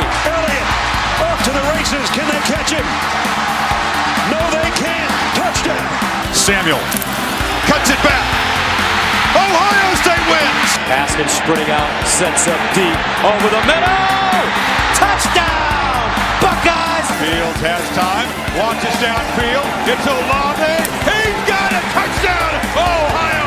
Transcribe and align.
Elliott 0.00 0.68
off 1.26 1.38
to 1.44 1.52
the 1.52 1.64
races. 1.74 2.06
Can 2.14 2.26
they 2.28 2.40
catch 2.48 2.72
him? 2.72 2.86
No, 4.32 4.40
they 4.54 4.70
can't. 4.78 5.12
Touchdown. 5.36 5.88
Samuel 6.32 6.80
cuts 7.68 7.90
it 7.90 8.00
back. 8.00 8.24
Ohio 9.36 9.88
State 10.00 10.26
wins. 10.28 10.70
Haskins 10.88 11.32
sprinting 11.32 11.72
out, 11.72 11.88
sets 12.04 12.48
up 12.48 12.60
deep 12.76 12.98
over 13.24 13.48
the 13.48 13.62
middle. 13.64 14.44
Touchdown, 14.96 16.04
Buckeyes. 16.40 17.08
Fields 17.20 17.60
has 17.64 17.84
time, 17.96 18.28
launches 18.60 18.96
downfield. 19.00 19.66
It's 19.88 20.06
Olave. 20.06 20.76
He's 21.08 21.40
got 21.48 21.70
a 21.72 21.82
touchdown, 21.96 22.52
Ohio 22.76 23.41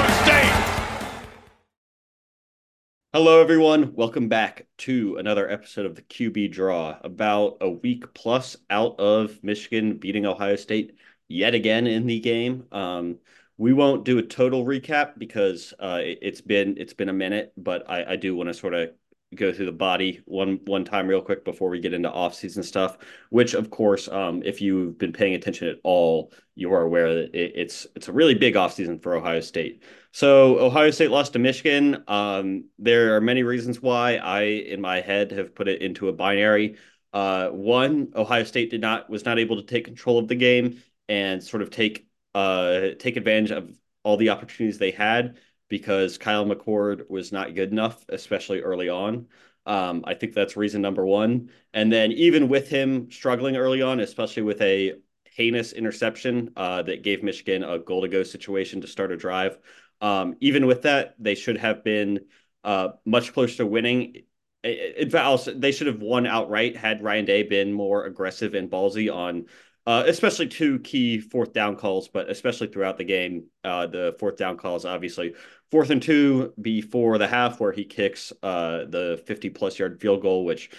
Hello, 3.16 3.40
everyone. 3.40 3.96
Welcome 3.96 4.28
back 4.28 4.68
to 4.80 5.16
another 5.16 5.50
episode 5.50 5.86
of 5.86 5.96
the 5.96 6.02
QB 6.02 6.52
Draw. 6.52 6.98
About 7.02 7.56
a 7.62 7.70
week 7.70 8.14
plus 8.14 8.58
out 8.70 9.00
of 9.00 9.42
Michigan 9.42 9.98
beating 9.98 10.26
Ohio 10.26 10.58
State 10.58 10.98
yet 11.30 11.56
again 11.56 11.88
in 11.88 12.08
the 12.08 12.20
game. 12.20 12.66
Um, 12.73 13.20
we 13.58 13.72
won't 13.72 14.04
do 14.04 14.18
a 14.18 14.22
total 14.22 14.66
recap 14.66 15.18
because 15.18 15.73
uh, 15.80 16.02
it, 16.02 16.22
has 16.26 16.42
been 16.42 16.76
it's 16.78 16.92
been 16.92 17.08
a 17.08 17.14
minute, 17.14 17.54
but 17.56 17.90
I, 17.90 18.04
I 18.04 18.16
do 18.18 18.36
want 18.36 18.50
to 18.50 18.54
sort 18.54 18.73
of 18.73 18.90
go 19.34 19.52
through 19.52 19.66
the 19.66 19.72
body 19.72 20.22
one 20.26 20.60
one 20.66 20.86
time 20.86 21.08
real 21.08 21.22
quick 21.22 21.44
before 21.44 21.70
we 21.70 21.80
get 21.80 21.94
into 21.94 22.10
off-season 22.10 22.64
stuff 22.64 22.98
which 23.30 23.54
of 23.54 23.70
course 23.70 24.08
um, 24.08 24.42
if 24.44 24.62
you've 24.62 24.98
been 24.98 25.12
paying 25.12 25.34
attention 25.34 25.68
at 25.68 25.78
all 25.84 26.32
you 26.56 26.74
are 26.74 26.82
aware 26.82 27.14
that 27.14 27.36
it, 27.36 27.52
it's 27.56 27.86
it's 27.96 28.08
a 28.08 28.14
really 28.14 28.34
big 28.34 28.56
off-season 28.56 29.00
for 29.00 29.16
ohio 29.16 29.42
state. 29.42 29.84
So 30.12 30.60
ohio 30.60 30.92
state 30.92 31.12
lost 31.12 31.34
to 31.34 31.40
michigan. 31.40 32.04
Um, 32.08 32.66
there 32.80 33.16
are 33.16 33.22
many 33.22 33.44
reasons 33.44 33.82
why. 33.82 34.16
I 34.16 34.42
in 34.44 34.82
my 34.82 35.02
head 35.02 35.32
have 35.32 35.54
put 35.54 35.67
it 35.67 35.82
into 35.82 36.08
a 36.08 36.14
binary. 36.14 36.78
Uh, 37.14 37.50
one 37.50 38.12
ohio 38.16 38.44
state 38.44 38.72
did 38.72 38.82
not 38.82 39.10
was 39.10 39.26
not 39.26 39.39
able 39.39 39.58
to 39.58 39.64
take 39.64 39.86
control 39.86 40.17
of 40.17 40.28
the 40.28 40.36
game 40.36 40.82
and 41.10 41.44
sort 41.44 41.62
of 41.62 41.70
take 41.70 42.08
uh, 42.34 42.89
take 43.00 43.17
advantage 43.17 43.52
of 43.52 43.72
all 44.04 44.17
the 44.17 44.30
opportunities 44.30 44.78
they 44.78 44.92
had 44.92 45.38
because 45.69 46.17
Kyle 46.17 46.45
McCord 46.45 47.09
was 47.09 47.31
not 47.31 47.55
good 47.55 47.71
enough, 47.71 48.05
especially 48.09 48.61
early 48.61 48.89
on. 48.89 49.27
Um, 49.66 50.03
I 50.05 50.13
think 50.13 50.33
that's 50.33 50.55
reason 50.55 50.81
number 50.81 51.05
one. 51.05 51.49
And 51.73 51.91
then 51.91 52.11
even 52.11 52.49
with 52.49 52.69
him 52.69 53.09
struggling 53.09 53.58
early 53.58 53.81
on, 53.81 53.99
especially 53.99 54.43
with 54.43 54.61
a 54.61 54.93
heinous 55.25 55.73
interception 55.73 56.52
uh, 56.55 56.83
that 56.83 57.03
gave 57.03 57.23
Michigan 57.23 57.63
a 57.63 57.80
goal 57.80 58.02
to 58.02 58.08
go 58.08 58.23
situation 58.23 58.81
to 58.81 58.88
start 58.88 59.11
a 59.11 59.17
drive, 59.17 59.58
um, 60.02 60.36
even 60.39 60.67
with 60.67 60.83
that, 60.83 61.16
they 61.19 61.36
should 61.36 61.58
have 61.58 61.83
been 61.83 62.19
uh, 62.63 62.89
much 63.05 63.33
closer 63.33 63.58
to 63.58 63.66
winning. 63.66 64.23
In 64.63 65.09
fact, 65.09 65.49
they 65.59 65.71
should 65.71 65.88
have 65.88 66.02
won 66.02 66.25
outright 66.25 66.75
had 66.75 67.03
Ryan 67.03 67.25
Day 67.25 67.43
been 67.43 67.71
more 67.71 68.05
aggressive 68.05 68.55
and 68.55 68.69
ballsy 68.69 69.13
on 69.13 69.45
uh, 69.88 70.03
especially 70.08 70.47
two 70.47 70.80
key 70.80 71.19
fourth 71.19 71.53
down 71.53 71.75
calls, 71.75 72.08
but 72.08 72.30
especially 72.30 72.67
throughout 72.67 72.97
the 72.97 73.03
game. 73.03 73.45
Uh, 73.64 73.88
the 73.88 74.16
fourth 74.19 74.38
down 74.38 74.58
calls, 74.58 74.86
obviously, 74.86 75.36
fourth 75.72 75.89
and 75.89 76.02
two 76.02 76.53
before 76.59 77.17
the 77.17 77.27
half, 77.27 77.59
where 77.59 77.72
he 77.72 77.86
kicks 77.86 78.33
uh, 78.44 78.86
the 78.86 79.22
50 79.25 79.50
plus 79.52 79.77
yard 79.77 80.00
field 80.02 80.22
goal, 80.22 80.45
which 80.45 80.72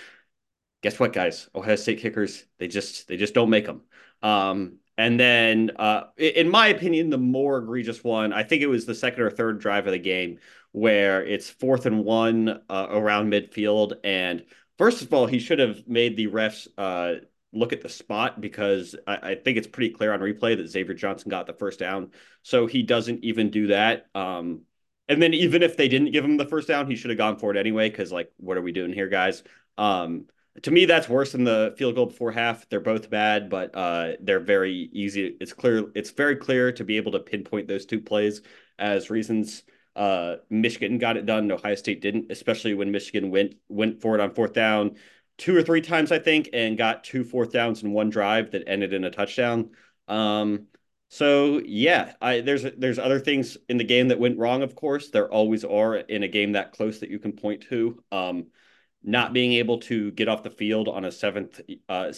guess 0.83 0.99
what, 0.99 1.13
guys? 1.13 1.49
Ohio 1.55 1.77
State 1.77 2.01
kickers, 2.01 2.45
they 2.59 2.69
just 2.69 3.09
they 3.09 3.17
just 3.17 3.35
don't 3.35 3.51
make 3.51 3.67
them. 3.67 3.83
Um, 4.23 4.79
and 4.99 5.21
then, 5.21 5.73
uh, 5.77 6.05
in 6.17 6.49
my 6.49 6.69
opinion, 6.69 7.11
the 7.11 7.19
more 7.19 7.59
egregious 7.59 8.03
one, 8.03 8.33
I 8.33 8.43
think 8.43 8.63
it 8.63 8.67
was 8.67 8.87
the 8.87 8.95
second 8.95 9.23
or 9.23 9.31
third 9.31 9.61
drive 9.61 9.87
of 9.87 9.93
the 9.93 9.99
game 9.99 10.39
where 10.73 11.25
it's 11.25 11.51
fourth 11.51 11.87
and 11.87 12.05
one 12.05 12.61
uh, 12.69 12.87
around 12.91 13.31
midfield. 13.31 13.95
And 14.05 14.45
first 14.79 15.03
of 15.03 15.13
all, 15.13 15.27
he 15.27 15.39
should 15.39 15.59
have 15.59 15.87
made 15.87 16.17
the 16.17 16.29
refs 16.29 16.67
uh, 16.79 17.21
look 17.53 17.73
at 17.73 17.81
the 17.81 17.89
spot 17.89 18.41
because 18.41 18.95
I, 19.07 19.17
I, 19.31 19.35
think 19.35 19.57
it's 19.57 19.67
pretty 19.67 19.95
clear 19.95 20.13
on 20.13 20.21
replay 20.21 20.57
that 20.57 20.69
Xavier 20.69 20.95
Johnson 20.95 21.31
got 21.31 21.47
the 21.47 21.53
first 21.53 21.79
down. 21.79 22.11
So 22.43 22.67
he 22.67 22.83
doesn't 22.83 23.25
even 23.25 23.51
do 23.51 23.69
that. 23.69 24.07
Um, 24.15 24.63
and 25.09 25.23
then 25.23 25.33
even 25.35 25.63
if 25.63 25.77
they 25.77 25.89
didn't 25.89 26.13
give 26.13 26.25
him 26.25 26.37
the 26.37 26.45
first 26.45 26.69
down, 26.69 26.91
he 26.91 26.97
should 26.97 27.11
have 27.11 27.19
gone 27.19 27.39
for 27.39 27.51
it 27.51 27.57
anyway. 27.57 27.89
Because 27.89 28.13
like, 28.13 28.31
what 28.39 28.57
are 28.57 28.63
we 28.63 28.73
doing 28.73 28.93
here, 28.93 29.09
guys? 29.09 29.43
Um, 29.79 30.27
to 30.63 30.71
me, 30.71 30.87
that's 30.87 31.09
worse 31.09 31.33
than 31.33 31.45
the 31.45 31.75
field 31.77 31.95
goal 31.95 32.07
before 32.07 32.33
half. 32.33 32.69
They're 32.69 32.81
both 32.81 33.11
bad, 33.11 33.51
but 33.51 33.75
uh, 33.75 34.13
they're 34.21 34.41
very 34.41 34.91
easy. 34.93 35.37
It's 35.41 35.53
clear. 35.53 35.85
It's 35.95 36.11
very 36.11 36.37
clear 36.37 36.73
to 36.73 36.85
be 36.85 36.97
able 36.97 37.13
to 37.13 37.21
pinpoint 37.21 37.69
those 37.69 37.87
two 37.87 38.01
plays 38.01 38.43
as 38.79 39.11
reasons. 39.11 39.63
Uh, 39.95 40.37
Michigan 40.51 40.99
got 40.99 41.17
it 41.17 41.27
done. 41.27 41.51
Ohio 41.53 41.75
State 41.75 42.01
didn't, 42.01 42.31
especially 42.31 42.75
when 42.75 42.91
Michigan 42.91 43.31
went 43.31 43.55
went 43.69 44.01
for 44.01 44.15
it 44.15 44.21
on 44.21 44.35
fourth 44.35 44.55
down 44.55 44.97
two 45.39 45.57
or 45.57 45.63
three 45.63 45.81
times, 45.81 46.13
I 46.13 46.19
think, 46.19 46.51
and 46.53 46.79
got 46.79 47.05
two 47.05 47.25
fourth 47.25 47.53
downs 47.53 47.83
in 47.83 47.93
one 47.93 48.11
drive 48.11 48.53
that 48.53 48.65
ended 48.67 48.93
in 48.93 49.05
a 49.05 49.11
touchdown. 49.11 49.71
Um, 50.09 50.67
so 51.09 51.61
yeah, 51.65 52.15
I 52.21 52.41
there's 52.41 52.65
there's 52.77 52.99
other 52.99 53.21
things 53.21 53.57
in 53.69 53.77
the 53.77 53.85
game 53.85 54.09
that 54.09 54.19
went 54.19 54.39
wrong. 54.39 54.63
Of 54.63 54.75
course, 54.75 55.11
there 55.11 55.31
always 55.31 55.65
are 55.65 55.97
in 55.97 56.23
a 56.23 56.29
game 56.29 56.53
that 56.53 56.73
close 56.73 57.01
that 57.01 57.11
you 57.11 57.19
can 57.19 57.33
point 57.33 57.63
to. 57.69 58.03
Um, 58.11 58.47
not 59.03 59.33
being 59.33 59.53
able 59.53 59.79
to 59.79 60.11
get 60.13 60.29
off 60.29 60.43
the 60.43 60.51
field 60.51 60.89
on 60.89 61.05
a 61.05 61.13
seventh 61.13 61.61
uh 61.89 62.13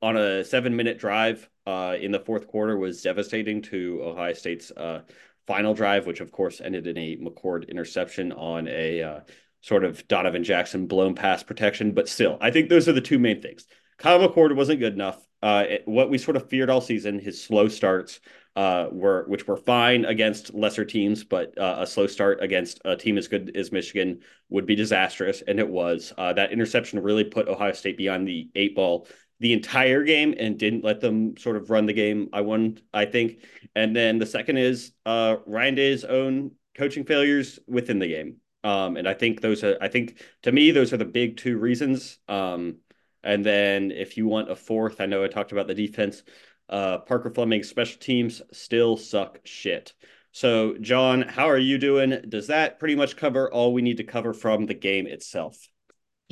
on 0.00 0.16
a 0.16 0.42
seven 0.42 0.74
minute 0.74 0.98
drive 0.98 1.48
uh 1.68 1.96
in 2.00 2.10
the 2.10 2.18
fourth 2.18 2.48
quarter 2.48 2.76
was 2.76 3.00
devastating 3.00 3.62
to 3.62 4.00
Ohio 4.02 4.32
State's 4.32 4.72
uh 4.72 5.02
final 5.46 5.74
drive, 5.74 6.06
which 6.06 6.20
of 6.20 6.32
course 6.32 6.60
ended 6.60 6.86
in 6.86 6.96
a 6.98 7.16
McCord 7.16 7.68
interception 7.68 8.32
on 8.32 8.68
a 8.68 9.02
uh, 9.02 9.20
sort 9.62 9.84
of 9.84 10.06
Donovan 10.08 10.44
Jackson 10.44 10.86
blown 10.86 11.14
pass 11.14 11.42
protection. 11.42 11.92
But 11.92 12.08
still, 12.08 12.36
I 12.40 12.50
think 12.50 12.68
those 12.68 12.88
are 12.88 12.92
the 12.92 13.00
two 13.00 13.18
main 13.18 13.40
things. 13.40 13.66
Kyle 13.96 14.18
McCord 14.18 14.54
wasn't 14.54 14.80
good 14.80 14.94
enough. 14.94 15.26
Uh, 15.42 15.64
it, 15.68 15.82
what 15.86 16.10
we 16.10 16.18
sort 16.18 16.36
of 16.36 16.48
feared 16.48 16.70
all 16.70 16.80
season, 16.80 17.18
his 17.18 17.42
slow 17.42 17.68
starts 17.68 18.20
uh, 18.54 18.86
were, 18.92 19.24
which 19.28 19.46
were 19.46 19.56
fine 19.56 20.04
against 20.04 20.54
lesser 20.54 20.84
teams, 20.84 21.24
but 21.24 21.56
uh, 21.58 21.76
a 21.80 21.86
slow 21.86 22.06
start 22.06 22.42
against 22.42 22.80
a 22.84 22.96
team 22.96 23.16
as 23.16 23.28
good 23.28 23.56
as 23.56 23.72
Michigan 23.72 24.20
would 24.50 24.66
be 24.66 24.74
disastrous, 24.74 25.42
and 25.46 25.58
it 25.58 25.68
was. 25.68 26.12
Uh, 26.18 26.32
that 26.32 26.52
interception 26.52 27.00
really 27.00 27.24
put 27.24 27.48
Ohio 27.48 27.72
State 27.72 27.96
beyond 27.96 28.28
the 28.28 28.50
eight 28.54 28.76
ball 28.76 29.08
the 29.40 29.52
entire 29.52 30.04
game 30.04 30.34
and 30.38 30.56
didn't 30.56 30.84
let 30.84 31.00
them 31.00 31.36
sort 31.36 31.56
of 31.56 31.68
run 31.68 31.86
the 31.86 31.92
game. 31.92 32.28
I 32.32 32.42
won, 32.42 32.78
I 32.94 33.06
think. 33.06 33.44
And 33.74 33.94
then 33.94 34.18
the 34.18 34.26
second 34.26 34.58
is 34.58 34.92
uh, 35.04 35.36
Ryan 35.46 35.74
Day's 35.74 36.04
own 36.04 36.52
coaching 36.76 37.04
failures 37.04 37.58
within 37.66 37.98
the 37.98 38.06
game. 38.06 38.36
Um, 38.64 38.96
and 38.96 39.08
I 39.08 39.14
think 39.14 39.40
those 39.40 39.64
are, 39.64 39.76
I 39.80 39.88
think 39.88 40.22
to 40.42 40.52
me, 40.52 40.70
those 40.70 40.92
are 40.92 40.96
the 40.96 41.04
big 41.04 41.36
two 41.36 41.58
reasons. 41.58 42.18
Um, 42.28 42.76
and 43.24 43.44
then 43.44 43.90
if 43.90 44.16
you 44.16 44.26
want 44.26 44.50
a 44.50 44.56
fourth, 44.56 45.00
I 45.00 45.06
know 45.06 45.24
I 45.24 45.28
talked 45.28 45.52
about 45.52 45.66
the 45.66 45.74
defense. 45.74 46.22
Uh, 46.68 46.98
Parker 46.98 47.30
Fleming's 47.30 47.68
special 47.68 47.98
teams 48.00 48.40
still 48.52 48.96
suck 48.96 49.40
shit. 49.44 49.92
So, 50.32 50.76
John, 50.80 51.22
how 51.22 51.50
are 51.50 51.58
you 51.58 51.76
doing? 51.76 52.24
Does 52.28 52.46
that 52.46 52.78
pretty 52.78 52.94
much 52.94 53.16
cover 53.16 53.52
all 53.52 53.74
we 53.74 53.82
need 53.82 53.98
to 53.98 54.04
cover 54.04 54.32
from 54.32 54.64
the 54.66 54.74
game 54.74 55.06
itself? 55.06 55.68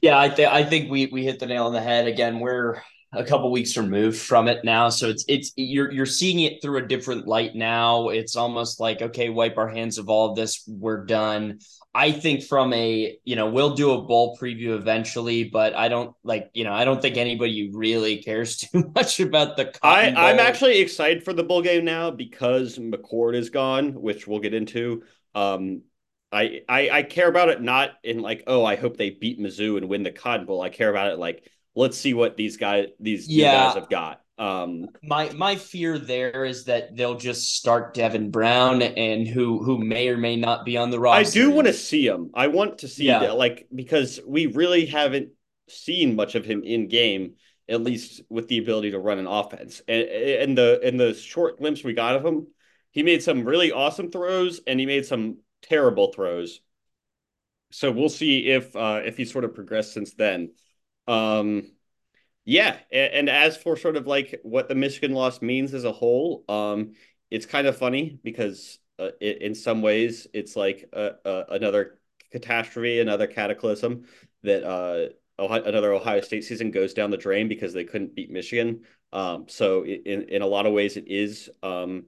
Yeah, 0.03 0.19
I, 0.19 0.31
th- 0.31 0.49
I 0.49 0.65
think 0.65 0.91
we 0.91 1.07
we 1.07 1.25
hit 1.25 1.39
the 1.39 1.47
nail 1.47 1.67
on 1.67 1.75
the 1.75 1.83
head. 1.83 2.07
Again, 2.07 2.41
we're 2.41 2.81
a 3.13 3.25
couple 3.25 3.51
weeks 3.51 3.77
removed 3.77 4.19
from 4.21 4.47
it 4.47 4.65
now, 4.65 4.89
so 4.89 5.09
it's 5.09 5.25
it's 5.29 5.53
you're 5.57 5.91
you're 5.91 6.07
seeing 6.07 6.41
it 6.41 6.63
through 6.63 6.79
a 6.79 6.87
different 6.87 7.27
light 7.27 7.55
now. 7.55 8.09
It's 8.09 8.37
almost 8.37 8.79
like 8.81 9.03
okay, 9.03 9.29
wipe 9.29 9.59
our 9.59 9.69
hands 9.69 9.99
of 9.99 10.09
all 10.09 10.31
of 10.31 10.37
this. 10.37 10.63
We're 10.69 11.05
done. 11.05 11.59
I 11.93 12.13
think 12.13 12.45
from 12.45 12.73
a, 12.73 13.19
you 13.25 13.35
know, 13.35 13.51
we'll 13.51 13.75
do 13.75 13.91
a 13.91 14.03
bowl 14.03 14.39
preview 14.41 14.77
eventually, 14.77 15.45
but 15.45 15.75
I 15.75 15.89
don't 15.89 16.15
like, 16.23 16.51
you 16.55 16.63
know, 16.63 16.73
I 16.73 16.85
don't 16.85 17.03
think 17.03 17.17
anybody 17.17 17.69
really 17.73 18.23
cares 18.23 18.57
too 18.59 18.93
much 18.95 19.19
about 19.19 19.57
the 19.57 19.77
I, 19.83 20.11
I'm 20.11 20.39
actually 20.39 20.79
excited 20.79 21.25
for 21.25 21.33
the 21.33 21.43
bowl 21.43 21.63
game 21.63 21.85
now 21.85 22.13
because 22.13 22.79
McCord 22.79 23.35
is 23.35 23.51
gone, 23.51 23.95
which 23.95 24.29
we'll 24.29 24.39
get 24.39 24.55
into. 24.55 25.03
Um, 25.35 25.83
I, 26.33 26.61
I 26.69 26.91
I 26.91 27.03
care 27.03 27.29
about 27.29 27.49
it 27.49 27.61
not 27.61 27.91
in 28.05 28.21
like, 28.21 28.45
oh, 28.47 28.65
I 28.65 28.77
hope 28.77 28.97
they 28.97 29.11
beat 29.11 29.41
Mizzou 29.41 29.77
and 29.77 29.89
win 29.89 30.05
the 30.05 30.13
Cotton 30.13 30.47
Bowl. 30.47 30.63
I 30.63 30.69
care 30.69 30.91
about 30.91 31.11
it 31.11 31.19
like, 31.19 31.45
let's 31.75 31.99
see 31.99 32.15
what 32.15 32.37
these 32.37 32.57
guys 32.57 32.87
these 32.99 33.29
yeah. 33.29 33.67
guys 33.67 33.75
have 33.75 33.89
got. 33.89 34.21
Um, 34.39 34.89
my 35.03 35.31
my 35.33 35.57
fear 35.57 35.99
there 35.99 36.47
is 36.47 36.65
that 36.65 36.97
they'll 36.97 37.19
just 37.19 37.57
start 37.57 37.93
Devin 37.93 38.31
Brown 38.31 38.81
and 38.81 39.29
who 39.29 39.63
who 39.63 39.77
may 39.77 40.09
or 40.09 40.17
may 40.17 40.37
not 40.37 40.65
be 40.65 40.79
on 40.79 40.91
the 40.91 40.99
roster. 40.99 41.29
I 41.29 41.31
do 41.31 41.51
want 41.51 41.67
to 41.67 41.75
see 41.75 42.07
him. 42.07 42.31
I 42.33 42.47
want 42.47 42.79
to 42.79 42.89
see 42.89 43.05
yeah. 43.05 43.19
that, 43.19 43.37
like 43.37 43.69
because 43.75 44.19
we 44.27 44.47
really 44.47 44.87
haven't 44.87 45.31
seen 45.69 46.17
much 46.17 46.37
of 46.37 46.47
him 46.47 46.63
in 46.65 46.89
game, 46.89 47.35
at 47.69 47.83
least 47.83 48.23
with 48.31 48.49
the 48.49 48.59
ability 48.59 48.93
to 48.93 48.99
run 48.99 49.19
an 49.19 49.27
offense. 49.27 49.83
And 49.87 50.03
and 50.05 50.59
the 50.59 50.81
in 50.89 50.97
the 50.97 51.13
short 51.13 51.59
glimpse 51.59 51.85
we 51.85 51.93
got 51.93 52.17
of 52.17 52.25
him, 52.25 52.47
he 52.93 53.03
made 53.03 53.23
some 53.23 53.45
really 53.45 53.73
awesome 53.73 54.11
throws 54.11 54.63
and 54.67 54.81
he 54.81 54.87
made 54.87 55.05
some 55.05 55.39
terrible 55.63 56.13
throws. 56.13 56.63
So 57.73 57.93
we'll 57.93 58.09
see 58.09 58.49
if 58.49 58.75
uh, 58.75 59.03
if 59.05 59.19
he 59.19 59.27
sort 59.27 59.45
of 59.45 59.55
progressed 59.55 59.93
since 59.93 60.15
then. 60.15 60.53
Um, 61.07 61.73
yeah, 62.45 62.79
and, 62.91 63.13
and, 63.13 63.31
as 63.31 63.57
for 63.57 63.77
sort 63.77 63.97
of 63.97 64.07
like 64.07 64.41
what 64.43 64.69
the 64.69 64.75
Michigan 64.75 65.13
loss 65.13 65.43
means 65.43 65.75
as 65.75 65.85
a 65.85 65.93
whole, 65.93 66.45
um, 66.49 66.93
it's 67.31 67.47
kind 67.47 67.67
of 67.67 67.77
funny 67.77 68.19
because 68.23 68.79
uh, 68.99 69.11
it, 69.21 69.43
in 69.43 69.55
some 69.55 69.83
ways 69.83 70.27
it's 70.33 70.57
like 70.57 70.89
a, 70.93 71.13
a, 71.25 71.45
another 71.51 71.99
catastrophe, 72.33 73.01
another 73.01 73.27
cataclysm 73.27 74.05
that 74.43 74.65
uh, 74.65 75.09
Ohio, 75.41 75.63
another 75.65 75.93
Ohio 75.93 76.21
State 76.21 76.45
season 76.45 76.71
goes 76.71 76.95
down 76.95 77.11
the 77.11 77.17
drain 77.17 77.49
because 77.49 77.73
they 77.73 77.85
couldn't 77.85 78.15
beat 78.15 78.31
Michigan. 78.31 78.83
Um, 79.13 79.47
so 79.49 79.85
in 79.85 80.23
in 80.23 80.43
a 80.43 80.47
lot 80.47 80.67
of 80.67 80.73
ways, 80.73 80.97
it 80.97 81.09
is 81.09 81.51
um, 81.63 82.07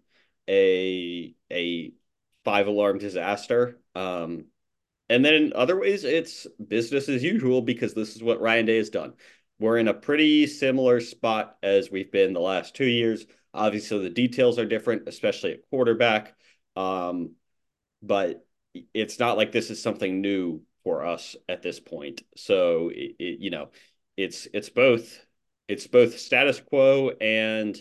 a 0.48 1.34
a 1.50 1.92
five 2.44 2.66
alarm 2.66 2.98
disaster. 2.98 3.80
Um, 3.94 4.46
and 5.12 5.24
then 5.24 5.34
in 5.34 5.52
other 5.54 5.78
ways, 5.78 6.04
it's 6.04 6.46
business 6.68 7.08
as 7.08 7.22
usual 7.22 7.60
because 7.60 7.92
this 7.92 8.16
is 8.16 8.22
what 8.22 8.40
Ryan 8.40 8.66
Day 8.66 8.78
has 8.78 8.88
done. 8.88 9.12
We're 9.58 9.76
in 9.76 9.88
a 9.88 9.94
pretty 9.94 10.46
similar 10.46 11.00
spot 11.00 11.56
as 11.62 11.90
we've 11.90 12.10
been 12.10 12.32
the 12.32 12.40
last 12.40 12.74
two 12.74 12.86
years. 12.86 13.26
Obviously, 13.52 14.02
the 14.02 14.10
details 14.10 14.58
are 14.58 14.64
different, 14.64 15.06
especially 15.06 15.52
at 15.52 15.68
quarterback. 15.68 16.34
Um, 16.76 17.32
but 18.02 18.46
it's 18.94 19.18
not 19.18 19.36
like 19.36 19.52
this 19.52 19.70
is 19.70 19.82
something 19.82 20.22
new 20.22 20.62
for 20.82 21.04
us 21.04 21.36
at 21.46 21.62
this 21.62 21.78
point. 21.78 22.22
So 22.34 22.88
it, 22.88 23.16
it, 23.18 23.40
you 23.40 23.50
know, 23.50 23.68
it's 24.16 24.48
it's 24.54 24.70
both 24.70 25.24
it's 25.68 25.86
both 25.86 26.18
status 26.18 26.60
quo 26.60 27.10
and 27.20 27.78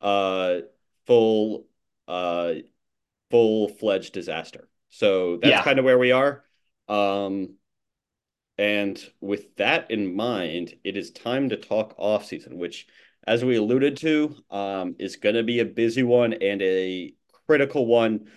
uh 0.00 0.58
full 1.06 1.66
uh 2.08 2.54
full 3.30 3.68
fledged 3.68 4.12
disaster. 4.12 4.68
So 4.90 5.38
that's 5.38 5.50
yeah. 5.50 5.62
kind 5.62 5.78
of 5.78 5.84
where 5.84 5.98
we 5.98 6.12
are. 6.12 6.43
Um 6.88 7.56
and 8.56 9.02
with 9.20 9.56
that 9.56 9.90
in 9.90 10.14
mind, 10.14 10.74
it 10.84 10.96
is 10.96 11.10
time 11.10 11.48
to 11.48 11.56
talk 11.56 11.94
off 11.98 12.24
season, 12.24 12.56
which 12.56 12.86
as 13.26 13.44
we 13.44 13.56
alluded 13.56 13.96
to, 13.96 14.36
um, 14.50 14.94
is 14.98 15.16
going 15.16 15.34
to 15.34 15.42
be 15.42 15.58
a 15.58 15.64
busy 15.64 16.02
one 16.02 16.34
and 16.34 16.62
a 16.62 17.14
critical 17.46 17.86
one 17.86 18.28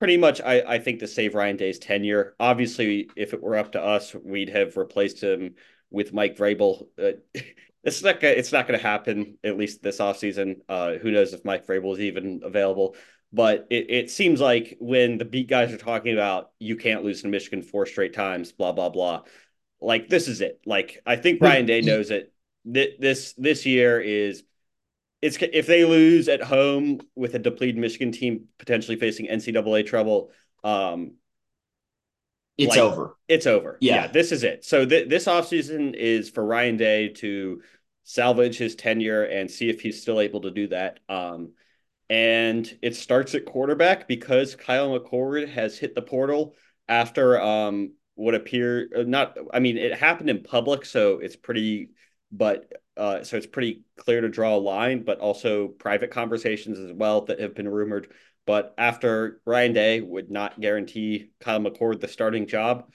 pretty 0.00 0.16
much 0.16 0.40
I, 0.40 0.62
I 0.62 0.78
think 0.78 1.00
to 1.00 1.06
save 1.06 1.34
Ryan 1.34 1.56
Day's 1.56 1.78
tenure. 1.78 2.34
Obviously, 2.40 3.08
if 3.16 3.34
it 3.34 3.42
were 3.42 3.56
up 3.56 3.72
to 3.72 3.82
us, 3.82 4.14
we'd 4.14 4.48
have 4.48 4.76
replaced 4.76 5.22
him 5.22 5.54
with 5.90 6.12
Mike 6.12 6.36
Vrabel. 6.36 6.86
Uh, 6.98 7.12
it's 7.84 8.02
not 8.02 8.22
it's 8.24 8.50
not 8.50 8.66
going 8.66 8.80
to 8.80 8.86
happen 8.86 9.38
at 9.44 9.56
least 9.58 9.82
this 9.82 9.98
offseason. 9.98 10.56
Uh, 10.68 10.94
who 10.94 11.12
knows 11.12 11.32
if 11.34 11.44
Mike 11.44 11.66
Vrabel 11.66 11.92
is 11.92 12.00
even 12.00 12.40
available? 12.42 12.96
But 13.32 13.68
it, 13.70 13.90
it 13.90 14.10
seems 14.10 14.40
like 14.40 14.76
when 14.80 15.18
the 15.18 15.24
beat 15.24 15.48
guys 15.48 15.72
are 15.72 15.78
talking 15.78 16.12
about 16.12 16.50
you 16.58 16.76
can't 16.76 17.04
lose 17.04 17.22
to 17.22 17.28
Michigan 17.28 17.62
four 17.62 17.86
straight 17.86 18.14
times, 18.14 18.52
blah 18.52 18.72
blah 18.72 18.88
blah. 18.88 19.22
Like 19.80 20.08
this 20.08 20.28
is 20.28 20.40
it. 20.40 20.60
Like 20.66 21.00
I 21.06 21.16
think 21.16 21.40
Ryan 21.40 21.66
Day 21.66 21.80
knows 21.80 22.10
it. 22.10 22.32
This 22.64 23.32
this 23.34 23.64
year 23.64 24.00
is 24.00 24.42
it's 25.22 25.38
if 25.40 25.66
they 25.66 25.84
lose 25.84 26.28
at 26.28 26.42
home 26.42 27.00
with 27.14 27.34
a 27.34 27.38
depleted 27.38 27.76
Michigan 27.76 28.12
team 28.12 28.46
potentially 28.58 28.96
facing 28.96 29.26
NCAA 29.26 29.86
trouble, 29.86 30.30
um, 30.64 31.12
it's 32.56 32.70
like, 32.70 32.78
over. 32.78 33.16
It's 33.28 33.46
over. 33.46 33.78
Yeah. 33.80 33.94
yeah. 33.94 34.06
this 34.08 34.32
is 34.32 34.42
it. 34.42 34.64
So 34.64 34.84
th- 34.84 35.08
this 35.08 35.26
offseason 35.26 35.94
is 35.94 36.28
for 36.30 36.44
Ryan 36.44 36.76
Day 36.76 37.08
to 37.08 37.62
salvage 38.04 38.58
his 38.58 38.74
tenure 38.74 39.24
and 39.24 39.50
see 39.50 39.68
if 39.68 39.80
he's 39.80 40.00
still 40.00 40.20
able 40.20 40.42
to 40.42 40.50
do 40.50 40.68
that. 40.68 41.00
Um, 41.08 41.52
and 42.10 42.76
it 42.82 42.96
starts 42.96 43.36
at 43.36 43.46
quarterback 43.46 44.08
because 44.08 44.56
Kyle 44.56 44.98
McCord 44.98 45.48
has 45.48 45.78
hit 45.78 45.94
the 45.94 46.02
portal 46.02 46.56
after 46.88 47.40
um, 47.40 47.94
what 48.16 48.34
appear 48.34 48.90
uh, 48.94 49.04
not. 49.04 49.38
I 49.54 49.60
mean, 49.60 49.78
it 49.78 49.96
happened 49.96 50.28
in 50.28 50.42
public, 50.42 50.84
so 50.84 51.20
it's 51.20 51.36
pretty. 51.36 51.90
But 52.32 52.72
uh, 52.96 53.24
so 53.24 53.36
it's 53.36 53.46
pretty 53.46 53.82
clear 53.96 54.20
to 54.20 54.28
draw 54.28 54.56
a 54.56 54.58
line, 54.58 55.04
but 55.04 55.18
also 55.20 55.68
private 55.68 56.10
conversations 56.10 56.78
as 56.78 56.92
well 56.92 57.22
that 57.22 57.40
have 57.40 57.54
been 57.54 57.68
rumored. 57.68 58.12
But 58.46 58.74
after 58.76 59.40
Ryan 59.44 59.72
Day 59.72 60.00
would 60.00 60.30
not 60.30 60.60
guarantee 60.60 61.30
Kyle 61.40 61.60
McCord 61.60 62.00
the 62.00 62.08
starting 62.08 62.46
job 62.46 62.92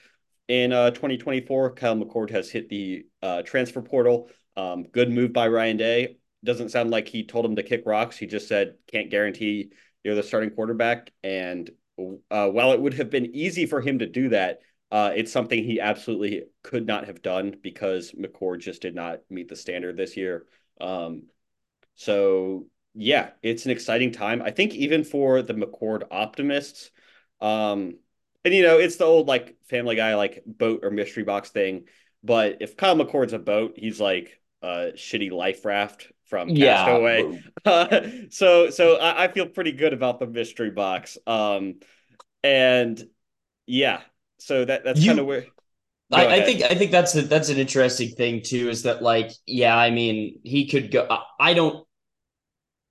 in 0.48 0.72
uh, 0.72 0.90
2024, 0.90 1.74
Kyle 1.74 1.96
McCord 1.96 2.30
has 2.30 2.50
hit 2.50 2.68
the 2.68 3.06
uh, 3.22 3.42
transfer 3.42 3.82
portal. 3.82 4.30
Um, 4.56 4.84
good 4.84 5.10
move 5.10 5.32
by 5.32 5.48
Ryan 5.48 5.76
Day. 5.76 6.16
Doesn't 6.44 6.70
sound 6.70 6.90
like 6.90 7.08
he 7.08 7.24
told 7.24 7.44
him 7.44 7.56
to 7.56 7.62
kick 7.62 7.82
rocks. 7.86 8.16
He 8.16 8.26
just 8.26 8.48
said, 8.48 8.74
can't 8.90 9.10
guarantee 9.10 9.72
you're 10.04 10.14
the 10.14 10.22
starting 10.22 10.50
quarterback. 10.50 11.12
And 11.24 11.70
uh, 12.30 12.48
while 12.48 12.72
it 12.72 12.80
would 12.80 12.94
have 12.94 13.10
been 13.10 13.34
easy 13.34 13.66
for 13.66 13.80
him 13.80 13.98
to 13.98 14.06
do 14.06 14.28
that, 14.28 14.60
uh, 14.90 15.10
it's 15.14 15.32
something 15.32 15.64
he 15.64 15.80
absolutely 15.80 16.44
could 16.62 16.86
not 16.86 17.06
have 17.06 17.22
done 17.22 17.56
because 17.62 18.12
McCord 18.12 18.60
just 18.60 18.82
did 18.82 18.94
not 18.94 19.20
meet 19.28 19.48
the 19.48 19.56
standard 19.56 19.96
this 19.96 20.16
year. 20.16 20.46
Um, 20.80 21.24
so 21.96 22.66
yeah, 22.94 23.30
it's 23.42 23.64
an 23.64 23.72
exciting 23.72 24.12
time. 24.12 24.42
I 24.42 24.50
think 24.50 24.74
even 24.74 25.04
for 25.04 25.42
the 25.42 25.54
McCord 25.54 26.04
optimists, 26.10 26.90
um, 27.40 27.98
and 28.44 28.54
you 28.54 28.62
know, 28.62 28.78
it's 28.78 28.96
the 28.96 29.04
old 29.04 29.26
like 29.26 29.56
Family 29.68 29.96
Guy 29.96 30.14
like 30.14 30.44
boat 30.46 30.80
or 30.84 30.90
mystery 30.90 31.24
box 31.24 31.50
thing. 31.50 31.86
But 32.22 32.58
if 32.60 32.76
Kyle 32.76 32.96
McCord's 32.96 33.32
a 33.32 33.38
boat, 33.38 33.74
he's 33.76 34.00
like 34.00 34.40
a 34.62 34.92
shitty 34.94 35.32
life 35.32 35.64
raft 35.64 36.12
from 36.26 36.48
yeah. 36.50 36.84
Castaway. 36.84 37.42
Uh, 37.64 38.00
so 38.30 38.70
so 38.70 38.96
I, 38.96 39.24
I, 39.24 39.28
feel 39.28 39.46
pretty 39.46 39.72
good 39.72 39.92
about 39.92 40.18
the 40.18 40.26
mystery 40.26 40.70
box. 40.70 41.18
Um, 41.26 41.76
and 42.42 43.02
yeah, 43.66 44.00
so 44.38 44.64
that 44.64 44.84
that's 44.84 45.04
kind 45.04 45.18
of 45.18 45.26
where. 45.26 45.46
I, 46.12 46.36
I, 46.36 46.42
think 46.42 46.62
I 46.62 46.74
think 46.76 46.92
that's 46.92 47.16
a, 47.16 47.22
that's 47.22 47.48
an 47.48 47.58
interesting 47.58 48.10
thing 48.10 48.42
too. 48.42 48.68
Is 48.68 48.84
that 48.84 49.02
like 49.02 49.32
yeah? 49.46 49.76
I 49.76 49.90
mean, 49.90 50.38
he 50.44 50.66
could 50.66 50.90
go. 50.90 51.08
I 51.40 51.54
don't. 51.54 51.85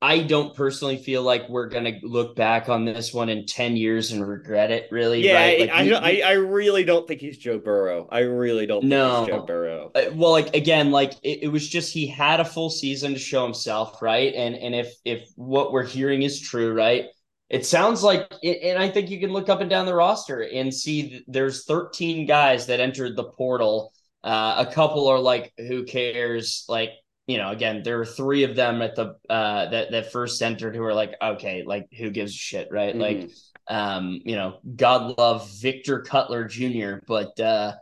I 0.01 0.19
don't 0.19 0.55
personally 0.55 0.97
feel 0.97 1.23
like 1.23 1.49
we're 1.49 1.69
gonna 1.69 1.99
look 2.03 2.35
back 2.35 2.69
on 2.69 2.85
this 2.85 3.13
one 3.13 3.29
in 3.29 3.45
ten 3.45 3.75
years 3.75 4.11
and 4.11 4.27
regret 4.27 4.71
it. 4.71 4.87
Really, 4.91 5.25
yeah. 5.25 5.35
Right? 5.35 5.59
Like, 5.61 5.69
I, 5.71 5.91
I, 5.93 6.21
I 6.25 6.31
really 6.33 6.83
don't 6.83 7.07
think 7.07 7.21
he's 7.21 7.37
Joe 7.37 7.57
Burrow. 7.57 8.07
I 8.11 8.19
really 8.19 8.65
don't. 8.65 8.83
no, 8.83 9.25
Joe 9.27 9.45
Burrow. 9.45 9.91
Uh, 9.95 10.11
well, 10.13 10.31
like 10.31 10.55
again, 10.55 10.91
like 10.91 11.13
it, 11.23 11.43
it 11.43 11.47
was 11.47 11.67
just 11.67 11.93
he 11.93 12.07
had 12.07 12.39
a 12.39 12.45
full 12.45 12.69
season 12.69 13.13
to 13.13 13.19
show 13.19 13.43
himself, 13.43 14.01
right? 14.01 14.33
And 14.35 14.55
and 14.55 14.75
if 14.75 14.93
if 15.05 15.29
what 15.35 15.71
we're 15.71 15.85
hearing 15.85 16.21
is 16.21 16.39
true, 16.39 16.73
right? 16.73 17.05
it 17.49 17.65
sounds 17.65 18.03
like 18.03 18.31
and 18.43 18.77
i 18.79 18.89
think 18.89 19.09
you 19.09 19.19
can 19.19 19.31
look 19.31 19.49
up 19.49 19.61
and 19.61 19.69
down 19.69 19.85
the 19.85 19.93
roster 19.93 20.41
and 20.41 20.73
see 20.73 21.23
there's 21.27 21.65
13 21.65 22.25
guys 22.25 22.67
that 22.67 22.79
entered 22.79 23.15
the 23.15 23.23
portal 23.23 23.93
uh, 24.23 24.65
a 24.67 24.73
couple 24.73 25.07
are 25.07 25.19
like 25.19 25.53
who 25.57 25.83
cares 25.83 26.65
like 26.67 26.89
you 27.27 27.37
know 27.37 27.49
again 27.49 27.81
there 27.83 27.97
were 27.97 28.05
three 28.05 28.43
of 28.43 28.55
them 28.55 28.81
at 28.81 28.95
the 28.95 29.15
uh, 29.29 29.69
that 29.69 29.91
that 29.91 30.11
first 30.11 30.41
entered 30.41 30.75
who 30.75 30.83
are 30.83 30.93
like 30.93 31.13
okay 31.21 31.63
like 31.65 31.87
who 31.97 32.09
gives 32.09 32.31
a 32.31 32.37
shit 32.37 32.67
right? 32.71 32.95
Mm-hmm. 32.95 33.01
like 33.01 33.31
um 33.67 34.21
you 34.25 34.35
know 34.35 34.59
god 34.75 35.17
love 35.17 35.49
victor 35.59 36.01
cutler 36.01 36.45
jr 36.45 36.97
but 37.07 37.39
uh 37.39 37.73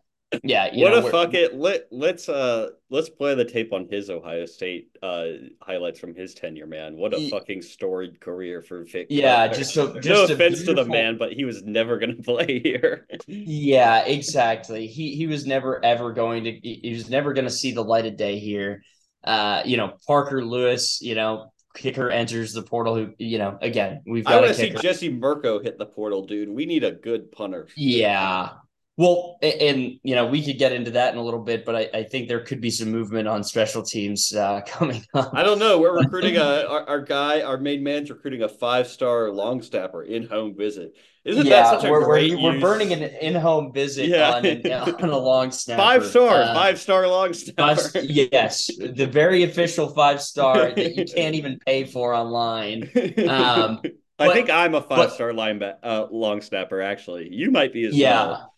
yeah 0.43 0.69
what 0.73 0.91
know, 0.91 1.07
a 1.07 1.11
fuck 1.11 1.33
it. 1.33 1.55
Let 1.55 1.87
let's 1.91 2.27
uh 2.27 2.69
let's 2.89 3.09
play 3.09 3.35
the 3.35 3.45
tape 3.45 3.73
on 3.73 3.87
his 3.89 4.09
ohio 4.09 4.45
state 4.45 4.89
uh 5.03 5.25
highlights 5.61 5.99
from 5.99 6.15
his 6.15 6.33
tenure 6.33 6.65
man. 6.65 6.97
What 6.97 7.13
a 7.13 7.17
he, 7.17 7.29
fucking 7.29 7.61
storied 7.61 8.19
career 8.19 8.61
for 8.61 8.83
vic 8.85 9.07
yeah 9.09 9.47
just 9.47 9.73
so 9.73 9.99
just 9.99 10.29
no 10.29 10.33
offense 10.33 10.63
to 10.63 10.73
the 10.73 10.85
man 10.85 11.17
but 11.17 11.33
he 11.33 11.45
was 11.45 11.63
never 11.63 11.99
going 11.99 12.15
to 12.17 12.23
play 12.23 12.59
here. 12.63 13.07
Yeah 13.27 14.05
exactly. 14.05 14.87
He 14.87 15.15
he 15.15 15.27
was 15.27 15.45
never 15.45 15.83
ever 15.83 16.13
going 16.13 16.45
to 16.45 16.51
he 16.51 16.93
was 16.93 17.09
never 17.09 17.33
going 17.33 17.45
to 17.45 17.51
see 17.51 17.71
the 17.71 17.83
light 17.83 18.05
of 18.05 18.17
day 18.17 18.39
here 18.39 18.83
uh 19.23 19.61
you 19.65 19.77
know 19.77 19.93
parker 20.05 20.43
lewis 20.43 20.99
you 21.01 21.15
know 21.15 21.51
kicker 21.75 22.09
enters 22.09 22.53
the 22.53 22.61
portal 22.61 22.95
who 22.95 23.13
you 23.17 23.37
know 23.37 23.57
again 23.61 24.01
we've 24.05 24.25
got 24.25 24.43
I 24.43 24.47
to 24.47 24.53
see 24.53 24.69
Jesse 24.69 25.09
Mirco 25.09 25.59
hit 25.59 25.77
the 25.77 25.85
portal 25.85 26.25
dude 26.25 26.49
we 26.49 26.65
need 26.65 26.83
a 26.83 26.91
good 26.91 27.31
punter 27.31 27.67
yeah 27.75 28.49
well, 28.95 29.37
and 29.41 29.99
you 30.03 30.13
know, 30.13 30.27
we 30.27 30.45
could 30.45 30.59
get 30.59 30.71
into 30.71 30.91
that 30.91 31.13
in 31.13 31.19
a 31.19 31.23
little 31.23 31.39
bit, 31.39 31.65
but 31.65 31.75
I, 31.75 31.89
I 31.93 32.03
think 32.03 32.27
there 32.27 32.41
could 32.41 32.61
be 32.61 32.69
some 32.69 32.91
movement 32.91 33.27
on 33.27 33.43
special 33.43 33.81
teams 33.81 34.33
uh, 34.35 34.61
coming 34.67 35.03
up. 35.15 35.31
I 35.33 35.41
don't 35.41 35.57
know. 35.57 35.79
We're 35.79 35.97
recruiting 35.97 36.37
a 36.37 36.65
our, 36.67 36.87
our 36.87 37.01
guy, 37.01 37.41
our 37.41 37.57
main 37.57 37.83
man's 37.83 38.11
recruiting 38.11 38.43
a 38.43 38.49
five 38.49 38.87
star 38.87 39.31
long 39.31 39.63
snapper 39.63 40.03
in 40.03 40.27
home 40.27 40.55
visit. 40.55 40.93
Isn't 41.25 41.45
yeah, 41.45 41.63
that 41.63 41.81
such 41.81 41.89
a 41.89 41.91
we're, 41.91 42.03
great? 42.03 42.31
We're, 42.37 42.53
we're 42.53 42.59
burning 42.59 42.91
an 42.91 43.01
in 43.01 43.35
home 43.35 43.71
visit 43.71 44.07
yeah. 44.07 44.33
on, 44.33 44.45
on 44.45 45.09
a 45.09 45.17
long 45.17 45.51
snapper. 45.51 45.81
Five 45.81 46.05
star, 46.05 46.41
uh, 46.41 46.53
five 46.53 46.79
star 46.79 47.07
long 47.07 47.33
snapper. 47.33 47.81
Five, 47.81 48.03
yes, 48.03 48.69
the 48.77 49.07
very 49.07 49.43
official 49.43 49.87
five 49.87 50.21
star 50.21 50.71
that 50.71 50.95
you 50.95 51.05
can't 51.15 51.35
even 51.35 51.59
pay 51.65 51.85
for 51.85 52.13
online. 52.13 52.89
Um, 53.29 53.81
I 54.19 54.33
think 54.33 54.49
I'm 54.49 54.75
a 54.75 54.81
five 54.81 55.11
star 55.11 55.31
linebacker, 55.31 55.77
uh, 55.81 56.07
long 56.11 56.41
snapper. 56.41 56.81
Actually, 56.81 57.33
you 57.33 57.51
might 57.51 57.71
be 57.71 57.85
as 57.85 57.93
well. 57.93 57.99
yeah. 58.01 58.27
well 58.27 58.49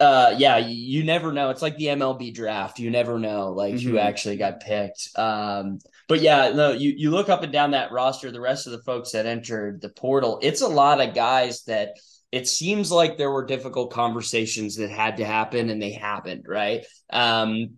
uh 0.00 0.34
yeah 0.38 0.56
you 0.56 1.04
never 1.04 1.30
know 1.30 1.50
it's 1.50 1.62
like 1.62 1.76
the 1.76 1.86
mlb 1.86 2.34
draft 2.34 2.80
you 2.80 2.90
never 2.90 3.16
know 3.16 3.52
like 3.52 3.74
mm-hmm. 3.74 3.90
who 3.90 3.96
actually 3.98 4.36
got 4.36 4.58
picked 4.58 5.08
um 5.16 5.78
but 6.08 6.20
yeah 6.20 6.50
no 6.54 6.72
you 6.72 6.92
you 6.96 7.10
look 7.10 7.28
up 7.28 7.42
and 7.42 7.52
down 7.52 7.72
that 7.72 7.92
roster 7.92 8.30
the 8.30 8.40
rest 8.40 8.66
of 8.66 8.72
the 8.72 8.82
folks 8.82 9.12
that 9.12 9.26
entered 9.26 9.80
the 9.80 9.88
portal 9.88 10.38
it's 10.42 10.60
a 10.60 10.68
lot 10.68 11.00
of 11.00 11.14
guys 11.14 11.62
that 11.64 11.96
it 12.32 12.48
seems 12.48 12.90
like 12.90 13.16
there 13.16 13.30
were 13.30 13.44
difficult 13.44 13.92
conversations 13.92 14.76
that 14.76 14.90
had 14.90 15.18
to 15.18 15.24
happen 15.24 15.70
and 15.70 15.80
they 15.80 15.92
happened 15.92 16.44
right 16.48 16.84
um 17.10 17.70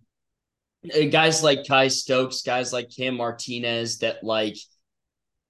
guys 1.10 1.42
like 1.42 1.66
kye 1.66 1.88
stokes 1.88 2.42
guys 2.42 2.72
like 2.72 2.88
cam 2.96 3.16
martinez 3.16 3.98
that 3.98 4.22
like 4.22 4.56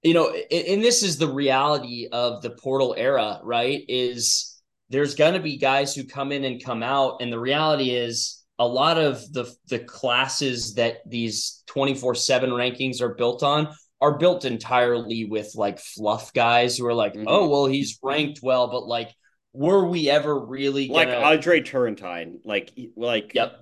you 0.03 0.13
know 0.13 0.29
and 0.29 0.83
this 0.83 1.03
is 1.03 1.17
the 1.17 1.27
reality 1.27 2.07
of 2.11 2.41
the 2.41 2.49
portal 2.49 2.95
era 2.97 3.39
right 3.43 3.83
is 3.87 4.57
there's 4.89 5.15
going 5.15 5.33
to 5.33 5.39
be 5.39 5.57
guys 5.57 5.93
who 5.93 6.05
come 6.05 6.31
in 6.31 6.43
and 6.45 6.63
come 6.63 6.81
out. 6.81 7.21
And 7.21 7.31
the 7.31 7.39
reality 7.39 7.91
is, 7.91 8.36
a 8.59 8.67
lot 8.67 8.97
of 8.97 9.21
the 9.33 9.53
the 9.67 9.79
classes 9.79 10.75
that 10.75 10.97
these 11.05 11.63
24/7 11.67 12.49
rankings 12.49 13.01
are 13.01 13.13
built 13.15 13.43
on 13.43 13.69
are 14.01 14.17
built 14.17 14.45
entirely 14.45 15.25
with 15.25 15.51
like 15.55 15.79
fluff 15.79 16.33
guys 16.33 16.77
who 16.77 16.85
are 16.85 16.93
like, 16.93 17.13
Mhm. 17.13 17.25
"Oh, 17.27 17.47
well, 17.49 17.65
he's 17.65 17.97
ranked 18.03 18.39
well, 18.43 18.67
but 18.67 18.85
like 18.87 19.13
were 19.53 19.87
we 19.87 20.09
ever 20.09 20.37
really 20.39 20.87
like 20.87 21.07
gonna 21.09 21.19
Andre 21.25 21.61
Turrentine, 21.61 22.39
like 22.43 22.71
like 22.95 23.33
Yep. 23.33 23.59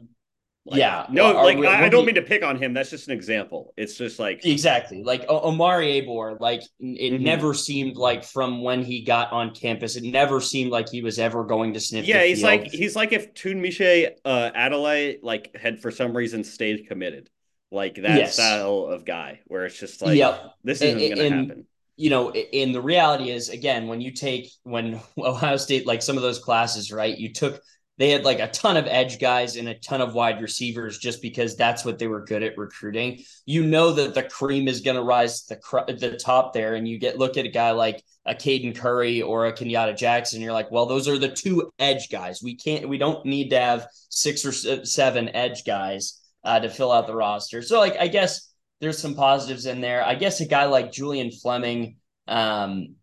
Like- 0.67 0.79
Yeah. 0.79 1.05
No, 1.11 1.35
Are 1.37 1.43
like 1.45 1.57
we- 1.59 1.67
I, 1.67 1.85
I 1.85 1.89
don't 1.89 2.01
we- 2.01 2.07
mean 2.07 2.15
to 2.15 2.21
pick 2.23 2.43
on 2.43 2.57
him. 2.57 2.73
That's 2.73 2.89
just 2.89 3.07
an 3.07 3.13
example. 3.13 3.73
It's 3.77 3.95
just 3.97 4.17
like 4.17 4.43
Exactly. 4.45 5.03
Like 5.03 5.23
o- 5.29 5.49
Omari 5.49 6.01
Abor, 6.01 6.39
like 6.39 6.61
it 6.79 7.13
Mhm. 7.13 7.19
never 7.21 7.53
seemed 7.53 7.97
like 7.97 8.23
from 8.23 8.63
when 8.63 8.83
he 8.83 9.01
got 9.03 9.31
on 9.31 9.53
campus, 9.53 9.95
it 9.95 10.03
never 10.03 10.41
seemed 10.41 10.71
like 10.71 10.89
he 10.89 11.01
was 11.03 11.19
ever 11.19 11.43
going 11.43 11.73
to 11.73 11.79
sniff. 11.79 12.07
yeah, 12.07 12.23
he's 12.23 12.39
field. 12.39 12.49
like 12.51 12.71
he's 12.71 12.95
like 12.95 13.11
if 13.13 13.33
Tunmise 13.35 14.09
uh 14.25 14.51
Adeleye 14.55 15.19
like 15.21 15.55
had 15.55 15.79
for 15.81 15.91
some 15.91 16.17
reason 16.17 16.43
stayed 16.43 16.87
committed. 16.87 17.29
Like 17.71 17.95
that 17.95 18.17
Yes. 18.17 18.33
style 18.33 18.85
of 18.89 19.05
guy 19.05 19.41
where 19.47 19.65
it's 19.65 19.77
just 19.79 20.01
like 20.01 20.17
Yep. 20.17 20.53
this 20.63 20.81
isn't 20.81 21.15
gonna 21.15 21.29
happen. 21.29 21.67
you 21.97 22.09
know, 22.09 22.31
and 22.31 22.73
the 22.75 22.81
reality 22.81 23.29
is, 23.31 23.49
again, 23.49 23.87
when 23.87 24.01
you 24.01 24.11
take 24.11 24.49
when 24.63 24.99
Ohio 25.17 25.57
State, 25.57 25.85
like 25.85 26.01
some 26.01 26.15
of 26.17 26.23
those 26.23 26.39
classes, 26.39 26.91
right? 26.91 27.17
You 27.17 27.31
took 27.33 27.61
they 27.97 28.11
had 28.11 28.25
like 28.25 28.39
a 28.39 28.49
ton 28.49 28.75
of 28.75 28.87
edge 28.87 29.19
guys 29.19 29.55
and 29.55 29.69
a 29.69 29.79
ton 29.79 30.01
of 30.01 30.13
wide 30.13 30.41
receivers 30.41 30.97
just 30.97 31.21
because 31.21 31.55
that's 31.55 31.85
what 31.85 31.97
they 31.97 32.07
were 32.07 32.25
good 32.25 32.43
at 32.43 32.57
recruiting. 32.57 33.23
You 33.45 33.63
know 33.63 33.91
that 33.93 34.13
the 34.13 34.23
cream 34.23 34.67
is 34.67 34.81
going 34.81 34.97
to 34.97 35.03
rise 35.03 35.45
the 35.45 35.55
cr- 35.55 35.85
the 35.87 36.17
top 36.17 36.53
there, 36.53 36.75
and 36.75 36.87
you 36.87 36.99
get 36.99 37.17
look 37.17 37.37
at 37.37 37.45
a 37.45 37.49
guy 37.49 37.71
like 37.71 38.03
a 38.25 38.33
Caden 38.33 38.75
Curry 38.75 39.21
or 39.21 39.45
a 39.45 39.53
Kenyatta 39.53 39.95
Jackson. 39.95 40.41
You're 40.41 40.53
like, 40.53 40.71
well, 40.71 40.85
those 40.85 41.07
are 41.07 41.17
the 41.17 41.29
two 41.29 41.71
edge 41.79 42.09
guys. 42.09 42.41
We 42.43 42.55
can't, 42.55 42.89
we 42.89 42.97
don't 42.97 43.25
need 43.25 43.49
to 43.49 43.59
have 43.59 43.87
six 44.09 44.45
or 44.45 44.51
seven 44.83 45.29
edge 45.29 45.63
guys 45.63 46.21
uh, 46.43 46.59
to 46.59 46.69
fill 46.69 46.91
out 46.91 47.07
the 47.07 47.15
roster. 47.15 47.61
So, 47.61 47.79
like, 47.79 47.97
I 47.97 48.07
guess 48.07 48.53
there's 48.81 48.97
some 48.97 49.15
positives 49.15 49.67
in 49.67 49.79
there. 49.79 50.03
I 50.03 50.15
guess 50.15 50.41
a 50.41 50.45
guy 50.45 50.65
like 50.65 50.91
Julian 50.91 51.31
Fleming, 51.31 51.97
um, 52.27 52.95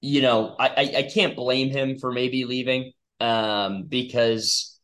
you 0.00 0.22
know, 0.22 0.56
I, 0.58 0.68
I, 0.68 0.92
I 0.98 1.02
can't 1.02 1.36
blame 1.36 1.70
him 1.70 1.98
for 1.98 2.10
maybe 2.10 2.44
leaving 2.44 2.92
um, 3.22 3.84
because 3.84 4.78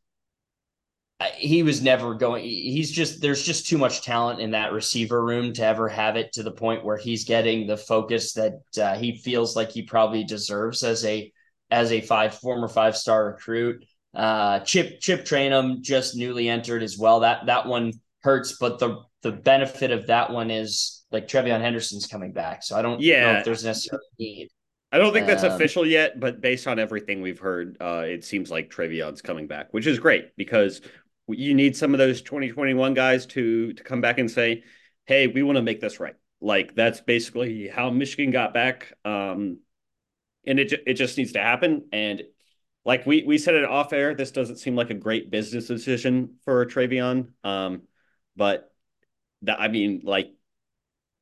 he 1.37 1.65
was 1.65 1.83
never 1.83 2.15
going. 2.15 2.45
He's 2.45 2.93
just 2.93 3.21
there's 3.21 3.45
just 3.45 3.67
too 3.67 3.77
much 3.77 4.03
talent 4.03 4.41
in 4.41 4.53
that 4.53 4.73
receiver 4.73 5.25
room 5.25 5.53
to 5.55 5.65
ever 5.65 5.89
have 5.89 6.17
it 6.17 6.33
to 6.35 6.45
the 6.45 6.53
point 6.53 6.85
where 6.85 6.97
he's 6.97 7.25
getting 7.25 7.67
the 7.67 7.77
focus 7.77 8.35
that 8.35 8.61
uh, 8.81 8.97
he 8.97 9.17
feels 9.19 9.57
like 9.57 9.71
he 9.73 9.83
probably 9.83 10.23
deserves 10.23 10.85
as 10.85 11.05
a 11.05 11.33
as 11.71 11.91
a 11.91 12.01
five 12.01 12.35
former 12.37 12.69
five 12.69 12.97
star 12.97 13.27
recruit. 13.27 13.85
Uh, 14.15 14.61
Chip 14.61 15.01
Chip 15.01 15.25
Trayanum 15.25 15.81
just 15.83 16.15
newly 16.17 16.49
entered 16.49 16.85
as 16.85 16.97
well. 16.97 17.21
That 17.21 17.47
that 17.47 17.67
one 17.67 17.93
hurts, 18.23 18.57
but 18.59 18.79
the 18.79 19.03
the 19.23 19.33
benefit 19.33 19.91
of 19.91 20.07
that 20.07 20.31
one 20.31 20.53
is 20.53 21.05
like 21.11 21.27
TreVeyon 21.27 21.61
Henderson's 21.61 22.07
coming 22.07 22.33
back, 22.33 22.63
so 22.63 22.77
I 22.77 22.83
don't 22.83 23.01
know 23.01 23.05
Yeah. 23.05 23.39
if 23.39 23.45
there's 23.45 23.65
necessarily 23.65 24.07
need. 24.21 24.49
I 24.91 24.99
don't 24.99 25.13
think 25.13 25.27
that's 25.27 25.45
Um, 25.45 25.53
official 25.53 25.87
yet, 25.87 26.19
but 26.19 26.41
based 26.41 26.67
on 26.67 26.79
everything 26.79 27.21
we've 27.21 27.39
heard, 27.39 27.77
uh, 27.81 28.05
it 28.07 28.25
seems 28.25 28.51
like 28.51 28.71
TreVeyon's 28.71 29.21
coming 29.21 29.47
back, 29.47 29.73
which 29.73 29.87
is 29.87 29.99
great 29.99 30.35
because 30.37 30.81
you 31.29 31.55
need 31.55 31.77
some 31.77 31.93
of 31.95 31.99
those 31.99 32.23
2021 32.23 32.95
guys 32.95 33.27
to 33.27 33.73
to 33.75 33.83
come 33.83 34.01
back 34.01 34.19
and 34.19 34.31
say, 34.31 34.65
"Hey, 35.05 35.27
we 35.27 35.43
want 35.43 35.57
to 35.57 35.63
make 35.63 35.81
this 35.81 36.01
right." 36.01 36.15
Like 36.41 36.75
that's 36.75 37.01
basically 37.03 37.69
how 37.69 37.91
Michigan 37.91 38.31
got 38.31 38.55
back, 38.55 38.95
um, 39.05 39.59
and 40.47 40.59
it 40.61 40.73
it 40.87 40.95
just 40.95 41.19
needs 41.19 41.33
to 41.33 41.41
happen. 41.41 41.89
And 41.93 42.23
like 42.85 43.07
we 43.07 43.25
we 43.25 43.39
said 43.39 43.55
it 43.55 43.65
off 43.65 43.93
air, 43.93 44.15
this 44.15 44.31
doesn't 44.33 44.57
seem 44.59 44.77
like 44.77 44.91
a 44.91 44.95
great 44.95 45.31
business 45.31 45.67
decision 45.67 46.37
for 46.45 46.65
TreVeyon, 46.67 47.29
um, 47.45 47.83
but 48.37 48.73
that 49.43 49.61
I 49.61 49.69
mean, 49.69 50.03
like 50.05 50.33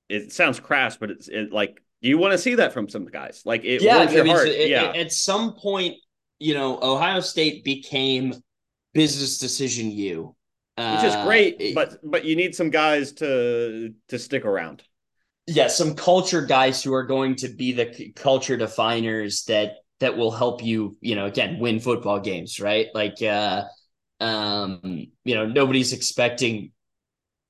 it 0.08 0.32
sounds 0.32 0.60
crass, 0.60 0.96
but 0.96 1.10
it's 1.10 1.28
it 1.28 1.52
like. 1.52 1.82
Do 2.02 2.08
you 2.08 2.18
want 2.18 2.32
to 2.32 2.38
see 2.38 2.56
that 2.56 2.72
from 2.72 2.88
some 2.88 3.06
guys? 3.06 3.42
Like 3.44 3.64
it 3.64 3.82
yeah, 3.82 3.98
I 3.98 4.22
mean, 4.22 4.36
it- 4.36 4.68
yeah. 4.70 4.90
it- 4.92 4.96
at 4.96 5.12
some 5.12 5.54
point, 5.54 5.96
you 6.38 6.54
know, 6.54 6.78
Ohio 6.82 7.20
State 7.20 7.64
became 7.64 8.34
business 8.92 9.38
decision 9.38 9.90
U, 9.90 10.34
which 10.76 11.04
is 11.04 11.14
Uh, 11.14 11.24
great, 11.24 11.56
it- 11.60 11.74
but 11.74 11.98
but 12.04 12.24
you 12.24 12.36
need 12.36 12.54
some 12.54 12.70
guys 12.70 13.12
to 13.14 13.92
to 14.08 14.18
stick 14.18 14.44
around. 14.44 14.82
yeah, 15.48 15.68
some 15.68 15.94
culture 15.94 16.42
guys 16.42 16.82
who 16.82 16.92
are 16.92 17.04
going 17.04 17.36
to 17.36 17.48
be 17.48 17.72
the 17.72 17.92
c- 17.94 18.12
culture 18.12 18.56
definers 18.56 19.44
that 19.44 19.76
that 20.00 20.16
will 20.18 20.30
help 20.32 20.62
you, 20.62 20.96
you 21.00 21.14
know, 21.14 21.24
again, 21.26 21.58
win 21.58 21.80
football 21.80 22.20
games, 22.20 22.60
right? 22.60 22.88
Like, 22.94 23.22
uh, 23.22 23.64
um, 24.20 25.06
you 25.24 25.34
know, 25.34 25.46
nobody's 25.46 25.92
expecting, 25.94 26.72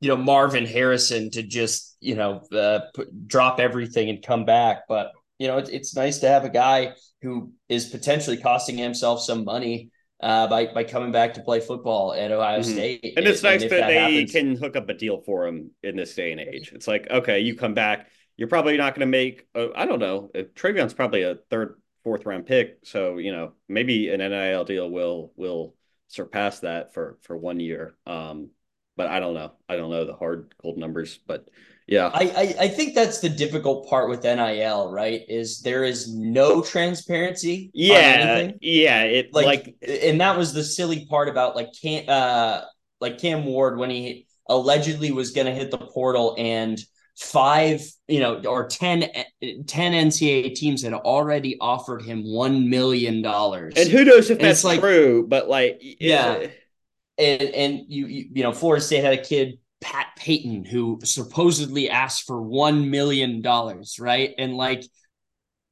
you 0.00 0.08
know, 0.08 0.16
Marvin 0.16 0.66
Harrison 0.66 1.30
to 1.30 1.42
just, 1.42 1.96
you 2.00 2.14
know, 2.14 2.40
uh, 2.52 2.80
put, 2.94 3.26
drop 3.28 3.60
everything 3.60 4.10
and 4.10 4.22
come 4.22 4.44
back, 4.44 4.82
but 4.88 5.12
you 5.38 5.46
know, 5.48 5.58
it's 5.58 5.68
it's 5.70 5.94
nice 5.94 6.18
to 6.20 6.28
have 6.28 6.44
a 6.44 6.50
guy 6.50 6.94
who 7.22 7.52
is 7.68 7.88
potentially 7.90 8.36
costing 8.38 8.78
himself 8.78 9.20
some 9.20 9.44
money 9.44 9.90
uh, 10.22 10.46
by 10.46 10.66
by 10.72 10.82
coming 10.84 11.12
back 11.12 11.34
to 11.34 11.42
play 11.42 11.60
football 11.60 12.14
at 12.14 12.30
Ohio 12.32 12.60
Mhm. 12.60 12.64
State, 12.64 13.14
And 13.16 13.26
it's 13.26 13.42
nice 13.42 13.62
if 13.62 13.70
that, 13.70 13.86
they 13.86 13.94
happens- 13.96 14.32
can 14.32 14.56
hook 14.56 14.76
up 14.76 14.88
a 14.88 14.94
deal 14.94 15.20
for 15.26 15.46
him 15.46 15.70
in 15.82 15.96
this 15.96 16.14
day 16.14 16.32
and 16.32 16.40
age. 16.40 16.72
It's 16.74 16.88
like, 16.88 17.10
okay, 17.10 17.40
you 17.40 17.54
come 17.54 17.74
back, 17.74 18.08
you're 18.38 18.48
probably 18.48 18.76
not 18.78 18.94
going 18.94 19.00
to 19.06 19.10
make. 19.10 19.46
Uh, 19.54 19.68
I 19.74 19.84
don't 19.84 19.98
know. 19.98 20.30
Uh, 20.34 20.44
TreVeyon's 20.54 20.94
probably 20.94 21.22
a 21.22 21.36
third, 21.50 21.80
fourth 22.02 22.24
round 22.24 22.46
pick, 22.46 22.78
so 22.84 23.18
you 23.18 23.32
know 23.32 23.52
maybe 23.68 24.08
an 24.08 24.20
NIL 24.20 24.64
deal 24.64 24.90
will 24.90 25.32
will 25.36 25.74
surpass 26.08 26.60
that 26.60 26.94
for 26.94 27.18
for 27.22 27.36
one 27.36 27.60
year. 27.60 27.94
Um, 28.06 28.50
but 28.96 29.08
I 29.08 29.20
don't 29.20 29.34
know. 29.34 29.52
I 29.68 29.76
don't 29.76 29.90
know 29.90 30.04
the 30.04 30.14
hard 30.14 30.54
cold 30.60 30.78
numbers, 30.78 31.18
but 31.26 31.48
yeah, 31.86 32.10
I, 32.12 32.22
I 32.24 32.64
I 32.64 32.68
think 32.68 32.94
that's 32.94 33.20
the 33.20 33.28
difficult 33.28 33.88
part 33.88 34.08
with 34.10 34.24
NIL, 34.24 34.90
right? 34.90 35.22
Is 35.28 35.60
there 35.60 35.84
is 35.84 36.12
no 36.14 36.60
transparency. 36.62 37.70
yeah, 37.74 38.50
yeah. 38.60 39.02
It 39.04 39.32
like, 39.32 39.46
like 39.46 39.76
and 39.86 40.20
that 40.20 40.36
was 40.36 40.52
the 40.52 40.64
silly 40.64 41.06
part 41.06 41.28
about 41.28 41.54
like 41.54 41.68
Cam, 41.80 42.04
uh, 42.08 42.62
like 43.00 43.18
Cam 43.18 43.44
Ward 43.44 43.78
when 43.78 43.90
he 43.90 44.26
allegedly 44.48 45.12
was 45.12 45.30
going 45.30 45.46
to 45.46 45.52
hit 45.54 45.70
the 45.70 45.78
portal 45.78 46.34
and 46.38 46.80
five, 47.18 47.80
you 48.08 48.20
know, 48.20 48.42
or 48.44 48.66
10, 48.68 49.08
10 49.66 49.66
NCAA 49.66 50.54
teams 50.54 50.82
had 50.82 50.92
already 50.92 51.56
offered 51.60 52.02
him 52.02 52.22
one 52.24 52.68
million 52.68 53.22
dollars. 53.22 53.74
and 53.76 53.88
who 53.88 54.04
knows 54.04 54.28
if 54.30 54.38
And 54.38 54.46
that's 54.46 54.64
like- 54.64 54.80
true, 54.80 55.24
but 55.26 55.48
like 55.48 55.80
Yeah. 55.80 56.48
And 57.18 57.42
and 57.42 57.80
you, 57.88 58.06
you 58.06 58.28
you 58.34 58.42
know 58.42 58.52
Florida 58.52 58.84
State 58.84 59.04
had 59.04 59.14
a 59.14 59.22
kid 59.22 59.58
Pat 59.80 60.08
Payton 60.16 60.64
who 60.64 60.98
supposedly 61.04 61.90
asked 61.90 62.24
for 62.26 62.40
one 62.40 62.90
million 62.90 63.42
dollars, 63.42 63.98
right? 64.00 64.34
And 64.38 64.54
like, 64.54 64.84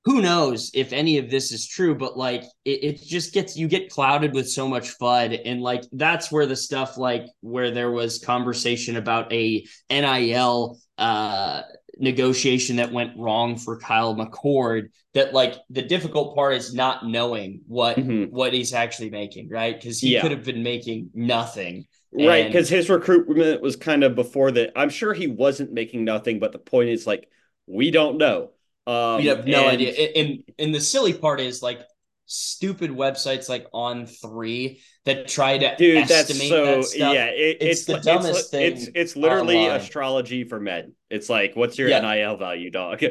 who 0.04 0.20
knows 0.20 0.70
if 0.74 0.92
any 0.92 1.18
of 1.18 1.30
this 1.30 1.50
is 1.52 1.66
true? 1.66 1.94
But 1.94 2.16
like, 2.16 2.44
it, 2.64 2.84
it 2.84 3.02
just 3.02 3.32
gets 3.32 3.56
you 3.56 3.66
get 3.68 3.90
clouded 3.90 4.34
with 4.34 4.48
so 4.50 4.68
much 4.68 4.98
FUD, 4.98 5.40
and 5.44 5.62
like 5.62 5.84
that's 5.92 6.30
where 6.30 6.46
the 6.46 6.56
stuff 6.56 6.98
like 6.98 7.26
where 7.40 7.70
there 7.70 7.90
was 7.90 8.18
conversation 8.18 8.96
about 8.96 9.32
a 9.32 9.66
NIL 9.90 10.78
uh 10.96 11.62
negotiation 11.98 12.76
that 12.76 12.92
went 12.92 13.16
wrong 13.16 13.56
for 13.56 13.78
Kyle 13.78 14.14
McCord 14.14 14.88
that 15.14 15.32
like 15.32 15.54
the 15.70 15.82
difficult 15.82 16.34
part 16.34 16.54
is 16.54 16.74
not 16.74 17.06
knowing 17.06 17.60
what 17.66 17.96
Mhm. 17.96 18.30
what 18.30 18.52
he's 18.52 18.72
actually 18.72 19.10
making 19.10 19.48
right 19.48 19.74
because 19.78 20.00
he 20.00 20.14
Yeah. 20.14 20.22
could 20.22 20.30
have 20.32 20.44
been 20.44 20.62
making 20.62 21.10
nothing 21.14 21.86
Right, 22.16 22.44
And- 22.44 22.52
because 22.52 22.68
his 22.68 22.88
recruitment 22.88 23.60
was 23.60 23.74
kind 23.74 24.04
of 24.04 24.14
before 24.14 24.52
that. 24.52 24.70
I'm 24.76 24.88
sure 24.90 25.12
he 25.14 25.26
wasn't 25.26 25.72
making 25.72 26.04
nothing, 26.04 26.38
but 26.38 26.52
the 26.52 26.60
point 26.60 26.90
is 26.90 27.06
like 27.08 27.28
we 27.66 27.90
don't 27.90 28.18
know. 28.18 28.50
Um, 28.86 29.16
we 29.16 29.26
have 29.26 29.46
no 29.48 29.62
and- 29.68 29.72
idea 29.80 29.92
and, 30.14 30.44
and 30.58 30.74
the 30.74 30.80
silly 30.80 31.12
part 31.12 31.40
is 31.40 31.60
like 31.62 31.80
stupid 32.26 32.90
websites 32.90 33.48
like 33.48 33.66
On3 33.72 34.78
that 35.04 35.28
try 35.28 35.58
to 35.58 35.76
Dude, 35.76 36.06
that's 36.08 36.38
so 36.48 36.64
that 36.64 36.84
stuff. 36.84 37.14
yeah. 37.14 37.26
It, 37.26 37.58
It's 37.60 37.80
it's 37.80 37.84
the 37.86 37.96
it's 37.96 38.06
dumbest 38.06 38.50
thing 38.50 38.72
It's 38.72 38.88
it's 38.94 39.16
literally 39.16 39.56
online. 39.58 39.80
astrology 39.80 40.44
for 40.44 40.60
men. 40.60 40.92
It's 41.14 41.28
like, 41.30 41.54
what's 41.54 41.78
your 41.78 41.88
Yeah. 41.88 42.00
NIL 42.00 42.37
value, 42.37 42.71
dog? 42.71 43.00
yeah, 43.02 43.11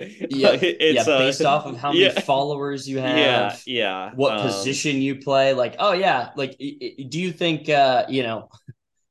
it's 0.62 1.07
yeah 1.07 1.13
uh, 1.13 1.19
based 1.19 1.41
off 1.43 1.65
of 1.65 1.77
how 1.77 1.89
many 1.93 2.03
yeah. 2.05 2.19
followers 2.19 2.88
you 2.88 3.00
have 3.00 3.17
yeah, 3.17 3.55
yeah. 3.65 4.12
what 4.15 4.33
um, 4.38 4.41
position 4.48 5.01
you 5.01 5.15
play. 5.15 5.53
Like, 5.53 5.75
oh 5.79 5.93
yeah, 5.93 6.29
like 6.36 6.57
do 6.57 7.19
you 7.19 7.31
think 7.31 7.69
uh, 7.69 8.05
you 8.10 8.24
know 8.24 8.50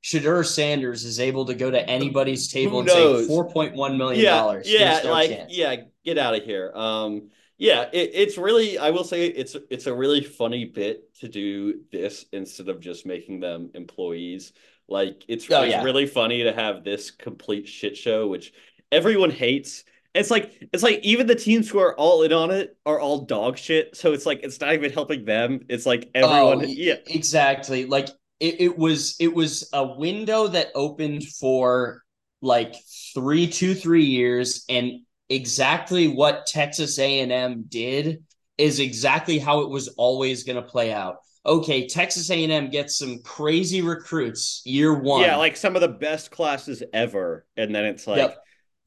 Shedeur 0.03 0.45
Sanders 0.45 1.05
is 1.05 1.21
able 1.21 1.45
to 1.47 1.55
go 1.55 1.71
to 1.71 1.81
anybody's 1.89 2.51
table 2.53 2.81
and 2.81 2.91
say 2.91 3.27
four 3.27 3.49
point 3.51 3.75
one 3.75 3.97
million 3.99 4.25
dollars? 4.25 4.69
yeah, 4.71 4.95
There's 4.95 5.05
no 5.05 5.11
like 5.13 5.31
chance. 5.31 5.57
yeah, 5.57 5.77
get 6.05 6.19
out 6.19 6.35
of 6.35 6.43
here. 6.45 6.73
Um, 6.75 7.31
yeah, 7.59 7.83
it, 7.93 8.11
it's 8.15 8.37
really, 8.39 8.79
I 8.79 8.91
will 8.91 9.05
say, 9.05 9.27
it's 9.27 9.57
it's 9.71 9.87
a 9.87 9.95
really 9.95 10.23
funny 10.23 10.65
bit 10.65 11.15
to 11.21 11.29
do 11.29 11.83
this 11.93 12.25
instead 12.33 12.69
of 12.69 12.81
just 12.81 13.07
making 13.07 13.39
them 13.41 13.71
employees. 13.75 14.53
Like 14.89 15.25
it's, 15.29 15.49
Oh, 15.51 15.63
it's 15.63 15.71
yeah. 15.71 15.85
really 15.85 16.07
funny 16.07 16.43
to 16.43 16.53
have 16.53 16.83
this 16.83 17.13
complete 17.13 17.69
shit 17.69 17.97
show, 17.97 18.27
which 18.27 18.53
everyone 18.93 19.31
hates. 19.31 19.85
It's 20.15 20.31
like 20.31 20.69
it's 20.73 20.83
like 20.83 21.01
even 21.03 21.27
the 21.27 21.35
teams 21.35 21.69
who 21.71 21.79
are 21.79 21.97
all 21.99 22.23
in 22.23 22.33
on 22.33 22.51
it 22.51 22.77
are 22.87 23.01
all 23.01 23.25
dog 23.25 23.57
shit. 23.59 23.97
So 23.97 24.13
it's 24.13 24.27
like 24.27 24.41
it's 24.43 24.61
not 24.61 24.75
even 24.75 24.93
helping 24.93 25.25
them. 25.25 25.61
It's 25.69 25.87
like 25.87 26.11
oh, 26.15 26.21
everyone, 26.21 26.67
Oh, 26.67 26.69
yeah, 26.69 26.97
exactly. 27.07 27.87
Like 27.87 28.09
it, 28.39 28.61
it 28.61 28.79
was 28.79 29.17
it 29.21 29.35
was 29.35 29.69
a 29.73 29.87
window 29.97 30.49
that 30.49 30.69
opened 30.75 31.25
for 31.41 32.03
like 32.43 32.75
three, 33.15 33.47
two, 33.47 33.75
three 33.75 34.05
years, 34.05 34.65
and 34.69 35.01
exactly 35.31 36.09
what 36.09 36.47
Texas 36.47 36.99
A&M 36.99 37.65
did 37.69 38.23
is 38.59 38.81
exactly 38.81 39.39
how 39.39 39.61
it 39.61 39.71
was 39.71 39.89
always 39.97 40.45
going 40.45 40.57
to 40.57 40.69
play 40.69 40.93
out. 40.93 41.17
Okay, 41.45 41.89
Texas 41.89 42.31
A&M 42.31 42.71
gets 42.71 42.99
some 42.99 43.21
crazy 43.23 43.83
recruits 43.83 44.63
year 44.65 44.95
one. 44.95 45.23
Yeah, 45.23 45.37
like 45.37 45.57
some 45.57 45.75
of 45.75 45.81
the 45.81 45.89
best 45.89 46.31
classes 46.31 46.83
ever, 46.93 47.47
and 47.57 47.75
then 47.75 47.85
it's 47.85 48.07
like, 48.07 48.19
Yep. 48.19 48.37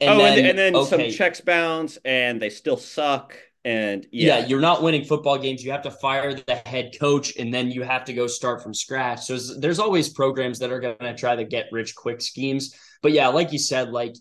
Oh, 0.02 0.18
then, 0.18 0.40
and, 0.40 0.48
and 0.48 0.60
then 0.60 0.76
okay, 0.76 1.10
some 1.10 1.18
checks 1.18 1.42
bounce, 1.42 1.98
and 2.06 2.42
they 2.42 2.50
still 2.50 2.78
suck, 2.78 3.38
and 3.64 4.06
yeah, 4.12 4.40
yeah. 4.40 4.46
you're 4.46 4.62
not 4.62 4.84
winning 4.84 5.06
football 5.06 5.38
games. 5.38 5.64
You 5.64 5.72
have 5.72 5.84
to 5.84 5.92
fire 5.92 6.34
the 6.34 6.62
head 6.66 6.96
coach, 7.00 7.36
and 7.38 7.54
then 7.54 7.72
you 7.72 7.84
have 7.84 8.06
to 8.06 8.14
go 8.14 8.28
start 8.28 8.62
from 8.62 8.74
scratch. 8.74 9.26
So 9.26 9.38
there's- 9.38 9.80
always 9.80 10.10
programs 10.10 10.60
that 10.60 10.72
are 10.72 10.80
going 10.80 10.98
to 11.00 11.16
try 11.16 11.36
to 11.36 11.44
get 11.44 11.68
rich 11.72 11.96
quick 11.96 12.22
schemes. 12.22 12.76
But 13.02 13.12
yeah, 13.12 13.28
like 13.30 13.52
you 13.54 13.60
said, 13.60 13.92
like 13.92 14.16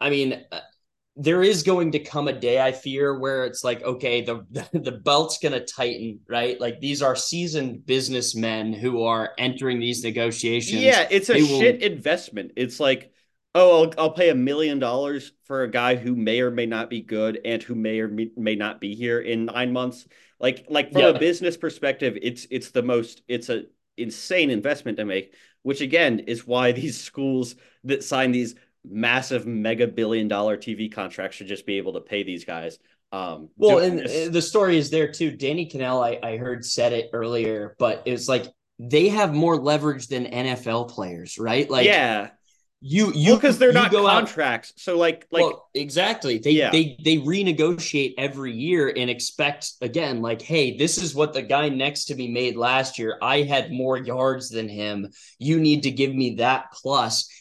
I 0.00 0.10
mean, 0.10 0.44
uh, 0.50 0.60
there 1.16 1.42
is 1.42 1.62
going 1.62 1.92
to 1.92 1.98
come 1.98 2.28
a 2.28 2.32
day 2.32 2.60
I 2.60 2.72
fear 2.72 3.18
where 3.18 3.44
it's 3.44 3.62
like, 3.62 3.82
okay, 3.82 4.22
the 4.22 4.46
the 4.72 4.92
belt's 4.92 5.38
going 5.38 5.52
to 5.52 5.64
tighten, 5.64 6.20
right? 6.28 6.58
Like 6.60 6.80
these 6.80 7.02
are 7.02 7.16
seasoned 7.16 7.84
businessmen 7.84 8.72
who 8.72 9.02
are 9.02 9.32
entering 9.38 9.80
these 9.80 10.02
negotiations. 10.02 10.82
Yeah, 10.82 11.06
it's 11.10 11.28
a 11.28 11.34
They 11.34 11.42
will- 11.42 11.60
shit 11.60 11.82
investment. 11.82 12.52
It's 12.56 12.80
like, 12.80 13.12
oh, 13.54 13.84
I'll, 13.84 13.94
I'll 13.98 14.10
pay 14.12 14.30
a 14.30 14.34
million 14.34 14.78
dollars 14.78 15.32
for 15.44 15.62
a 15.62 15.70
guy 15.70 15.96
who 15.96 16.14
may 16.14 16.40
or 16.40 16.50
may 16.50 16.66
not 16.66 16.90
be 16.90 17.00
good 17.02 17.40
and 17.44 17.62
who 17.62 17.74
may 17.74 18.00
or 18.00 18.08
may, 18.08 18.54
not 18.54 18.80
be 18.80 18.94
here 18.94 19.20
in 19.20 19.46
nine 19.46 19.72
months. 19.72 20.06
Like, 20.38 20.66
like 20.68 20.92
from 20.92 21.02
Yeah. 21.02 21.08
a 21.08 21.18
business 21.18 21.56
perspective, 21.56 22.16
it's 22.22 22.46
it's 22.50 22.70
the 22.70 22.82
most 22.82 23.22
it's 23.28 23.48
a 23.48 23.64
insane 23.96 24.50
investment 24.50 24.98
to 24.98 25.04
make. 25.04 25.34
Which 25.62 25.80
again 25.80 26.20
is 26.20 26.46
why 26.46 26.72
these 26.80 27.00
schools 27.02 27.56
that 27.84 28.04
sign 28.04 28.32
these 28.32 28.54
massive 28.84 29.46
mega 29.46 29.86
billion 29.86 30.28
dollar 30.28 30.56
TV 30.56 30.90
contracts 30.90 31.36
should 31.36 31.48
just 31.48 31.66
be 31.66 31.76
able 31.76 31.94
to 31.94 32.00
pay 32.00 32.22
these 32.22 32.44
guys. 32.44 32.78
Um, 33.12 33.50
Well, 33.56 33.78
and 33.78 33.98
this- 33.98 34.28
the 34.28 34.40
story 34.40 34.78
is 34.78 34.88
there 34.90 35.10
too. 35.10 35.32
Danny 35.36 35.68
Kanell, 35.68 36.02
I, 36.02 36.18
I 36.26 36.36
heard 36.36 36.64
said 36.64 36.92
it 36.92 37.10
earlier, 37.12 37.74
but 37.78 38.02
it's 38.06 38.28
like 38.28 38.46
they 38.78 39.08
have 39.08 39.34
more 39.34 39.56
leverage 39.56 40.06
than 40.06 40.24
NFL 40.24 40.88
players, 40.88 41.36
right? 41.38 41.68
Like, 41.68 41.84
yeah, 41.84 42.30
you 42.82 43.12
you 43.14 43.34
because 43.34 43.58
they're 43.58 43.68
you 43.68 43.74
not 43.74 43.90
go 43.90 44.06
out- 44.06 44.24
contracts. 44.24 44.72
So 44.76 44.96
like 44.96 45.26
like 45.30 45.42
well, 45.42 45.68
exactly. 45.74 46.38
They 46.38 46.52
Yeah. 46.52 46.70
they 46.70 46.96
they 47.04 47.18
renegotiate 47.18 48.14
every 48.16 48.52
year 48.52 48.92
and 48.96 49.10
expect 49.10 49.72
again, 49.82 50.22
like, 50.22 50.40
hey, 50.40 50.76
this 50.78 50.96
is 50.96 51.14
what 51.14 51.34
the 51.34 51.42
guy 51.42 51.68
next 51.68 52.06
to 52.06 52.14
me 52.14 52.28
made 52.28 52.56
last 52.56 52.98
year. 52.98 53.18
I 53.20 53.42
had 53.42 53.70
more 53.70 53.98
yards 53.98 54.48
than 54.48 54.68
him. 54.68 55.10
You 55.38 55.60
need 55.60 55.82
to 55.82 55.90
give 55.90 56.14
me 56.14 56.36
that. 56.36 56.66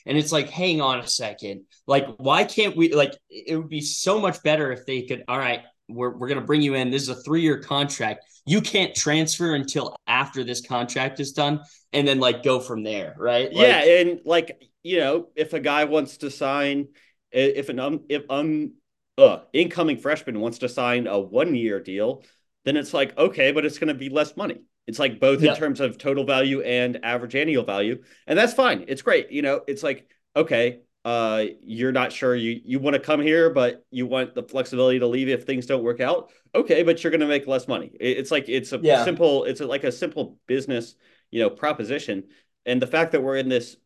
And 0.05 0.17
it's 0.17 0.31
like, 0.31 0.50
hang 0.50 0.81
on 0.81 1.00
a 1.00 1.08
second. 1.08 1.62
Like, 1.88 2.08
why 2.17 2.43
can't 2.43 2.75
we 2.75 2.93
like 2.93 3.15
it 3.29 3.55
would 3.55 3.69
be 3.69 3.81
so 3.81 4.19
much 4.19 4.43
better 4.43 4.72
if 4.72 4.86
they 4.86 5.03
could, 5.03 5.24
all 5.27 5.39
right, 5.39 5.62
we're 5.88 6.15
we're 6.15 6.27
gonna 6.27 6.41
bring 6.41 6.62
you 6.62 6.75
in. 6.75 6.91
This 6.91 7.03
is 7.03 7.10
a 7.10 7.15
three-year 7.15 7.60
contract. 7.60 8.25
You 8.46 8.62
can't 8.62 8.93
transfer 8.93 9.55
until 9.55 9.96
after 10.08 10.43
this 10.43 10.62
contract 10.62 11.19
is 11.19 11.31
done, 11.34 11.62
and 11.93 12.08
then 12.08 12.19
like 12.19 12.43
go 12.43 12.60
from 12.60 12.84
there, 12.84 13.15
right? 13.17 13.51
Like, 13.53 13.67
yeah, 13.67 13.84
and 14.01 14.19
like 14.25 14.62
you 14.83 15.00
know, 15.00 15.27
if 15.36 15.53
a 15.53 15.59
guy 15.59 15.86
wants 15.86 16.17
to 16.17 16.31
sign, 16.31 16.88
if 17.31 17.69
an 17.69 17.79
um, 17.79 18.01
if 18.09 18.24
um, 18.29 18.74
uh, 19.17 19.39
incoming 19.53 19.98
freshman 19.98 20.39
wants 20.39 20.59
to 20.59 20.69
sign 20.69 21.07
a 21.07 21.19
one 21.19 21.55
year 21.55 21.79
deal, 21.79 22.24
then 22.65 22.77
it's 22.77 22.93
like 22.93 23.17
okay, 23.17 23.51
but 23.51 23.65
it's 23.65 23.77
going 23.77 23.89
to 23.89 23.93
be 23.93 24.09
less 24.09 24.36
money. 24.38 24.62
It's 24.88 25.00
like 25.00 25.19
both 25.19 25.41
Yeah. 25.41 25.51
in 25.51 25.57
terms 25.57 25.79
of 25.81 25.98
total 25.98 26.25
value 26.25 26.62
and 26.62 27.00
average 27.03 27.36
annual 27.36 27.63
value, 27.63 28.03
and 28.25 28.38
that's 28.39 28.53
fine. 28.53 28.86
It's 28.88 29.01
great. 29.01 29.32
You 29.32 29.41
know, 29.41 29.62
it's 29.67 29.84
like 29.84 30.10
okay, 30.36 30.80
uh, 31.06 31.45
you're 31.62 31.91
not 31.91 32.12
sure 32.12 32.36
you 32.36 32.62
you 32.63 32.80
want 32.80 32.95
to 32.95 32.99
come 32.99 33.21
here, 33.21 33.49
but 33.49 33.86
you 33.91 34.08
want 34.08 34.34
the 34.36 34.43
flexibility 34.43 34.99
to 34.99 35.08
leave 35.08 35.30
if 35.30 35.43
things 35.45 35.65
don't 35.65 35.84
work 35.84 35.99
out. 35.99 36.32
Okay, 36.56 36.84
but 36.84 37.03
you're 37.03 37.12
going 37.12 37.19
to 37.21 37.27
make 37.27 37.47
less 37.47 37.67
money. 37.67 37.91
It- 37.99 38.17
It's 38.17 38.32
like 38.32 38.49
it's 38.49 38.73
a 38.73 38.80
Yeah. 38.82 39.03
simple. 39.03 39.43
It's 39.43 39.62
a, 39.62 39.67
like 39.67 39.84
a 39.84 39.91
simple 39.91 40.39
business, 40.47 40.95
you 41.32 41.41
know, 41.41 41.49
proposition. 41.49 42.23
And 42.65 42.82
the 42.82 42.88
fact 42.88 43.12
that 43.12 43.21
we're 43.21 43.38
in 43.38 43.49
this 43.49 43.77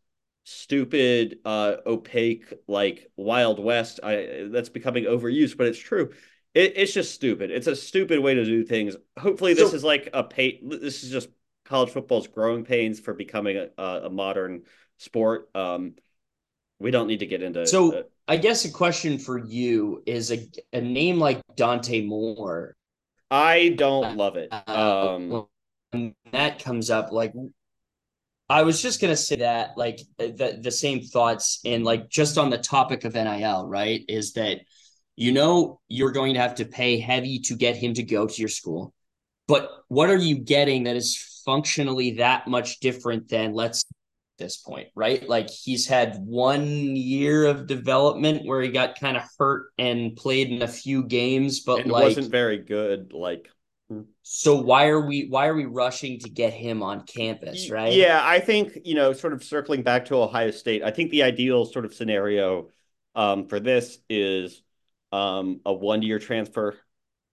stupid, 0.44 1.38
uh, 1.44 1.76
opaque, 1.86 2.52
like 2.68 3.10
Wild 3.16 3.58
West, 3.58 4.00
I 4.02 4.46
that's 4.50 4.68
becoming 4.68 5.04
overused, 5.04 5.56
but 5.56 5.66
it's 5.66 5.78
true. 5.78 6.12
It, 6.54 6.74
it's 6.76 6.92
just 6.92 7.14
stupid. 7.14 7.50
It's 7.50 7.66
a 7.66 7.74
stupid 7.74 8.20
way 8.20 8.34
to 8.34 8.44
do 8.44 8.62
things. 8.64 8.94
Hopefully, 9.18 9.54
this 9.54 9.70
So- 9.70 9.76
is 9.76 9.84
like 9.84 10.10
a 10.12 10.22
pay. 10.22 10.60
This 10.62 11.02
is 11.02 11.10
just 11.10 11.28
college 11.64 11.90
football's 11.90 12.28
growing 12.28 12.64
pains 12.64 13.00
for 13.00 13.14
becoming 13.14 13.56
a, 13.78 13.82
a, 13.82 14.10
modern 14.10 14.62
sport. 14.98 15.48
Um, 15.54 15.94
we 16.78 16.90
don't 16.90 17.06
need 17.06 17.20
to 17.20 17.26
get 17.26 17.42
into 17.42 17.66
So 17.66 17.92
uh, 17.92 18.02
I 18.28 18.36
guess 18.36 18.64
a 18.66 18.70
question 18.70 19.18
for 19.18 19.38
you 19.38 20.02
is 20.04 20.30
a, 20.30 20.46
a 20.72 20.80
name 20.80 21.18
like 21.18 21.40
Dante 21.56 22.04
Moore. 22.04 22.76
I 23.30 23.70
don't 23.70 24.16
love 24.16 24.36
it. 24.36 24.48
uh, 24.52 25.14
Um, 25.14 25.46
when 25.90 26.14
that 26.32 26.62
comes 26.62 26.90
up, 26.90 27.12
like 27.12 27.32
I 28.48 28.62
was 28.62 28.82
just 28.82 29.00
gonna 29.00 29.16
say 29.16 29.36
that, 29.36 29.76
like 29.76 30.00
uh, 30.18 30.26
the 30.26 30.58
the 30.60 30.70
same 30.70 31.02
thoughts, 31.02 31.60
and 31.64 31.84
like 31.84 32.08
just 32.10 32.38
on 32.38 32.50
the 32.50 32.58
topic 32.58 33.04
of 33.04 33.14
NIL, 33.14 33.66
right? 33.66 34.04
Is 34.08 34.34
that 34.34 34.60
you 35.16 35.32
know 35.32 35.80
you're 35.88 36.12
going 36.12 36.34
to 36.34 36.40
have 36.40 36.56
to 36.56 36.64
pay 36.64 36.98
heavy 36.98 37.38
to 37.40 37.56
get 37.56 37.76
him 37.76 37.94
to 37.94 38.02
go 38.02 38.26
to 38.26 38.40
your 38.40 38.48
school, 38.48 38.92
but 39.48 39.70
what 39.88 40.10
are 40.10 40.16
you 40.16 40.38
getting 40.38 40.84
that 40.84 40.96
is 40.96 41.16
functionally 41.44 42.12
that 42.12 42.46
much 42.46 42.80
different 42.80 43.28
than 43.28 43.52
let's 43.52 43.84
this 44.38 44.56
point, 44.56 44.88
right? 44.94 45.26
Like 45.28 45.48
he's 45.50 45.86
had 45.86 46.18
one 46.24 46.96
year 46.96 47.46
of 47.46 47.66
development 47.66 48.44
where 48.44 48.60
he 48.60 48.68
got 48.68 48.98
kind 48.98 49.16
of 49.16 49.22
hurt 49.38 49.66
and 49.78 50.16
played 50.16 50.50
in 50.50 50.62
a 50.62 50.68
few 50.68 51.04
games, 51.04 51.60
but 51.60 51.80
and 51.80 51.90
like 51.90 52.04
wasn't 52.04 52.30
very 52.30 52.58
good. 52.58 53.12
Like 53.12 53.48
so 54.22 54.56
why 54.56 54.88
are 54.88 55.00
we 55.00 55.26
why 55.28 55.46
are 55.46 55.54
we 55.54 55.66
rushing 55.66 56.18
to 56.20 56.30
get 56.30 56.52
him 56.52 56.82
on 56.82 57.04
campus, 57.04 57.70
right? 57.70 57.92
Yeah, 57.92 58.20
I 58.22 58.40
think, 58.40 58.78
you 58.84 58.94
know, 58.94 59.12
sort 59.12 59.32
of 59.32 59.44
circling 59.44 59.82
back 59.82 60.06
to 60.06 60.16
Ohio 60.16 60.50
State, 60.50 60.82
I 60.82 60.90
think 60.90 61.10
the 61.10 61.22
ideal 61.22 61.66
sort 61.66 61.84
of 61.84 61.94
scenario 61.94 62.68
um, 63.14 63.46
for 63.46 63.60
this 63.60 63.98
is 64.08 64.62
um, 65.12 65.60
a 65.66 65.72
one 65.72 66.02
year 66.02 66.18
transfer, 66.18 66.78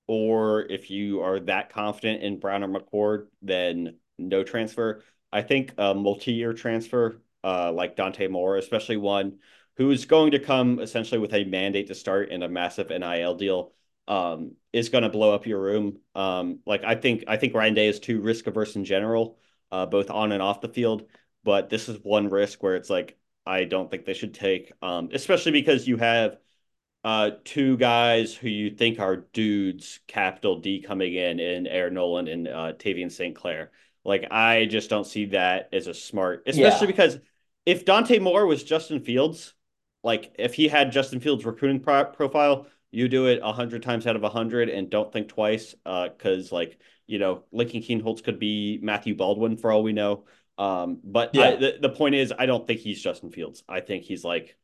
or 0.08 0.64
if 0.70 0.92
you 0.92 1.22
are 1.22 1.40
that 1.42 1.72
confident 1.72 2.24
in 2.24 2.40
Brown 2.40 2.64
or 2.64 2.68
McCord, 2.68 3.28
then 3.42 3.98
no 4.18 4.44
transfer. 4.44 5.04
I 5.32 5.42
think 5.44 5.74
a 5.78 5.96
multi 5.96 6.34
year 6.34 6.54
transfer, 6.54 7.22
uh, 7.44 7.72
like 7.72 7.96
Dante 7.96 8.28
Moore, 8.28 8.58
especially 8.58 8.98
one 8.98 9.40
who's 9.78 10.06
going 10.06 10.32
to 10.32 10.40
come 10.40 10.80
essentially 10.80 11.20
with 11.20 11.34
a 11.34 11.46
mandate 11.46 11.88
to 11.88 11.96
start 11.96 12.30
in 12.30 12.44
a 12.44 12.50
massive 12.50 12.90
NIL 12.90 13.36
deal 13.36 13.72
um, 14.08 14.54
is 14.74 14.90
going 14.90 15.04
to 15.04 15.10
blow 15.10 15.34
up 15.34 15.46
your 15.46 15.62
room. 15.62 16.00
Um, 16.16 16.60
like 16.66 16.84
I 16.84 16.96
think 16.96 17.24
I 17.28 17.38
think 17.38 17.54
Ryan 17.54 17.74
Day 17.74 17.88
is 17.88 18.00
too 18.00 18.22
risk 18.22 18.48
averse 18.48 18.76
in 18.76 18.86
general, 18.86 19.38
uh, 19.72 19.86
both 19.86 20.10
on 20.10 20.32
and 20.32 20.42
off 20.42 20.62
the 20.62 20.70
field. 20.70 21.08
But 21.44 21.70
this 21.70 21.90
is 21.90 21.98
one 22.04 22.30
risk 22.30 22.62
where 22.64 22.76
it's 22.76 22.90
like 22.90 23.18
I 23.46 23.64
don't 23.64 23.90
think 23.90 24.06
they 24.06 24.14
should 24.14 24.34
take, 24.34 24.72
um, 24.82 25.10
especially 25.14 25.52
because 25.52 25.88
you 25.88 25.98
have 25.98 26.38
uh, 27.04 27.32
two 27.44 27.78
guys 27.78 28.34
who 28.36 28.48
you 28.48 28.72
think 28.72 29.00
are 29.00 29.18
dudes, 29.34 30.00
capital 30.08 30.60
D, 30.60 30.82
coming 30.82 31.14
in 31.16 31.40
in 31.40 31.66
Air 31.68 31.90
Noland 31.90 32.28
and 32.28 32.48
uh, 32.48 32.74
Tavien 32.74 33.12
St. 33.12 33.36
Clair. 33.36 33.72
Like 34.04 34.28
I 34.32 34.66
just 34.66 34.90
don't 34.90 35.06
see 35.06 35.26
that 35.28 35.70
as 35.74 35.88
a 35.88 35.94
smart, 35.94 36.44
especially 36.48 36.88
Yeah. 36.88 36.92
because 36.94 37.20
if 37.66 37.86
Dante 37.86 38.20
Moore 38.20 38.46
was 38.46 38.64
Justin 38.64 39.00
Fields, 39.00 39.54
like 40.04 40.34
if 40.40 40.54
he 40.54 40.68
had 40.68 40.92
Justin 40.92 41.20
Fields' 41.20 41.46
recruiting 41.46 41.80
pro- 41.80 42.06
profile, 42.06 42.68
you 42.92 43.08
do 43.08 43.28
it 43.28 43.40
a 43.44 43.52
hundred 43.54 43.84
times 43.84 44.06
out 44.08 44.16
of 44.16 44.24
a 44.24 44.30
hundred 44.30 44.70
and 44.70 44.90
don't 44.90 45.12
think 45.12 45.30
twice. 45.30 45.76
Uh, 45.86 46.10
because 46.10 46.52
like 46.52 46.80
you 47.08 47.20
know, 47.20 47.44
Lincoln 47.52 47.82
Kienholz 47.82 48.24
could 48.24 48.40
be 48.40 48.80
Matthew 48.82 49.16
Baldwin 49.16 49.58
for 49.58 49.72
all 49.72 49.84
we 49.84 49.94
know. 49.94 50.26
Um, 50.58 51.00
but 51.04 51.34
I, 51.38 51.52
Yeah. 51.52 51.56
the 51.56 51.78
the 51.82 51.90
point 51.90 52.16
is, 52.16 52.34
I 52.38 52.46
don't 52.46 52.66
think 52.68 52.80
he's 52.82 53.02
Justin 53.02 53.32
Fields. 53.32 53.64
I 53.68 53.82
think 53.82 54.04
he's 54.04 54.24
like 54.24 54.58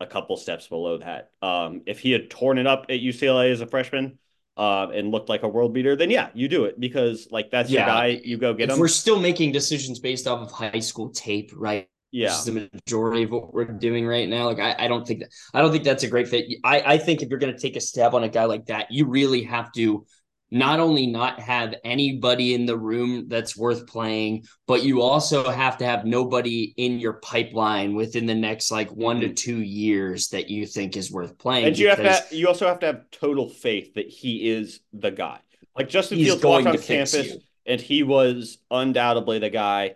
a 0.00 0.06
couple 0.06 0.36
steps 0.36 0.68
below 0.68 0.98
that. 0.98 1.30
Um, 1.42 1.82
if 1.86 2.00
he 2.00 2.12
had 2.12 2.30
torn 2.30 2.58
it 2.58 2.66
up 2.66 2.86
at 2.90 3.00
UCLA 3.00 3.50
as 3.52 3.60
a 3.60 3.66
freshman, 3.66 4.18
uh, 4.56 4.88
and 4.94 5.10
looked 5.10 5.28
like 5.28 5.42
a 5.42 5.48
world 5.48 5.74
beater, 5.74 5.96
then 5.96 6.10
yeah, 6.10 6.30
you 6.34 6.48
do 6.48 6.64
it 6.64 6.80
because 6.80 7.28
like 7.30 7.50
that's 7.50 7.74
your 7.74 7.84
Yeah. 7.84 7.86
guy. 7.86 8.20
You 8.24 8.38
go 8.38 8.54
get 8.54 8.70
if 8.70 8.70
him. 8.70 8.78
we're 8.78 8.88
still 8.88 9.20
making 9.20 9.52
decisions 9.52 9.98
based 9.98 10.26
off 10.26 10.40
of 10.40 10.50
high 10.52 10.80
school 10.80 11.10
tape, 11.10 11.52
right? 11.54 11.88
Yeah, 12.12 12.28
Which 12.28 12.38
is 12.38 12.44
the 12.44 12.70
majority 12.72 13.24
of 13.24 13.30
what 13.30 13.52
we're 13.52 13.64
doing 13.64 14.06
right 14.06 14.28
now. 14.28 14.46
Like 14.46 14.60
I, 14.60 14.84
I 14.84 14.88
don't 14.88 15.06
think 15.06 15.20
that 15.20 15.28
I 15.52 15.60
don't 15.60 15.72
think 15.72 15.84
that's 15.84 16.04
a 16.04 16.08
great 16.08 16.28
fit. 16.28 16.46
I, 16.64 16.80
I 16.80 16.98
think 16.98 17.22
if 17.22 17.28
you're 17.28 17.38
gonna 17.38 17.58
take 17.58 17.76
a 17.76 17.80
stab 17.80 18.14
on 18.14 18.24
a 18.24 18.28
guy 18.28 18.44
like 18.44 18.66
that, 18.66 18.90
you 18.90 19.06
really 19.06 19.42
have 19.42 19.72
to 19.72 20.06
not 20.50 20.78
only 20.78 21.06
not 21.06 21.40
have 21.40 21.74
anybody 21.84 22.54
in 22.54 22.66
the 22.66 22.78
room 22.78 23.26
that's 23.28 23.56
worth 23.56 23.86
playing, 23.86 24.44
but 24.66 24.84
you 24.84 25.02
also 25.02 25.50
have 25.50 25.78
to 25.78 25.84
have 25.84 26.04
nobody 26.04 26.72
in 26.76 27.00
your 27.00 27.14
pipeline 27.14 27.94
within 27.94 28.26
the 28.26 28.34
next 28.34 28.70
like 28.70 28.90
one 28.92 29.20
to 29.20 29.32
two 29.32 29.60
years 29.60 30.28
that 30.28 30.48
you 30.48 30.66
think 30.66 30.96
is 30.96 31.10
worth 31.10 31.36
playing. 31.38 31.66
And 31.66 31.78
you 31.78 31.88
have 31.88 31.98
to. 32.28 32.36
You 32.36 32.48
also 32.48 32.68
have 32.68 32.78
to 32.80 32.86
have 32.86 33.10
total 33.10 33.48
faith 33.48 33.94
that 33.94 34.08
he 34.08 34.48
is 34.48 34.80
the 34.92 35.10
guy. 35.10 35.40
Like 35.76 35.88
Justin 35.88 36.18
Fields 36.18 36.40
going 36.40 36.64
walked 36.64 36.78
on 36.78 36.82
campus 36.82 37.26
you. 37.26 37.40
and 37.66 37.80
he 37.80 38.02
was 38.02 38.58
undoubtedly 38.70 39.40
the 39.40 39.50
guy. 39.50 39.94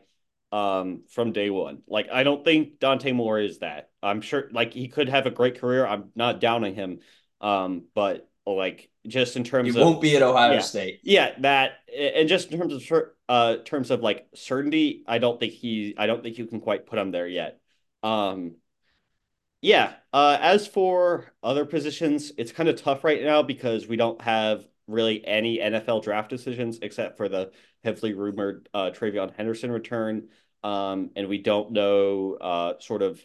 Um, 0.52 1.02
from 1.08 1.32
day 1.32 1.50
one. 1.50 1.82
Like 1.86 2.08
I 2.12 2.22
don't 2.22 2.44
think 2.44 2.80
Dante 2.80 3.12
Moore 3.12 3.38
is 3.38 3.58
that. 3.58 3.90
I'm 4.02 4.20
sure 4.20 4.48
like 4.52 4.72
he 4.72 4.88
could 4.88 5.08
have 5.08 5.26
a 5.26 5.30
great 5.30 5.60
career. 5.60 5.86
I'm 5.86 6.10
not 6.14 6.40
downing 6.40 6.74
him. 6.74 7.00
Um, 7.40 7.84
but 7.94 8.28
like 8.46 8.90
just 9.06 9.36
in 9.36 9.44
terms 9.44 9.74
he 9.74 9.80
of 9.80 9.86
won't 9.86 10.00
be 10.00 10.16
at 10.16 10.22
Ohio 10.22 10.54
yeah, 10.54 10.60
State. 10.60 11.00
Yeah, 11.02 11.32
that 11.40 11.72
and 11.96 12.28
just 12.28 12.50
in 12.52 12.58
terms 12.58 12.74
of 12.74 13.02
uh 13.28 13.56
terms 13.64 13.90
of 13.90 14.00
like 14.00 14.26
certainty, 14.34 15.04
I 15.06 15.18
don't 15.18 15.38
think 15.38 15.52
he 15.52 15.94
I 15.96 16.06
don't 16.06 16.22
think 16.22 16.38
you 16.38 16.46
can 16.46 16.60
quite 16.60 16.86
put 16.86 16.98
him 16.98 17.10
there 17.10 17.28
yet. 17.28 17.60
Um 18.02 18.56
yeah, 19.62 19.94
uh 20.12 20.38
as 20.40 20.66
for 20.66 21.32
other 21.42 21.64
positions, 21.64 22.32
it's 22.38 22.52
kind 22.52 22.68
of 22.68 22.80
tough 22.80 23.04
right 23.04 23.22
now 23.22 23.42
because 23.42 23.86
we 23.86 23.96
don't 23.96 24.20
have 24.22 24.64
really 24.90 25.26
any 25.26 25.58
NFL 25.58 26.02
draft 26.02 26.30
decisions 26.30 26.78
except 26.82 27.16
for 27.16 27.28
the 27.28 27.52
heavily 27.84 28.14
rumored 28.14 28.68
uh 28.74 28.90
TreVeyon 28.90 29.34
Henderson 29.36 29.70
return. 29.70 30.28
Um 30.62 31.10
and 31.16 31.28
we 31.28 31.38
don't 31.38 31.72
know 31.72 32.34
uh 32.34 32.74
sort 32.78 33.02
of 33.02 33.24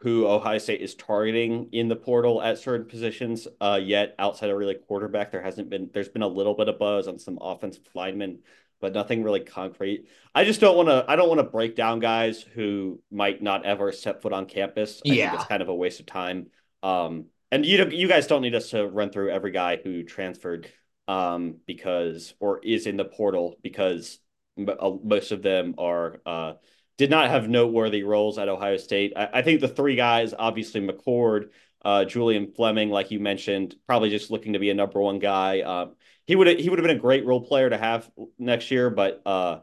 who 0.00 0.26
Ohio 0.26 0.58
State 0.58 0.80
is 0.80 0.94
targeting 0.94 1.68
in 1.72 1.88
the 1.88 1.96
portal 1.96 2.42
at 2.42 2.58
certain 2.58 2.86
positions 2.86 3.46
uh, 3.60 3.78
yet 3.82 4.14
outside 4.18 4.50
of 4.50 4.56
really 4.56 4.74
quarterback. 4.74 5.30
There 5.30 5.42
hasn't 5.42 5.68
been, 5.68 5.90
there's 5.92 6.08
been 6.08 6.22
a 6.22 6.28
little 6.28 6.54
bit 6.54 6.68
of 6.68 6.78
buzz 6.78 7.08
on 7.08 7.18
some 7.18 7.38
offensive 7.40 7.84
linemen, 7.94 8.40
but 8.80 8.94
nothing 8.94 9.22
really 9.22 9.40
concrete. 9.40 10.08
I 10.34 10.44
just 10.44 10.60
don't 10.60 10.76
want 10.76 10.88
to, 10.88 11.04
I 11.06 11.16
don't 11.16 11.28
want 11.28 11.40
to 11.40 11.44
break 11.44 11.76
down 11.76 12.00
guys 12.00 12.40
who 12.42 13.00
might 13.10 13.42
not 13.42 13.66
ever 13.66 13.92
step 13.92 14.22
foot 14.22 14.32
on 14.32 14.46
campus. 14.46 15.02
I 15.06 15.12
yeah. 15.12 15.30
think 15.30 15.40
it's 15.40 15.48
kind 15.48 15.62
of 15.62 15.68
a 15.68 15.74
waste 15.74 16.00
of 16.00 16.06
time. 16.06 16.46
Um, 16.82 17.26
and 17.52 17.66
you 17.66 17.86
you 17.90 18.08
guys 18.08 18.26
don't 18.26 18.42
need 18.42 18.54
us 18.54 18.70
to 18.70 18.88
run 18.88 19.10
through 19.10 19.30
every 19.30 19.52
guy 19.52 19.76
who 19.76 20.02
transferred 20.02 20.68
um, 21.06 21.56
because 21.66 22.34
or 22.40 22.60
is 22.64 22.86
in 22.86 22.96
the 22.96 23.04
portal 23.04 23.56
because 23.62 24.18
uh, 24.58 24.90
most 25.04 25.30
of 25.30 25.42
them 25.42 25.74
are 25.78 26.20
uh, 26.26 26.54
did 26.96 27.10
not 27.10 27.30
have 27.30 27.48
noteworthy 27.48 28.02
roles 28.02 28.38
at 28.38 28.48
Ohio 28.48 28.78
State. 28.78 29.12
I, 29.14 29.28
I 29.34 29.42
think 29.42 29.60
the 29.60 29.68
three 29.68 29.96
guys, 29.96 30.34
obviously 30.36 30.80
McCord, 30.80 31.50
uh, 31.84 32.06
Julian 32.06 32.52
Fleming, 32.52 32.88
like 32.88 33.10
you 33.10 33.20
mentioned, 33.20 33.76
probably 33.86 34.10
just 34.10 34.30
looking 34.30 34.54
to 34.54 34.58
be 34.58 34.70
a 34.70 34.74
number 34.74 35.00
one 35.00 35.18
guy. 35.18 35.60
Um, 35.60 35.94
he 36.26 36.36
would 36.36 36.58
he 36.58 36.70
would 36.70 36.78
have 36.78 36.86
been 36.86 36.96
a 36.96 37.00
great 37.00 37.26
role 37.26 37.44
player 37.44 37.68
to 37.68 37.76
have 37.76 38.10
next 38.38 38.70
year, 38.70 38.88
but 38.88 39.20
uh, 39.26 39.60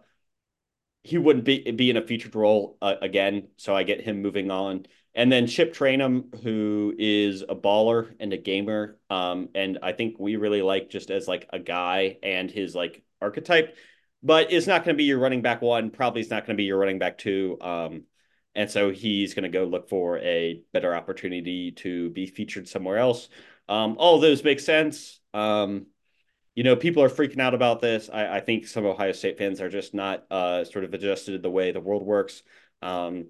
he 1.04 1.18
wouldn't 1.18 1.46
be 1.46 1.72
be 1.72 1.90
in 1.90 1.98
a 1.98 2.06
featured 2.06 2.36
role 2.36 2.78
uh, 2.82 2.96
again. 3.02 3.50
So 3.58 3.76
I 3.76 3.84
get 3.84 4.02
him 4.02 4.22
moving 4.22 4.52
on. 4.52 4.86
And 5.16 5.32
then 5.32 5.48
Chip 5.48 5.74
Trayanum, 5.74 6.42
who 6.44 6.94
is 6.98 7.42
a 7.42 7.56
baller 7.56 8.14
and 8.20 8.32
a 8.32 8.38
gamer, 8.38 9.00
um, 9.10 9.50
and 9.56 9.80
I 9.82 9.92
think 9.92 10.20
we 10.20 10.36
really 10.36 10.62
like 10.62 10.90
just 10.90 11.10
as 11.10 11.28
like 11.28 11.48
a 11.52 11.60
guy 11.60 12.18
and 12.22 12.50
his 12.50 12.76
like 12.76 13.04
archetype 13.22 13.76
but 14.22 14.52
it's 14.52 14.68
not 14.68 14.84
going 14.84 14.96
to 14.96 14.98
be 14.98 15.06
your 15.06 15.20
running 15.20 15.42
back 15.42 15.62
one. 15.62 15.90
Probably 15.90 16.22
it's 16.22 16.30
not 16.30 16.46
going 16.46 16.56
to 16.56 16.62
be 16.62 16.66
your 16.66 16.78
running 16.78 17.00
back 17.00 17.18
two. 17.18 17.58
Um, 17.62 18.04
and 18.56 18.70
so 18.70 18.92
he's 18.92 19.34
going 19.34 19.44
to 19.44 19.50
go 19.50 19.64
look 19.64 19.90
for 19.90 20.18
a 20.20 20.62
better 20.74 20.94
opportunity 20.94 21.72
to 21.72 22.10
be 22.10 22.26
featured 22.26 22.68
somewhere 22.68 22.98
else. 22.98 23.30
Um, 23.70 23.96
all 23.98 24.20
those 24.20 24.44
make 24.44 24.60
sense. 24.60 25.20
Um, 25.34 25.86
you 26.60 26.64
know, 26.64 26.76
people 26.76 27.02
are 27.02 27.10
freaking 27.10 27.40
out 27.40 27.54
about 27.54 27.80
this. 27.80 28.10
I, 28.12 28.36
I, 28.36 28.40
think 28.42 28.68
some 28.68 28.86
Ohio 28.86 29.14
State 29.14 29.38
fans 29.38 29.62
are 29.62 29.70
just 29.70 29.94
not 29.94 30.30
uh, 30.30 30.66
sort 30.66 30.84
of 30.84 30.94
adjusted 30.94 31.32
to 31.32 31.38
the 31.38 31.50
way 31.50 31.72
the 31.72 31.80
world 31.80 32.06
works. 32.06 32.44
Um, 32.82 33.28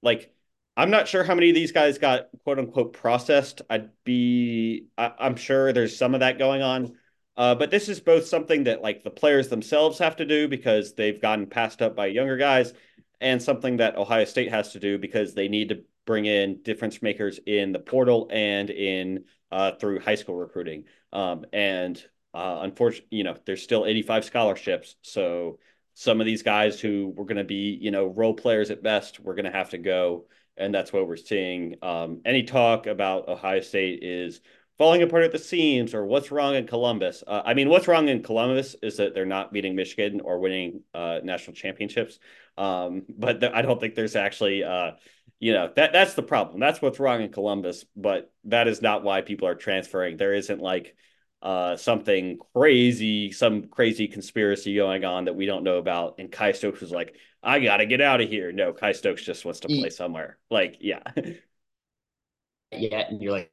like, 0.00 0.32
I'm 0.78 0.88
not 0.88 1.08
sure 1.08 1.24
how 1.24 1.34
many 1.34 1.50
of 1.50 1.54
these 1.54 1.72
guys 1.72 1.98
got 1.98 2.28
quote 2.42 2.58
unquote 2.58 2.94
processed. 2.94 3.60
I'd 3.68 3.90
be, 4.02 4.86
I, 4.96 5.12
I'm 5.18 5.36
sure 5.36 5.74
there's 5.74 5.94
some 5.94 6.14
of 6.14 6.20
that 6.20 6.38
going 6.38 6.62
on. 6.62 6.96
Uh, 7.36 7.54
but 7.54 7.70
this 7.70 7.90
is 7.90 8.00
both 8.00 8.24
something 8.24 8.64
that 8.64 8.80
like 8.80 9.04
the 9.04 9.10
players 9.10 9.48
themselves 9.48 9.98
have 9.98 10.16
to 10.16 10.24
do 10.24 10.48
because 10.48 10.94
they've 10.94 11.20
gotten 11.20 11.48
passed 11.48 11.82
up 11.82 11.96
by 11.96 12.06
younger 12.06 12.38
guys, 12.38 12.72
and 13.20 13.42
something 13.42 13.76
that 13.76 13.98
Ohio 13.98 14.24
State 14.24 14.48
has 14.48 14.72
to 14.72 14.80
do 14.80 14.96
because 14.96 15.34
they 15.34 15.48
need 15.48 15.68
to 15.68 15.82
bring 16.06 16.24
in 16.24 16.62
difference 16.62 17.02
makers 17.02 17.40
in 17.46 17.72
the 17.72 17.78
portal 17.78 18.26
and 18.32 18.70
in 18.70 19.24
uh, 19.52 19.72
through 19.72 20.00
high 20.00 20.14
school 20.14 20.36
recruiting. 20.36 20.84
Um, 21.12 21.44
and 21.52 22.02
uh, 22.34 22.60
unfortunately, 22.62 23.18
you 23.18 23.24
know, 23.24 23.36
there's 23.44 23.62
still 23.62 23.86
85 23.86 24.24
scholarships, 24.24 24.96
so 25.02 25.58
some 25.94 26.20
of 26.20 26.26
these 26.26 26.42
guys 26.42 26.80
who 26.80 27.12
were 27.16 27.24
going 27.24 27.36
to 27.36 27.44
be, 27.44 27.78
you 27.80 27.90
know, 27.90 28.06
role 28.06 28.34
players 28.34 28.70
at 28.70 28.82
best, 28.82 29.20
we're 29.20 29.34
going 29.34 29.44
to 29.44 29.50
have 29.50 29.70
to 29.70 29.78
go, 29.78 30.24
and 30.56 30.74
that's 30.74 30.92
what 30.92 31.06
we're 31.06 31.16
seeing. 31.16 31.76
Um, 31.82 32.20
any 32.24 32.44
talk 32.44 32.86
about 32.86 33.28
Ohio 33.28 33.60
State 33.60 34.02
is 34.02 34.40
falling 34.78 35.02
apart 35.02 35.24
at 35.24 35.30
the 35.30 35.38
seams 35.38 35.92
or 35.92 36.06
what's 36.06 36.30
wrong 36.30 36.54
in 36.54 36.66
Columbus. 36.66 37.22
Uh, 37.26 37.42
I 37.44 37.52
mean, 37.52 37.68
what's 37.68 37.86
wrong 37.86 38.08
in 38.08 38.22
Columbus 38.22 38.76
is 38.82 38.96
that 38.96 39.12
they're 39.12 39.26
not 39.26 39.52
beating 39.52 39.76
Michigan 39.76 40.22
or 40.22 40.38
winning 40.38 40.80
uh, 40.94 41.20
national 41.22 41.54
championships. 41.54 42.18
Um, 42.56 43.02
but 43.10 43.40
th- 43.40 43.52
I 43.54 43.60
don't 43.60 43.78
think 43.78 43.94
there's 43.94 44.16
actually, 44.16 44.64
uh, 44.64 44.92
you 45.40 45.52
know, 45.52 45.70
that 45.76 45.92
that's 45.92 46.14
the 46.14 46.22
problem. 46.22 46.60
That's 46.60 46.80
what's 46.80 47.00
wrong 47.00 47.22
in 47.22 47.32
Columbus. 47.32 47.84
But 47.96 48.32
that 48.44 48.68
is 48.68 48.82
not 48.82 49.02
why 49.02 49.22
people 49.22 49.48
are 49.48 49.54
transferring. 49.54 50.16
There 50.16 50.34
isn't 50.34 50.60
like 50.60 50.94
uh, 51.42 51.76
something 51.76 52.38
crazy, 52.54 53.32
some 53.32 53.64
crazy 53.64 54.06
conspiracy 54.06 54.76
going 54.76 55.04
on 55.04 55.24
that 55.24 55.34
we 55.34 55.46
don't 55.46 55.64
know 55.64 55.78
about. 55.78 56.16
And 56.18 56.30
Kye 56.30 56.52
Stokes 56.52 56.80
was 56.80 56.92
like, 56.92 57.16
I 57.42 57.58
got 57.60 57.78
to 57.78 57.86
get 57.86 58.00
out 58.00 58.20
of 58.20 58.28
here. 58.28 58.52
No, 58.52 58.72
Kye 58.72 58.92
Stokes 58.92 59.22
just 59.22 59.44
wants 59.44 59.60
to 59.60 59.68
play 59.68 59.90
somewhere. 59.90 60.38
Like, 60.50 60.76
yeah. 60.80 61.00
yeah. 62.70 63.08
And 63.08 63.22
you're 63.22 63.32
like, 63.32 63.50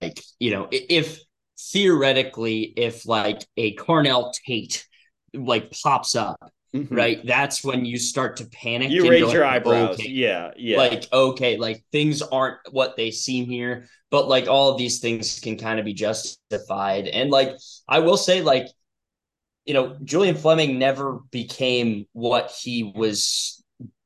like 0.00 0.20
you 0.38 0.50
know 0.50 0.68
if 0.70 1.20
theoretically 1.58 2.62
if 2.62 3.06
like 3.06 3.44
a 3.56 3.74
Carnell 3.76 4.32
Tate 4.32 4.86
like 5.34 5.70
pops 5.70 6.14
up 6.14 6.52
mm-hmm. 6.74 6.94
right 6.94 7.24
that's 7.26 7.64
when 7.64 7.84
you 7.84 7.98
start 7.98 8.36
to 8.36 8.44
panic 8.46 8.90
you 8.90 9.08
raise 9.08 9.32
your 9.32 9.44
eyebrows 9.44 9.94
okay. 9.94 10.08
yeah 10.08 10.50
yeah 10.56 10.76
like 10.76 11.06
okay 11.12 11.56
like 11.56 11.84
things 11.92 12.22
aren't 12.22 12.58
what 12.70 12.96
they 12.96 13.10
seem 13.10 13.46
here 13.46 13.86
but 14.10 14.28
like 14.28 14.48
all 14.48 14.70
of 14.70 14.78
these 14.78 15.00
things 15.00 15.40
can 15.40 15.56
kind 15.56 15.78
of 15.78 15.84
be 15.84 15.94
justified 15.94 17.06
and 17.08 17.30
like 17.30 17.56
i 17.88 17.98
will 17.98 18.16
say 18.16 18.42
like 18.42 18.66
you 19.64 19.74
know 19.74 19.96
julian 20.04 20.34
fleming 20.34 20.78
never 20.78 21.20
became 21.30 22.06
what 22.12 22.50
he 22.50 22.92
was 22.94 23.60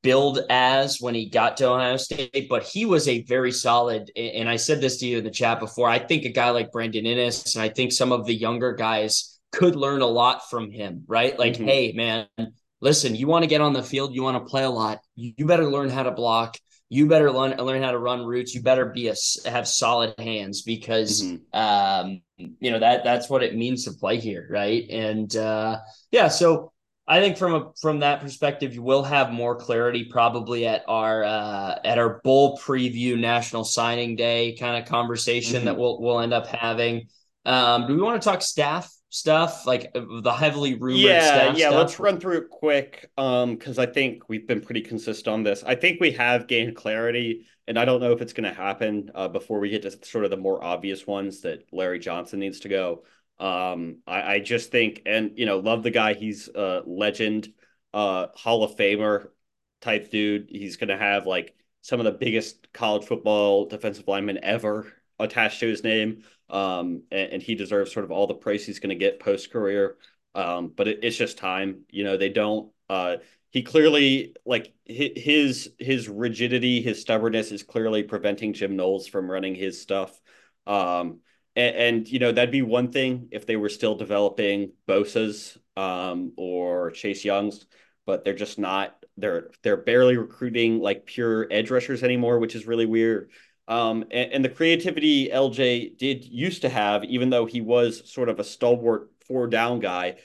billed 0.05 0.41
as 0.51 1.01
when 1.01 1.15
he 1.15 1.29
got 1.29 1.57
to 1.57 1.67
Ohio 1.67 1.97
State, 1.97 2.47
but 2.49 2.63
he 2.63 2.85
was 2.85 3.09
a 3.09 3.23
very 3.23 3.51
solid. 3.51 4.13
And 4.15 4.49
I 4.49 4.57
said 4.57 4.81
this 4.81 4.99
to 4.99 5.07
you 5.07 5.19
in 5.19 5.25
the 5.25 5.31
chat 5.31 5.59
before. 5.59 5.89
I 5.89 5.99
think 5.99 6.25
a 6.25 6.29
guy 6.29 6.51
like 6.51 6.71
Brandon 6.71 7.07
Inniss, 7.07 7.57
and 7.57 7.63
I 7.63 7.71
think 7.71 7.91
some 7.91 8.13
of 8.13 8.27
the 8.27 8.35
younger 8.35 8.75
guys 8.75 9.34
could 9.55 9.77
learn 9.77 10.03
a 10.03 10.07
lot 10.07 10.51
from 10.51 10.71
him, 10.71 11.05
right? 11.07 11.39
Like, 11.39 11.55
mm-hmm. 11.55 11.65
hey, 11.65 11.93
man, 11.93 12.27
listen, 12.81 13.15
you 13.15 13.27
want 13.27 13.45
to 13.45 13.49
get 13.49 13.61
on 13.61 13.73
the 13.73 13.83
field, 13.83 14.15
you 14.15 14.23
want 14.23 14.37
to 14.37 14.51
play 14.51 14.65
a 14.65 14.71
lot, 14.71 15.01
you 15.15 15.47
better 15.47 15.71
learn 15.71 15.89
how 15.89 16.03
to 16.03 16.11
block. 16.11 16.57
You 16.91 17.07
better 17.09 17.33
learn 17.33 17.57
learn 17.57 17.83
how 17.83 17.91
to 17.91 17.99
run 17.99 18.25
routes. 18.25 18.55
You 18.55 18.63
better 18.63 18.85
be 18.85 19.09
a 19.09 19.15
have 19.47 19.67
solid 19.67 20.15
hands 20.19 20.63
because 20.63 21.23
mm-hmm. 21.23 21.59
um, 21.59 22.21
you 22.37 22.71
know 22.71 22.79
that 22.79 23.03
that's 23.03 23.29
what 23.29 23.43
it 23.43 23.57
means 23.57 23.85
to 23.85 23.93
play 23.95 24.21
here, 24.21 24.47
right? 24.51 24.85
And 24.91 25.35
uh, 25.35 25.79
yeah, 26.13 26.29
so 26.29 26.73
I 27.07 27.21
think 27.21 27.37
from 27.37 27.55
a 27.55 27.73
from 27.81 28.01
that 28.01 28.21
perspective, 28.21 28.75
you 28.75 28.83
will 28.83 29.03
have 29.03 29.31
more 29.31 29.57
clarity 29.57 30.05
probably 30.05 30.67
at 30.67 30.85
our 30.89 31.25
uh, 31.25 31.79
at 31.85 31.99
our 31.99 32.21
bowl 32.23 32.59
preview 32.59 33.19
national 33.19 33.65
signing 33.65 34.17
day 34.17 34.57
kind 34.59 34.81
of 34.81 34.89
conversation 34.89 35.57
mm-hmm. 35.57 35.65
that 35.67 35.77
we'll 35.77 36.01
we'll 36.01 36.21
end 36.21 36.33
up 36.33 36.47
having. 36.47 37.09
Um, 37.45 37.87
do 37.87 37.95
we 37.95 38.03
want 38.03 38.21
to 38.23 38.27
talk 38.27 38.41
staff 38.41 38.91
stuff 39.15 39.65
like 39.65 39.93
uh, 39.95 40.01
the 40.23 40.33
heavily 40.33 40.75
rumored? 40.75 41.01
Yeah, 41.01 41.55
yeah. 41.55 41.69
Stuff? 41.69 41.75
Let's 41.75 42.01
run 42.01 42.19
through 42.19 42.39
it 42.39 42.51
quick 42.51 43.11
um, 43.17 43.55
because 43.55 43.79
I 43.79 43.87
think 43.87 44.29
we've 44.29 44.47
been 44.47 44.61
pretty 44.61 44.81
consistent 44.81 45.33
on 45.33 45.45
this. 45.45 45.63
I 45.63 45.77
think 45.77 46.01
we 46.01 46.11
have 46.13 46.49
gained 46.49 46.75
clarity, 46.75 47.47
and 47.69 47.79
I 47.79 47.85
don't 47.85 48.01
know 48.01 48.11
if 48.11 48.21
it's 48.21 48.33
going 48.33 48.53
to 48.53 48.61
happen 48.61 49.13
uh, 49.15 49.29
before 49.29 49.61
we 49.61 49.71
get 49.71 49.83
to 49.83 50.05
sort 50.05 50.25
of 50.25 50.33
the 50.33 50.37
more 50.37 50.63
obvious 50.63 51.07
ones 51.07 51.43
that 51.43 51.63
Larry 51.73 52.01
Johnson 52.01 52.41
needs 52.41 52.59
to 52.61 52.69
go. 52.69 53.05
Um, 53.39 53.99
I, 54.05 54.35
I 54.35 54.39
just 54.41 54.73
think, 54.73 55.03
and 55.07 55.39
you 55.39 55.47
know, 55.47 55.61
love 55.61 55.85
the 55.85 55.91
guy. 55.91 56.15
He's 56.15 56.49
a 56.49 56.83
legend, 56.85 57.53
uh, 57.93 58.27
Hall 58.35 58.65
of 58.65 58.77
Famer 58.77 59.29
type 59.81 60.11
dude. 60.11 60.49
He's 60.51 60.77
gonna 60.77 60.99
have 60.99 61.25
like 61.25 61.55
some 61.83 62.01
of 62.01 62.05
the 62.05 62.13
biggest 62.13 62.73
college 62.73 63.05
football 63.05 63.67
defensive 63.67 64.09
linemen 64.09 64.41
ever 64.43 64.93
attached 65.19 65.61
to 65.61 65.69
his 65.69 65.85
name. 65.85 66.23
Um, 66.51 67.03
and, 67.11 67.35
and 67.35 67.43
he 67.43 67.55
deserves 67.55 67.93
sort 67.93 68.05
of 68.05 68.11
all 68.11 68.27
the 68.27 68.35
praise 68.35 68.67
he's 68.67 68.81
gonna 68.81 68.95
get 68.95 69.21
post 69.21 69.51
career. 69.51 69.97
Um, 70.35 70.73
but 70.75 70.89
it, 70.89 71.01
it's 71.03 71.17
just 71.17 71.39
time. 71.39 71.83
You 71.91 72.05
know, 72.05 72.17
they 72.17 72.29
don't. 72.29 72.71
Uh, 72.89 73.17
he 73.51 73.63
clearly 73.63 74.35
like 74.45 74.75
his 74.85 75.71
his 75.79 76.09
rigidity, 76.09 76.83
his 76.83 77.01
stubbornness 77.01 77.53
is 77.53 77.63
clearly 77.63 78.03
preventing 78.03 78.53
Jim 78.53 78.75
Knowles 78.75 79.07
from 79.07 79.31
running 79.31 79.55
his 79.55 79.81
stuff. 79.81 80.21
Um, 80.67 81.21
and, 81.57 81.77
and, 81.77 82.09
you 82.09 82.19
know 82.19 82.33
that'd 82.33 82.51
be 82.51 82.63
one 82.63 82.91
thing 82.91 83.29
if 83.31 83.47
they 83.47 83.55
were 83.55 83.69
still 83.69 83.95
developing 83.95 84.73
Bosa's 84.89 85.57
um, 85.77 86.33
or 86.37 86.91
Chase 86.91 87.25
Young's, 87.25 87.67
but 88.07 88.25
they're 88.25 88.35
just 88.35 88.59
not. 88.59 88.97
They're 89.17 89.53
they're 89.63 89.77
barely 89.77 90.17
recruiting 90.17 90.81
like 90.81 91.07
pure 91.07 91.47
edge 91.49 91.71
rushers 91.71 92.03
anymore, 92.03 92.41
which 92.41 92.57
is 92.57 92.67
really 92.67 92.87
weird. 92.87 93.31
Um, 93.67 94.05
and, 94.11 94.33
and 94.33 94.45
the 94.45 94.51
creativity 94.51 95.29
LJ 95.29 95.97
did 95.97 96.25
used 96.25 96.63
to 96.63 96.69
have, 96.69 97.05
even 97.05 97.31
though 97.31 97.47
he 97.47 97.61
was 97.61 98.11
sort 98.11 98.29
of 98.29 98.39
a 98.39 98.45
stalwart 98.45 99.11
four 99.27 99.47
down 99.47 99.81
guy, 99.81 100.17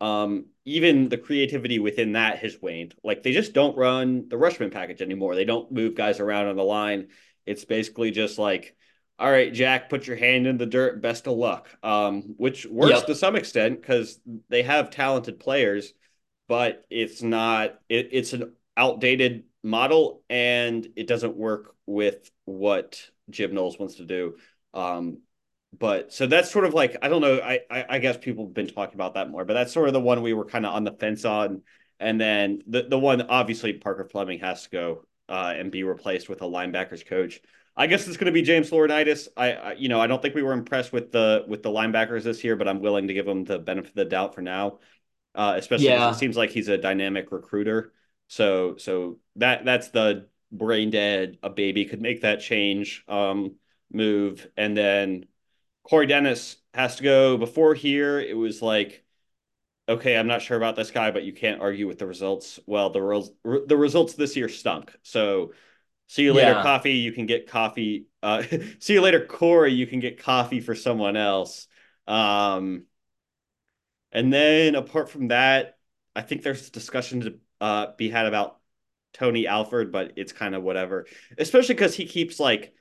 um, 0.00 0.46
even 0.64 1.08
the 1.08 1.18
creativity 1.18 1.78
within 1.78 2.12
that 2.12 2.38
has 2.38 2.60
waned. 2.60 2.94
Like 3.02 3.22
they 3.22 3.32
just 3.32 3.52
don't 3.52 3.76
run 3.76 4.28
the 4.28 4.36
rushmen 4.36 4.70
package 4.70 5.00
anymore. 5.00 5.34
They 5.34 5.44
don't 5.44 5.72
move 5.72 5.94
guys 5.94 6.20
around 6.20 6.46
on 6.46 6.56
the 6.56 6.64
line. 6.64 7.08
It's 7.46 7.64
basically 7.64 8.10
just 8.10 8.38
like, 8.38 8.76
all 9.18 9.30
right, 9.30 9.52
Jack, 9.52 9.90
put 9.90 10.06
your 10.06 10.16
hand 10.16 10.46
in 10.46 10.58
the 10.58 10.66
dirt. 10.66 11.02
Best 11.02 11.26
of 11.26 11.36
luck. 11.36 11.68
Um, 11.82 12.34
which 12.36 12.66
works 12.66 12.98
yep. 12.98 13.06
to 13.06 13.14
some 13.14 13.34
extent 13.34 13.80
because 13.80 14.20
they 14.48 14.62
have 14.62 14.90
talented 14.90 15.40
players, 15.40 15.92
but 16.46 16.84
it's 16.90 17.22
not. 17.22 17.80
It, 17.88 18.10
it's 18.12 18.32
an 18.32 18.52
outdated 18.76 19.44
model, 19.62 20.22
and 20.28 20.86
it 20.96 21.06
doesn't 21.06 21.36
work 21.36 21.74
with 21.86 22.30
what 22.44 23.02
Jim 23.30 23.54
Knowles 23.54 23.78
wants 23.78 23.96
to 23.96 24.04
do. 24.04 24.36
Um, 24.74 25.18
but 25.76 26.12
so 26.12 26.26
that's 26.26 26.50
sort 26.50 26.64
of 26.64 26.74
like 26.74 26.96
I 27.02 27.08
don't 27.08 27.20
know. 27.20 27.40
I, 27.40 27.60
I, 27.70 27.84
I 27.90 27.98
guess 27.98 28.16
people 28.16 28.46
have 28.46 28.54
been 28.54 28.68
talking 28.68 28.94
about 28.94 29.14
that 29.14 29.30
more, 29.30 29.44
but 29.44 29.54
that's 29.54 29.72
sort 29.72 29.88
of 29.88 29.92
the 29.92 30.00
one 30.00 30.22
we 30.22 30.32
were 30.32 30.46
kind 30.46 30.64
of 30.64 30.74
on 30.74 30.84
the 30.84 30.92
fence 30.92 31.24
on. 31.24 31.62
And 32.00 32.20
then 32.20 32.62
the 32.66 32.84
the 32.84 32.98
one 32.98 33.22
obviously 33.22 33.74
Parker 33.74 34.04
Fleming 34.04 34.40
has 34.40 34.64
to 34.64 34.70
go 34.70 35.04
uh, 35.28 35.52
and 35.56 35.70
be 35.70 35.82
replaced 35.82 36.28
with 36.28 36.42
a 36.42 36.46
linebackers 36.46 37.04
coach. 37.04 37.40
I 37.76 37.86
guess 37.86 38.08
it's 38.08 38.16
going 38.16 38.26
to 38.26 38.32
be 38.32 38.42
James 38.42 38.70
Laurinaitis. 38.70 39.28
I, 39.36 39.52
I, 39.52 39.72
you 39.74 39.88
know 39.88 40.00
I 40.00 40.06
don't 40.06 40.22
think 40.22 40.34
we 40.34 40.42
were 40.42 40.52
impressed 40.52 40.92
with 40.92 41.12
the 41.12 41.44
with 41.46 41.62
the 41.62 41.70
linebackers 41.70 42.22
this 42.22 42.42
year, 42.42 42.56
but 42.56 42.66
I'm 42.66 42.80
willing 42.80 43.08
to 43.08 43.14
give 43.14 43.28
him 43.28 43.44
the 43.44 43.58
benefit 43.58 43.90
of 43.90 43.94
the 43.94 44.04
doubt 44.04 44.34
for 44.34 44.42
now. 44.42 44.78
Uh, 45.34 45.54
especially 45.56 45.86
yeah. 45.86 46.10
it 46.10 46.14
seems 46.14 46.36
like 46.36 46.50
he's 46.50 46.68
a 46.68 46.78
dynamic 46.78 47.30
recruiter. 47.30 47.92
So 48.28 48.76
so 48.76 49.18
that 49.38 49.64
that's 49.64 49.88
the 49.88 50.28
brain 50.52 50.90
dead. 50.90 51.38
A 51.42 51.50
baby 51.50 51.84
could 51.84 52.00
make 52.00 52.22
that 52.22 52.40
change 52.40 53.04
um, 53.08 53.56
move, 53.92 54.46
and 54.56 54.76
then 54.76 55.26
Corey 55.82 56.06
Dennis 56.06 56.56
has 56.74 56.96
to 56.96 57.02
go. 57.02 57.36
Before 57.36 57.74
here, 57.74 58.20
it 58.20 58.36
was 58.36 58.60
like, 58.62 59.04
okay, 59.88 60.16
I'm 60.16 60.26
not 60.26 60.42
sure 60.42 60.56
about 60.56 60.76
this 60.76 60.90
guy, 60.90 61.10
but 61.10 61.24
you 61.24 61.32
can't 61.32 61.60
argue 61.60 61.86
with 61.86 61.98
the 61.98 62.06
results. 62.06 62.60
Well, 62.66 62.90
the 62.90 63.02
re- 63.02 63.64
the 63.66 63.76
results 63.76 64.14
this 64.14 64.36
year 64.36 64.48
stunk. 64.48 64.94
So 65.02 65.52
see 66.06 66.24
you 66.24 66.32
later, 66.34 66.52
yeah. 66.52 66.62
coffee. 66.62 66.94
You 66.94 67.12
can 67.12 67.26
get 67.26 67.48
coffee. 67.48 68.06
Uh, 68.22 68.42
see 68.78 68.94
you 68.94 69.00
later, 69.00 69.24
Corey. 69.24 69.72
You 69.72 69.86
can 69.86 70.00
get 70.00 70.22
coffee 70.22 70.60
for 70.60 70.74
someone 70.74 71.16
else. 71.16 71.66
Um, 72.06 72.84
and 74.12 74.32
then 74.32 74.74
apart 74.74 75.10
from 75.10 75.28
that, 75.28 75.78
I 76.16 76.22
think 76.22 76.42
there's 76.42 76.70
discussion 76.70 77.20
to 77.20 77.38
uh, 77.60 77.86
be 77.96 78.08
had 78.08 78.26
about 78.26 78.58
Tony 79.12 79.46
Alford, 79.46 79.92
but 79.92 80.12
it's 80.16 80.32
kind 80.32 80.54
of 80.54 80.62
whatever. 80.62 81.06
Especially 81.38 81.74
because 81.74 81.94
he 81.94 82.06
keeps 82.06 82.38
like 82.38 82.72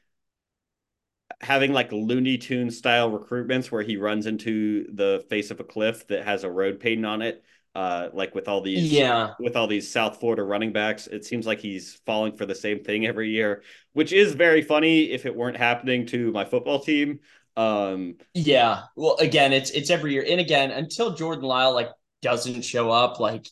having 1.42 1.74
like 1.74 1.92
Looney 1.92 2.38
Tune 2.38 2.72
style 2.72 3.12
recruitments 3.12 3.72
where 3.72 3.84
he 3.84 3.98
runs 3.98 4.26
into 4.26 4.86
the 4.94 5.26
face 5.30 5.52
of 5.52 5.60
a 5.60 5.63
cliff 5.63 6.08
that 6.08 6.26
has 6.26 6.44
a 6.44 6.52
road 6.52 6.80
painting 6.80 7.06
on 7.06 7.22
it. 7.22 7.44
Uh, 7.76 8.10
like 8.12 8.34
with 8.34 8.48
all 8.48 8.62
these, 8.62 8.92
yeah, 8.92 9.34
with 9.40 9.56
all 9.56 9.68
these 9.68 9.92
South 9.92 10.20
Florida 10.20 10.42
running 10.42 10.74
backs, 10.74 11.06
it 11.06 11.24
seems 11.24 11.46
like 11.46 11.60
he's 11.60 12.02
falling 12.08 12.36
for 12.36 12.48
the 12.48 12.56
same 12.56 12.84
thing 12.84 13.06
every 13.06 13.30
year, 13.30 13.62
which 13.94 14.12
is 14.12 14.34
very 14.34 14.63
funny 14.63 15.12
if 15.12 15.28
it 15.28 15.36
weren't 15.36 15.58
happening 15.58 16.08
to 16.08 16.32
my 16.32 16.44
football 16.44 16.80
team. 16.80 17.20
Um, 17.56 18.16
yeah, 18.34 18.84
well, 18.96 19.18
again, 19.18 19.54
it's 19.54 19.70
it's 19.72 19.92
every 19.92 20.13
year, 20.13 20.26
and 20.28 20.40
again, 20.40 20.72
until 20.72 21.13
Jordan 21.13 21.44
Lyle 21.44 21.74
like 21.74 21.90
doesn't 22.24 22.63
show 22.63 22.90
up, 22.90 23.20
like 23.20 23.48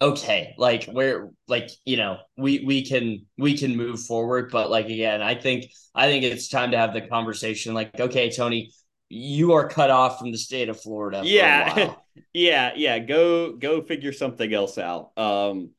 okay 0.00 0.54
like 0.56 0.88
we're 0.90 1.30
like 1.48 1.70
you 1.84 1.96
know 1.96 2.18
we 2.36 2.64
we 2.64 2.84
can 2.84 3.26
we 3.36 3.56
can 3.56 3.76
move 3.76 4.00
forward 4.00 4.50
but 4.50 4.70
like 4.70 4.86
again 4.86 5.20
i 5.20 5.34
think 5.34 5.66
i 5.94 6.06
think 6.06 6.24
it's 6.24 6.48
time 6.48 6.70
to 6.70 6.78
have 6.78 6.94
the 6.94 7.00
conversation 7.02 7.74
like 7.74 8.00
okay 8.00 8.30
tony 8.30 8.72
you 9.10 9.52
are 9.52 9.68
cut 9.68 9.90
off 9.90 10.18
from 10.18 10.32
the 10.32 10.38
state 10.38 10.70
of 10.70 10.80
florida 10.80 11.22
yeah. 11.24 11.94
yeah 12.32 12.72
yeah 12.74 12.98
go 12.98 13.52
go 13.52 13.82
figure 13.82 14.12
something 14.12 14.52
else 14.52 14.78
out. 14.78 15.16
Um 15.18 15.70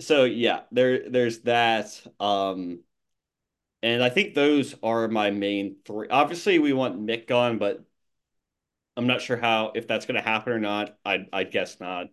so 0.00 0.24
yeah 0.24 0.60
there 0.70 1.10
there's 1.10 1.40
that 1.40 1.88
um 2.20 2.80
and 3.82 4.02
i 4.02 4.08
think 4.08 4.34
those 4.34 4.74
are 4.82 5.08
my 5.08 5.30
main 5.30 5.76
three. 5.84 6.08
Obviously 6.08 6.58
we 6.58 6.72
want 6.72 7.04
mick 7.04 7.26
gone 7.26 7.58
but 7.58 7.82
i'm 8.96 9.06
not 9.06 9.20
sure 9.20 9.36
how 9.36 9.72
if 9.74 9.86
that's 9.88 10.06
going 10.06 10.16
to 10.16 10.28
happen 10.28 10.52
or 10.52 10.60
not. 10.60 10.96
I 11.04 11.26
i 11.32 11.44
guess 11.44 11.80
not 11.80 12.06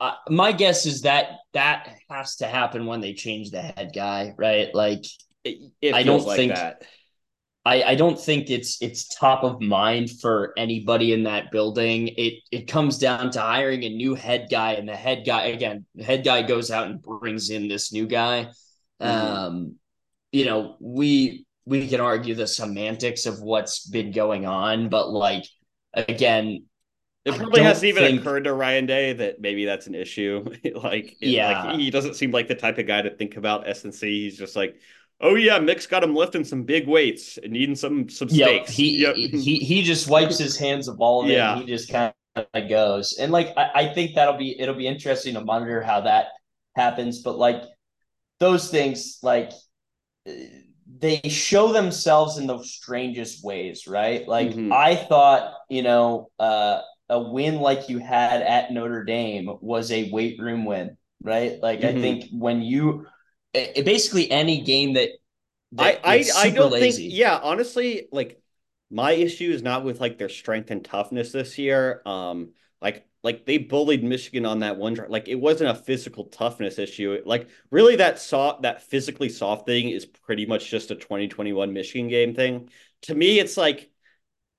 uh, 0.00 0.14
my 0.28 0.52
guess 0.52 0.86
is 0.86 1.02
that 1.02 1.38
that 1.52 1.96
has 2.08 2.36
to 2.36 2.46
happen 2.46 2.86
when 2.86 3.00
they 3.00 3.14
change 3.14 3.50
the 3.50 3.62
head 3.62 3.90
guy, 3.94 4.34
right? 4.36 4.72
Like, 4.74 5.04
it, 5.44 5.72
it 5.80 5.94
I 5.94 6.02
don't 6.02 6.26
like 6.26 6.36
think 6.36 6.54
that. 6.54 6.84
I, 7.64 7.82
I 7.82 7.94
don't 7.96 8.18
think 8.18 8.48
it's 8.48 8.80
it's 8.80 9.14
top 9.14 9.44
of 9.44 9.60
mind 9.60 10.10
for 10.20 10.54
anybody 10.56 11.12
in 11.12 11.24
that 11.24 11.50
building. 11.50 12.08
It 12.16 12.34
it 12.50 12.68
comes 12.68 12.98
down 12.98 13.30
to 13.32 13.40
hiring 13.40 13.82
a 13.82 13.90
new 13.90 14.14
head 14.14 14.48
guy, 14.50 14.72
and 14.72 14.88
the 14.88 14.96
head 14.96 15.24
guy 15.26 15.46
again, 15.46 15.84
the 15.94 16.04
head 16.04 16.24
guy 16.24 16.42
goes 16.42 16.70
out 16.70 16.86
and 16.86 17.02
brings 17.02 17.50
in 17.50 17.68
this 17.68 17.92
new 17.92 18.06
guy. 18.06 18.48
Mm-hmm. 19.02 19.04
Um, 19.04 19.74
you 20.32 20.44
know, 20.44 20.76
we 20.80 21.46
we 21.66 21.88
can 21.88 22.00
argue 22.00 22.34
the 22.34 22.46
semantics 22.46 23.26
of 23.26 23.40
what's 23.40 23.86
been 23.86 24.12
going 24.12 24.46
on, 24.46 24.88
but 24.88 25.10
like 25.10 25.44
again, 25.92 26.67
it 27.28 27.36
probably 27.36 27.62
hasn't 27.62 27.84
even 27.84 28.02
think... 28.02 28.20
occurred 28.20 28.44
to 28.44 28.52
Ryan 28.52 28.86
Day 28.86 29.12
that 29.14 29.40
maybe 29.40 29.64
that's 29.64 29.86
an 29.86 29.94
issue. 29.94 30.44
like, 30.74 31.16
yeah, 31.20 31.64
like, 31.64 31.78
he 31.78 31.90
doesn't 31.90 32.14
seem 32.14 32.30
like 32.30 32.48
the 32.48 32.54
type 32.54 32.78
of 32.78 32.86
guy 32.86 33.02
to 33.02 33.10
think 33.10 33.36
about 33.36 33.66
SNC. 33.66 34.02
He's 34.02 34.38
just 34.38 34.56
like, 34.56 34.76
oh 35.20 35.34
yeah, 35.34 35.58
Mick's 35.58 35.86
got 35.86 36.02
him 36.02 36.14
lifting 36.14 36.44
some 36.44 36.64
big 36.64 36.86
weights 36.86 37.38
and 37.38 37.56
eating 37.56 37.74
some 37.74 38.08
some 38.08 38.28
steaks. 38.28 38.68
Yep. 38.68 38.68
He, 38.68 39.02
yep. 39.02 39.16
he 39.16 39.58
he 39.58 39.82
just 39.82 40.08
wipes 40.08 40.38
his 40.38 40.56
hands 40.56 40.88
of 40.88 41.00
all 41.00 41.24
of 41.24 41.30
it. 41.30 41.34
Yeah. 41.34 41.58
he 41.58 41.66
just 41.66 41.90
kind 41.90 42.12
of 42.36 42.68
goes. 42.68 43.18
And 43.18 43.32
like, 43.32 43.52
I, 43.56 43.70
I 43.74 43.94
think 43.94 44.14
that'll 44.14 44.36
be 44.36 44.58
it'll 44.60 44.74
be 44.74 44.86
interesting 44.86 45.34
to 45.34 45.40
monitor 45.40 45.82
how 45.82 46.02
that 46.02 46.28
happens. 46.74 47.22
But 47.22 47.38
like 47.38 47.62
those 48.38 48.70
things, 48.70 49.18
like 49.22 49.50
they 50.96 51.20
show 51.28 51.72
themselves 51.72 52.38
in 52.38 52.46
the 52.46 52.62
strangest 52.62 53.44
ways, 53.44 53.86
right? 53.86 54.26
Like 54.26 54.50
mm-hmm. 54.50 54.72
I 54.72 54.96
thought, 54.96 55.54
you 55.68 55.82
know, 55.82 56.30
uh 56.38 56.80
a 57.08 57.20
win 57.20 57.60
like 57.60 57.88
you 57.88 57.98
had 57.98 58.42
at 58.42 58.72
Notre 58.72 59.04
Dame 59.04 59.50
was 59.60 59.90
a 59.90 60.10
weight 60.10 60.38
room 60.38 60.64
win, 60.64 60.96
right? 61.22 61.60
Like 61.60 61.80
mm-hmm. 61.80 61.98
I 61.98 62.00
think 62.00 62.24
when 62.32 62.62
you 62.62 63.06
it, 63.54 63.84
basically 63.84 64.30
any 64.30 64.62
game 64.62 64.94
that, 64.94 65.10
that 65.72 66.00
I 66.04 66.16
I, 66.18 66.24
I 66.36 66.50
don't 66.50 66.72
lazy. 66.72 67.02
think 67.08 67.14
yeah 67.14 67.38
honestly 67.42 68.08
like 68.12 68.40
my 68.90 69.12
issue 69.12 69.50
is 69.50 69.62
not 69.62 69.84
with 69.84 70.00
like 70.00 70.18
their 70.18 70.28
strength 70.28 70.70
and 70.70 70.84
toughness 70.84 71.32
this 71.32 71.58
year. 71.58 72.02
Um, 72.06 72.52
like 72.80 73.06
like 73.22 73.44
they 73.44 73.58
bullied 73.58 74.04
Michigan 74.04 74.46
on 74.46 74.60
that 74.60 74.76
one 74.76 74.94
drive. 74.94 75.10
like 75.10 75.28
it 75.28 75.34
wasn't 75.34 75.70
a 75.70 75.74
physical 75.74 76.24
toughness 76.24 76.78
issue. 76.78 77.20
Like 77.24 77.48
really 77.70 77.96
that 77.96 78.18
soft 78.18 78.62
that 78.62 78.82
physically 78.82 79.28
soft 79.28 79.66
thing 79.66 79.90
is 79.90 80.06
pretty 80.06 80.46
much 80.46 80.70
just 80.70 80.90
a 80.90 80.94
2021 80.94 81.72
Michigan 81.72 82.08
game 82.08 82.34
thing. 82.34 82.70
To 83.02 83.14
me, 83.14 83.38
it's 83.38 83.56
like 83.56 83.90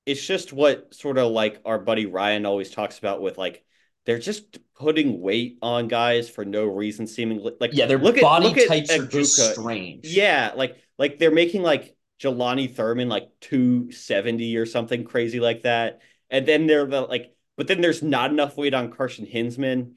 it's 0.10 0.26
just 0.26 0.52
what 0.52 0.92
sort 0.92 1.20
of 1.20 1.32
like 1.32 1.62
our 1.66 1.78
buddy 1.78 2.08
Ryan 2.08 2.48
always 2.48 2.72
talks 2.72 2.98
about 2.98 3.22
with 3.22 3.38
like 3.38 3.64
they're 4.08 4.18
just 4.18 4.58
putting 4.76 5.22
weight 5.22 5.60
on 5.62 5.88
guys 5.88 6.28
for 6.28 6.44
no 6.44 6.66
reason 6.66 7.06
seemingly 7.06 7.54
like 7.60 7.72
yeah 7.76 7.86
their 7.86 8.00
look 8.00 8.20
body 8.20 8.48
at, 8.48 8.56
look 8.56 8.68
types 8.68 8.90
at, 8.90 9.02
are 9.02 9.06
just 9.06 9.54
strange. 9.54 10.08
Yeah 10.08 10.54
like 10.56 10.78
like 10.98 11.20
they're 11.20 11.30
making 11.30 11.62
like 11.62 11.96
Jelani 12.20 12.74
Thurman 12.74 13.08
like 13.08 13.30
270 13.42 14.58
or 14.58 14.66
something 14.66 15.04
crazy 15.04 15.40
like 15.40 15.62
that. 15.62 16.02
And 16.32 16.48
then 16.48 16.66
they're 16.66 16.88
like 16.88 17.36
but 17.56 17.68
then 17.68 17.82
there's 17.82 18.02
not 18.02 18.32
enough 18.32 18.58
weight 18.58 18.74
on 18.74 18.92
Carson 18.92 19.28
Hinzman. 19.28 19.94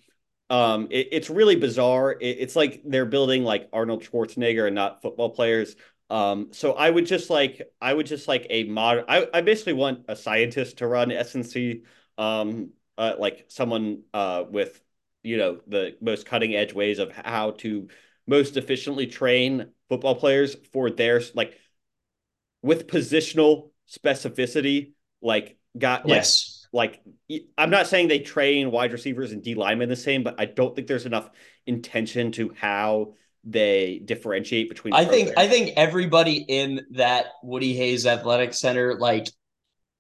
Um 0.51 0.89
it, 0.91 1.09
it's 1.13 1.31
really 1.31 1.57
bizarre. 1.57 2.13
It, 2.13 2.37
it's 2.41 2.55
like 2.55 2.83
they're 2.85 3.07
building 3.07 3.45
like 3.45 3.71
Arnold 3.73 4.05
Schwarzenegger 4.05 4.67
and 4.67 4.75
not 4.75 5.01
football 5.01 5.31
players 5.31 5.75
um, 6.13 6.49
so 6.53 6.75
I 6.75 6.91
would 6.91 7.07
just 7.07 7.31
like 7.31 7.63
I 7.81 7.95
would 7.95 8.05
just 8.05 8.29
like 8.29 8.47
a 8.51 8.65
mod. 8.65 9.07
I, 9.09 9.27
I 9.33 9.41
basically 9.41 9.73
want 9.73 10.05
a 10.09 10.15
scientist 10.15 10.79
to 10.79 10.87
run 10.87 11.09
SNC, 11.09 11.85
um, 12.19 12.73
uh, 12.99 13.15
like 13.19 13.47
someone 13.49 14.03
uh, 14.13 14.45
with 14.47 14.79
you 15.23 15.39
know 15.39 15.61
the 15.67 15.97
most 16.03 16.27
cutting 16.27 16.55
edge 16.55 16.75
ways 16.75 16.99
of 16.99 17.13
how 17.13 17.53
to 17.53 17.89
most 18.27 18.59
efficiently 18.59 19.07
train 19.07 19.69
football 19.89 20.15
players 20.15 20.55
for 20.75 20.91
their 20.91 21.23
like 21.33 21.59
with 22.61 22.89
positional 22.89 23.71
specificity. 23.91 24.93
Like 25.23 25.57
got 25.79 26.07
yes. 26.07 26.67
like 26.75 27.01
like 27.33 27.49
I'm 27.57 27.71
not 27.71 27.87
saying 27.87 28.09
they 28.09 28.19
train 28.19 28.71
wide 28.71 28.93
receivers 28.93 29.33
and 29.33 29.43
D 29.43 29.55
linemen 29.55 29.89
the 29.89 29.97
same, 29.97 30.25
but 30.25 30.35
I 30.39 30.45
don't 30.45 30.77
think 30.77 30.89
there's 30.89 31.07
enough 31.07 31.31
intention 31.67 32.33
to 32.33 32.53
how 32.55 33.15
they 33.45 34.01
differentiate 34.05 34.69
between. 34.69 34.95
I 34.95 35.05
think 35.05 35.33
I 35.37 35.49
think 35.49 35.73
everybody 35.77 36.37
in 36.37 36.87
that 36.93 37.27
Woody 37.43 37.75
Hayes 37.75 38.07
Athletic 38.07 38.55
Center, 38.55 38.99
like 38.99 39.29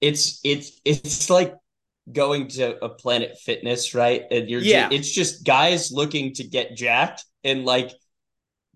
it's 0.00 0.40
it's 0.44 0.81
it's 0.85 1.31
like 1.31 1.55
going 2.11 2.48
to 2.48 2.85
a 2.85 2.88
Planet 2.88 3.38
Fitness, 3.38 3.94
right? 3.94 4.22
And 4.31 4.48
you're 4.48 4.61
yeah. 4.61 4.88
Just, 4.88 4.94
it's 4.94 5.12
just 5.12 5.44
guys 5.44 5.90
looking 5.92 6.35
to 6.35 6.44
get 6.44 6.76
jacked, 6.76 7.24
and 7.44 7.64
like 7.64 7.92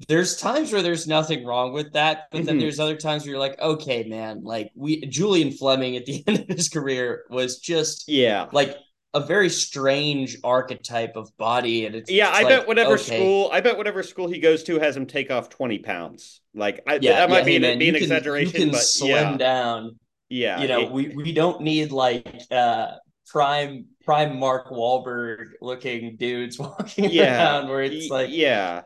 there's 0.09 0.37
times 0.37 0.73
where 0.73 0.83
there's 0.83 1.07
nothing 1.07 1.45
wrong 1.45 1.73
with 1.73 1.95
that, 1.95 2.29
but 2.31 2.39
mm-hmm. 2.39 2.47
then 2.47 2.59
there's 2.59 2.79
other 2.79 2.97
times 2.97 3.23
where 3.23 3.31
you're 3.31 3.41
like, 3.41 3.59
okay, 3.61 4.05
man, 4.05 4.43
like 4.45 4.71
we 4.75 5.07
Julian 5.07 5.53
Fleming 5.53 5.97
at 5.97 6.07
the 6.07 6.23
end 6.27 6.41
of 6.41 6.49
his 6.49 6.69
career 6.69 7.25
was 7.31 7.59
just 7.59 8.09
yeah, 8.09 8.47
like 8.53 8.77
a 9.17 9.27
very 9.27 9.49
strange 9.49 10.37
archetype 10.45 11.17
of 11.17 11.37
body, 11.37 11.87
and 11.87 11.95
it's 11.95 12.11
yeah. 12.11 12.29
I 12.31 12.43
like, 12.43 12.49
bet 12.49 12.67
whatever 12.69 12.95
okay. 12.95 13.17
school, 13.17 13.51
I 13.53 13.61
bet 13.61 13.77
whatever 13.77 14.03
school 14.03 14.29
he 14.29 14.39
goes 14.39 14.63
to 14.65 14.79
has 14.79 14.97
him 14.97 15.07
take 15.07 15.31
off 15.31 15.49
twenty 15.49 15.79
pounds. 15.79 16.41
Like, 16.55 16.83
I, 16.87 16.99
Yeah, 17.01 17.15
that 17.27 17.31
might 17.31 17.39
yeah, 17.41 17.45
be, 17.45 17.51
hey, 17.53 17.57
an, 17.57 17.63
man, 17.63 17.79
be 17.79 17.89
an 17.89 17.95
you 17.95 18.01
can- 18.01 18.05
exaggeration, 18.05 18.55
You 18.55 18.61
can 18.67 18.73
but 18.73 18.83
slim 18.83 19.11
yeah, 19.33 19.37
down. 19.37 19.99
yeah. 20.29 20.61
you 20.61 20.69
know, 20.69 20.81
it- 20.83 20.91
we, 20.91 21.09
we 21.09 21.33
don't 21.33 21.61
need 21.63 21.93
like 21.93 22.27
uh 22.51 22.93
prime 23.29 23.87
prime 24.05 24.39
Mark 24.39 24.69
Wahlberg 24.71 25.53
looking 25.61 26.17
dudes 26.17 26.59
walking 26.61 27.11
yeah, 27.11 27.37
around 27.61 27.69
where 27.69 27.83
it's 27.83 28.11
like 28.11 28.31
yeah. 28.31 28.83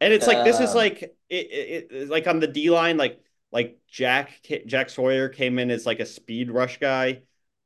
And 0.00 0.12
it's 0.12 0.26
like 0.26 0.44
this 0.44 0.60
is 0.60 0.70
Uh, 0.70 0.76
like 0.76 1.02
it, 1.02 1.12
it, 1.28 1.88
it 1.92 2.08
like 2.08 2.26
on 2.26 2.40
the 2.40 2.46
D 2.46 2.70
line, 2.70 2.96
like 2.96 3.20
like 3.52 3.78
Jack 3.88 4.40
Jack 4.66 4.90
Sawyer 4.90 5.28
came 5.28 5.58
in 5.58 5.70
as 5.70 5.84
like 5.86 6.00
a 6.00 6.06
speed 6.06 6.50
rush 6.50 6.78
guy, 6.78 7.22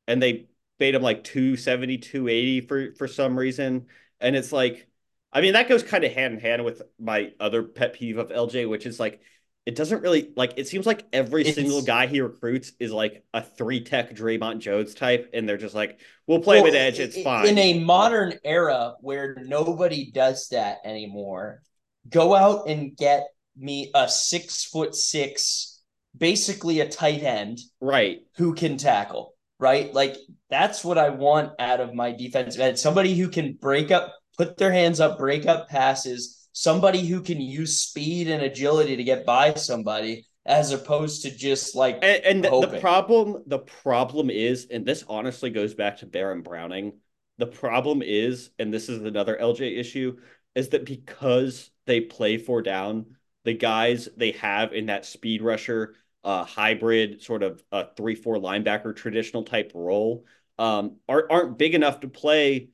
and 0.08 0.20
they 0.22 0.46
paid 0.78 0.94
him 0.94 1.02
like 1.02 1.24
270, 1.24 1.98
280 1.98 2.60
for 2.62 2.94
for 2.94 3.08
some 3.08 3.38
reason. 3.38 3.87
And 4.20 4.37
it's 4.37 4.52
like, 4.52 4.87
I 5.32 5.40
mean, 5.40 5.54
that 5.54 5.68
goes 5.68 5.82
kind 5.82 6.04
of 6.04 6.12
hand 6.12 6.34
in 6.34 6.40
hand 6.40 6.64
with 6.64 6.82
my 6.98 7.32
other 7.40 7.62
pet 7.62 7.94
peeve 7.94 8.18
of 8.18 8.28
LJ, 8.30 8.68
which 8.68 8.87
is 8.87 8.98
like 9.00 9.20
it 9.66 9.76
doesn't 9.76 10.02
really 10.02 10.30
like 10.37 10.54
it 10.56 10.68
seems 10.68 10.84
like 10.87 11.06
every 11.12 11.40
It's- 11.40 11.54
single 11.54 11.80
guy 11.82 12.06
he 12.06 12.20
recruits 12.20 12.72
is 12.78 12.92
like 12.92 13.24
a 13.32 13.40
three 13.42 13.80
tech 13.82 14.14
Draymond 14.14 14.58
Jones 14.58 14.94
type, 14.94 15.30
and 15.32 15.48
they're 15.48 15.56
just 15.56 15.74
like, 15.74 16.00
we'll 16.26 16.40
play 16.40 16.60
Well, 16.60 16.68
at 16.70 16.74
edge, 16.76 16.98
it's 17.00 17.16
i- 17.16 17.22
fine. 17.22 17.46
In 17.48 17.58
a 17.58 17.78
modern 17.80 18.34
era 18.44 18.94
where 19.00 19.37
nobody 19.46 20.10
does 20.10 20.48
that 20.48 20.78
anymore, 20.84 21.62
go 22.08 22.34
out 22.34 22.68
and 22.68 22.94
get 22.96 23.26
me 23.56 23.90
a 23.94 24.08
six 24.08 24.64
foot 24.64 24.94
six, 24.94 25.80
basically 26.16 26.80
a 26.80 26.88
tight 26.88 27.22
end 27.22 27.58
right. 27.80 28.20
who 28.37 28.54
can 28.54 28.76
tackle, 28.76 29.34
right? 29.58 29.92
Like 29.92 30.16
that's 30.50 30.84
what 30.84 30.98
I 30.98 31.10
want 31.10 31.52
out 31.58 31.80
of 31.80 31.94
my 31.94 32.12
defensive 32.12 32.60
end. 32.60 32.78
Somebody 32.78 33.14
who 33.14 33.28
can 33.28 33.54
break 33.54 33.90
up, 33.90 34.14
put 34.36 34.56
their 34.56 34.72
hands 34.72 35.00
up, 35.00 35.18
break 35.18 35.46
up 35.46 35.68
passes, 35.68 36.48
somebody 36.52 37.06
who 37.06 37.20
can 37.20 37.40
use 37.40 37.78
speed 37.78 38.28
and 38.28 38.42
agility 38.42 38.96
to 38.96 39.04
get 39.04 39.26
by 39.26 39.54
somebody, 39.54 40.26
as 40.46 40.72
opposed 40.72 41.22
to 41.22 41.36
just 41.36 41.74
like 41.74 41.98
And, 42.02 42.24
and 42.24 42.44
the, 42.44 42.66
the 42.66 42.80
problem, 42.80 43.42
the 43.46 43.58
problem 43.58 44.30
is, 44.30 44.66
and 44.70 44.84
this 44.84 45.04
honestly 45.08 45.50
goes 45.50 45.74
back 45.74 45.98
to 45.98 46.06
Baron 46.06 46.42
Browning. 46.42 46.98
The 47.38 47.46
problem 47.46 48.02
is, 48.02 48.50
and 48.58 48.72
this 48.72 48.88
is 48.88 49.02
another 49.02 49.36
LJ 49.40 49.78
issue, 49.78 50.18
is 50.54 50.68
that 50.70 50.84
because 50.84 51.70
they 51.86 52.00
play 52.00 52.38
four 52.38 52.62
down, 52.62 53.16
the 53.44 53.54
guys 53.54 54.08
they 54.16 54.32
have 54.32 54.72
in 54.72 54.86
that 54.86 55.04
speed 55.04 55.42
rusher, 55.42 55.96
uh, 56.24 56.44
hybrid 56.44 57.22
sort 57.22 57.42
of 57.42 57.62
a 57.70 57.87
three 57.96 58.14
four 58.14 58.37
linebacker 58.37 58.96
traditional 58.96 59.44
type 59.44 59.72
role, 59.74 60.24
um, 60.58 60.96
aren't 61.08 61.30
aren't 61.30 61.58
big 61.58 61.74
enough 61.74 62.00
to 62.00 62.08
play 62.08 62.70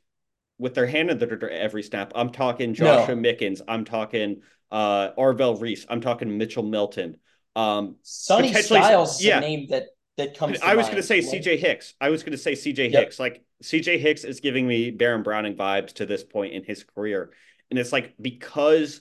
with 0.59 0.75
their 0.75 0.87
hand 0.87 1.11
in 1.11 1.19
the 1.19 1.27
dirt 1.27 1.43
every 1.51 1.83
snap. 1.83 2.13
I'm 2.15 2.31
talking 2.31 2.75
Joshua 2.75 3.17
Mickens. 3.17 3.61
I'm 3.67 3.85
talking 3.85 4.43
uh, 4.71 5.11
Arvell 5.19 5.61
Reese. 5.61 5.87
I'm 5.89 6.01
talking 6.01 6.37
Mitchell 6.39 6.63
Melton. 6.63 7.17
Um, 7.57 7.97
Sonny 8.03 8.53
Styles 8.53 9.23
yeah. 9.23 9.39
a 9.39 9.41
name 9.41 9.67
that 9.71 9.87
that 10.17 10.37
comes. 10.37 10.61
To 10.61 10.65
I 10.67 10.77
was 10.77 10.87
going 10.87 10.97
to 10.97 11.03
say 11.03 11.21
CJ 11.21 11.59
Hicks. 11.59 11.95
I 12.01 12.11
was 12.11 12.23
going 12.23 12.33
to 12.33 12.39
say 12.39 12.53
CJ 12.53 12.93
Yep. 12.93 13.03
Hicks. 13.03 13.19
Like 13.19 13.43
CJ 13.65 13.99
Hicks 13.99 14.25
is 14.25 14.41
giving 14.41 14.67
me 14.67 14.91
Baron 14.91 15.23
Browning 15.23 15.57
vibes 15.57 15.95
to 15.95 16.07
this 16.07 16.23
point 16.23 16.53
in 16.53 16.63
his 16.63 16.85
career. 16.85 17.33
And 17.71 17.79
it's 17.79 17.93
like 17.93 18.15
because 18.21 19.01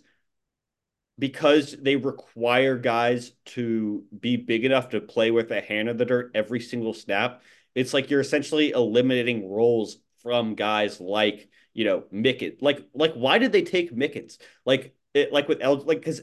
because 1.20 1.76
they 1.80 1.98
require 1.98 2.78
guys 2.78 3.34
to 3.46 4.04
be 4.18 4.38
big 4.38 4.64
enough 4.64 4.90
to 4.90 5.02
play 5.02 5.32
with 5.32 5.52
a 5.52 5.60
hand 5.62 5.90
in 5.90 5.98
the 5.98 6.06
dirt 6.06 6.32
every 6.34 6.62
single 6.62 6.94
snap, 6.94 7.42
it's 7.76 7.94
like 7.94 8.10
you're 8.10 8.22
essentially 8.22 8.72
eliminating 8.72 9.52
roles 9.52 9.98
from 10.24 10.56
guys 10.56 11.00
like, 11.02 11.50
you 11.74 11.86
know, 11.86 12.04
Mickens. 12.14 12.62
Like 12.62 12.88
like 12.94 13.14
why 13.14 13.38
did 13.38 13.52
they 13.52 13.62
take 13.64 13.94
Mickens? 13.94 14.38
Like 14.66 14.96
it 15.14 15.34
like 15.34 15.48
with 15.50 15.60
L 15.62 15.78
like 15.78 16.02
cuz 16.02 16.22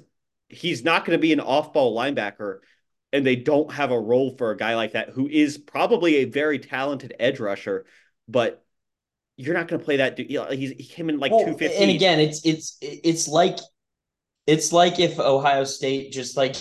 he's 0.48 0.82
not 0.82 1.04
going 1.04 1.18
to 1.18 1.22
be 1.22 1.32
an 1.32 1.40
off-ball 1.40 1.96
linebacker 1.96 2.61
and 3.12 3.26
they 3.26 3.37
don't 3.37 3.72
have 3.72 3.90
a 3.90 4.00
role 4.00 4.37
for 4.37 4.50
a 4.50 4.56
guy 4.56 4.76
like 4.76 4.92
that 4.92 5.11
who 5.11 5.28
is 5.28 5.59
probably 5.59 6.16
a 6.16 6.24
very 6.24 6.59
talented 6.59 7.14
edge 7.18 7.40
rusher, 7.40 7.85
but 8.28 8.64
you're 9.37 9.54
not 9.54 9.68
going 9.68 9.78
to 9.78 9.85
play 9.85 9.98
that 9.98 10.16
dude. 10.16 10.30
He's, 10.30 10.70
he 10.70 10.85
came 10.85 11.11
in 11.11 11.18
like 11.18 11.32
well, 11.32 11.40
215. 11.40 11.82
And 11.82 11.90
again, 11.90 12.20
it's 12.20 12.44
it's 12.46 12.78
it's 12.80 13.28
like 13.28 13.59
it's 14.46 14.72
like 14.72 14.98
if 15.00 15.18
Ohio 15.18 15.64
State 15.64 16.12
just 16.12 16.37
like 16.37 16.54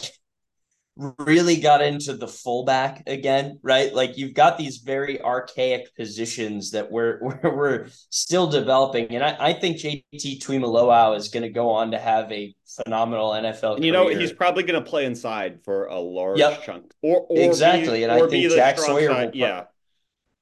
really 0.97 1.57
got 1.57 1.81
into 1.81 2.13
the 2.13 2.27
fullback 2.27 3.03
again, 3.07 3.59
right? 3.61 3.93
Like 3.93 4.17
you've 4.17 4.33
got 4.33 4.57
these 4.57 4.77
very 4.77 5.21
archaic 5.21 5.93
positions 5.95 6.71
that 6.71 6.89
we're 6.89 7.19
we're, 7.43 7.55
we're 7.55 7.87
still 8.09 8.47
developing, 8.47 9.07
and 9.07 9.23
I, 9.23 9.35
I 9.39 9.53
think 9.53 9.77
JT 9.77 10.39
Tuimoloau 10.39 11.17
is 11.17 11.29
going 11.29 11.43
to 11.43 11.49
go 11.49 11.69
on 11.69 11.91
to 11.91 11.99
have 11.99 12.31
a 12.31 12.55
phenomenal 12.65 13.31
NFL. 13.31 13.75
And 13.75 13.85
you 13.85 13.91
know, 13.91 14.07
he's 14.07 14.31
probably 14.31 14.63
going 14.63 14.81
to 14.81 14.89
play 14.89 15.05
inside 15.05 15.59
for 15.63 15.85
a 15.87 15.99
large 15.99 16.39
Yep. 16.39 16.63
chunk. 16.63 16.91
Or, 17.01 17.25
or 17.29 17.39
Exactly, 17.39 17.99
Be, 17.99 18.03
and 18.03 18.11
I 18.11 18.17
or 18.19 18.29
think 18.29 18.43
be 18.43 18.47
the 18.47 18.55
Jack 18.55 18.77
Sawyer 18.77 19.09
will 19.09 19.15
pro- 19.15 19.31
Yeah. 19.33 19.63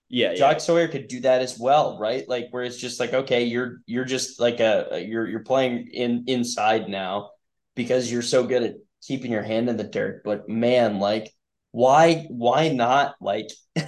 Yeah. 0.09 0.33
yeah. 0.35 0.57
Sawyer 0.57 0.87
could 0.87 1.07
do 1.07 1.21
that 1.21 1.41
as 1.41 1.57
well, 1.57 1.97
right? 1.97 2.27
Like 2.29 2.49
where 2.51 2.63
it's 2.63 2.77
just 2.77 2.99
like, 2.99 3.13
okay, 3.13 3.45
you're 3.45 3.79
you're 3.87 4.05
just 4.05 4.39
like 4.39 4.59
a 4.59 5.03
you're 5.07 5.27
you're 5.27 5.39
playing 5.39 5.89
in 5.91 6.25
inside 6.27 6.87
now 6.87 7.31
because 7.75 8.11
you're 8.11 8.21
so 8.21 8.45
good 8.45 8.63
at 8.63 8.75
keeping 9.01 9.31
your 9.31 9.43
hand 9.43 9.69
in 9.69 9.77
the 9.77 9.83
dirt. 9.83 10.23
But 10.23 10.47
man, 10.49 10.99
like 10.99 11.31
why 11.71 12.25
why 12.29 12.69
not 12.69 13.15
like 13.19 13.47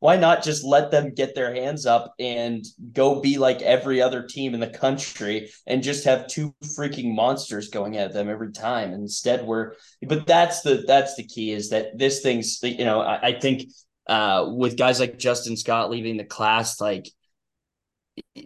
why 0.00 0.16
not 0.16 0.42
just 0.42 0.64
let 0.64 0.90
them 0.90 1.14
get 1.14 1.34
their 1.34 1.54
hands 1.54 1.86
up 1.86 2.14
and 2.18 2.64
go 2.92 3.20
be 3.20 3.38
like 3.38 3.62
every 3.62 4.02
other 4.02 4.26
team 4.26 4.54
in 4.54 4.60
the 4.60 4.66
country 4.66 5.50
and 5.66 5.82
just 5.82 6.04
have 6.04 6.26
two 6.26 6.54
freaking 6.76 7.14
monsters 7.14 7.68
going 7.68 7.96
at 7.96 8.12
them 8.12 8.28
every 8.28 8.50
time 8.50 8.92
instead 8.92 9.46
we're 9.46 9.74
but 10.08 10.26
that's 10.26 10.62
the 10.62 10.82
that's 10.86 11.14
the 11.16 11.22
key 11.22 11.52
is 11.52 11.68
that 11.68 11.96
this 11.96 12.22
thing's 12.22 12.58
you 12.62 12.84
know 12.84 13.00
i, 13.02 13.28
I 13.28 13.38
think 13.38 13.62
uh, 14.10 14.44
with 14.48 14.76
guys 14.76 14.98
like 14.98 15.18
Justin 15.18 15.56
Scott 15.56 15.88
leaving 15.88 16.16
the 16.16 16.24
class, 16.24 16.80
like 16.80 17.08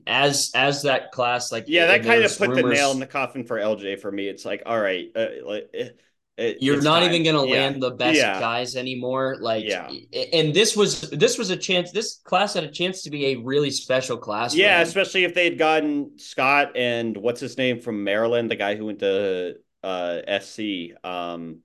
as 0.06 0.50
as 0.54 0.82
that 0.82 1.12
class, 1.12 1.50
like 1.52 1.64
Yeah, 1.66 1.86
that 1.86 2.02
kind 2.04 2.22
of 2.24 2.36
put 2.36 2.54
the 2.54 2.62
nail 2.62 2.92
in 2.92 3.00
the 3.00 3.06
coffin 3.06 3.44
for 3.44 3.58
LJ 3.58 4.00
for 4.00 4.10
me. 4.10 4.28
It's 4.28 4.44
like, 4.44 4.62
all 4.66 4.80
right, 4.80 5.08
uh, 5.14 5.26
like, 5.44 5.70
it, 5.72 5.98
it- 6.36 6.58
You're 6.60 6.82
not 6.82 7.00
time. 7.00 7.10
even 7.12 7.22
going 7.22 7.46
to 7.46 7.52
Yeah. 7.52 7.60
land 7.62 7.82
the 7.82 7.92
best 7.92 8.18
Yeah. 8.18 8.40
guys 8.40 8.74
anymore. 8.76 9.36
Like, 9.40 9.64
Yeah. 9.64 9.88
and 10.32 10.52
this 10.52 10.76
was 10.76 11.02
this 11.10 11.38
was 11.38 11.50
a 11.50 11.56
chance. 11.56 11.92
This 11.92 12.16
class 12.24 12.54
had 12.54 12.64
a 12.64 12.70
chance 12.70 13.02
to 13.02 13.10
be 13.10 13.26
a 13.26 13.36
really 13.36 13.70
special 13.70 14.16
class. 14.16 14.54
Yeah, 14.54 14.80
especially 14.80 15.24
if 15.24 15.34
they 15.34 15.44
had 15.44 15.58
gotten 15.58 16.18
Scott 16.18 16.72
and 16.76 17.16
what's 17.16 17.40
his 17.40 17.56
name 17.56 17.80
from 17.80 18.02
Maryland, 18.04 18.50
the 18.50 18.56
guy 18.56 18.74
who 18.74 18.86
went 18.86 18.98
to 19.00 19.56
uh, 19.84 20.22
SC. 20.40 20.92
Um, 21.04 21.58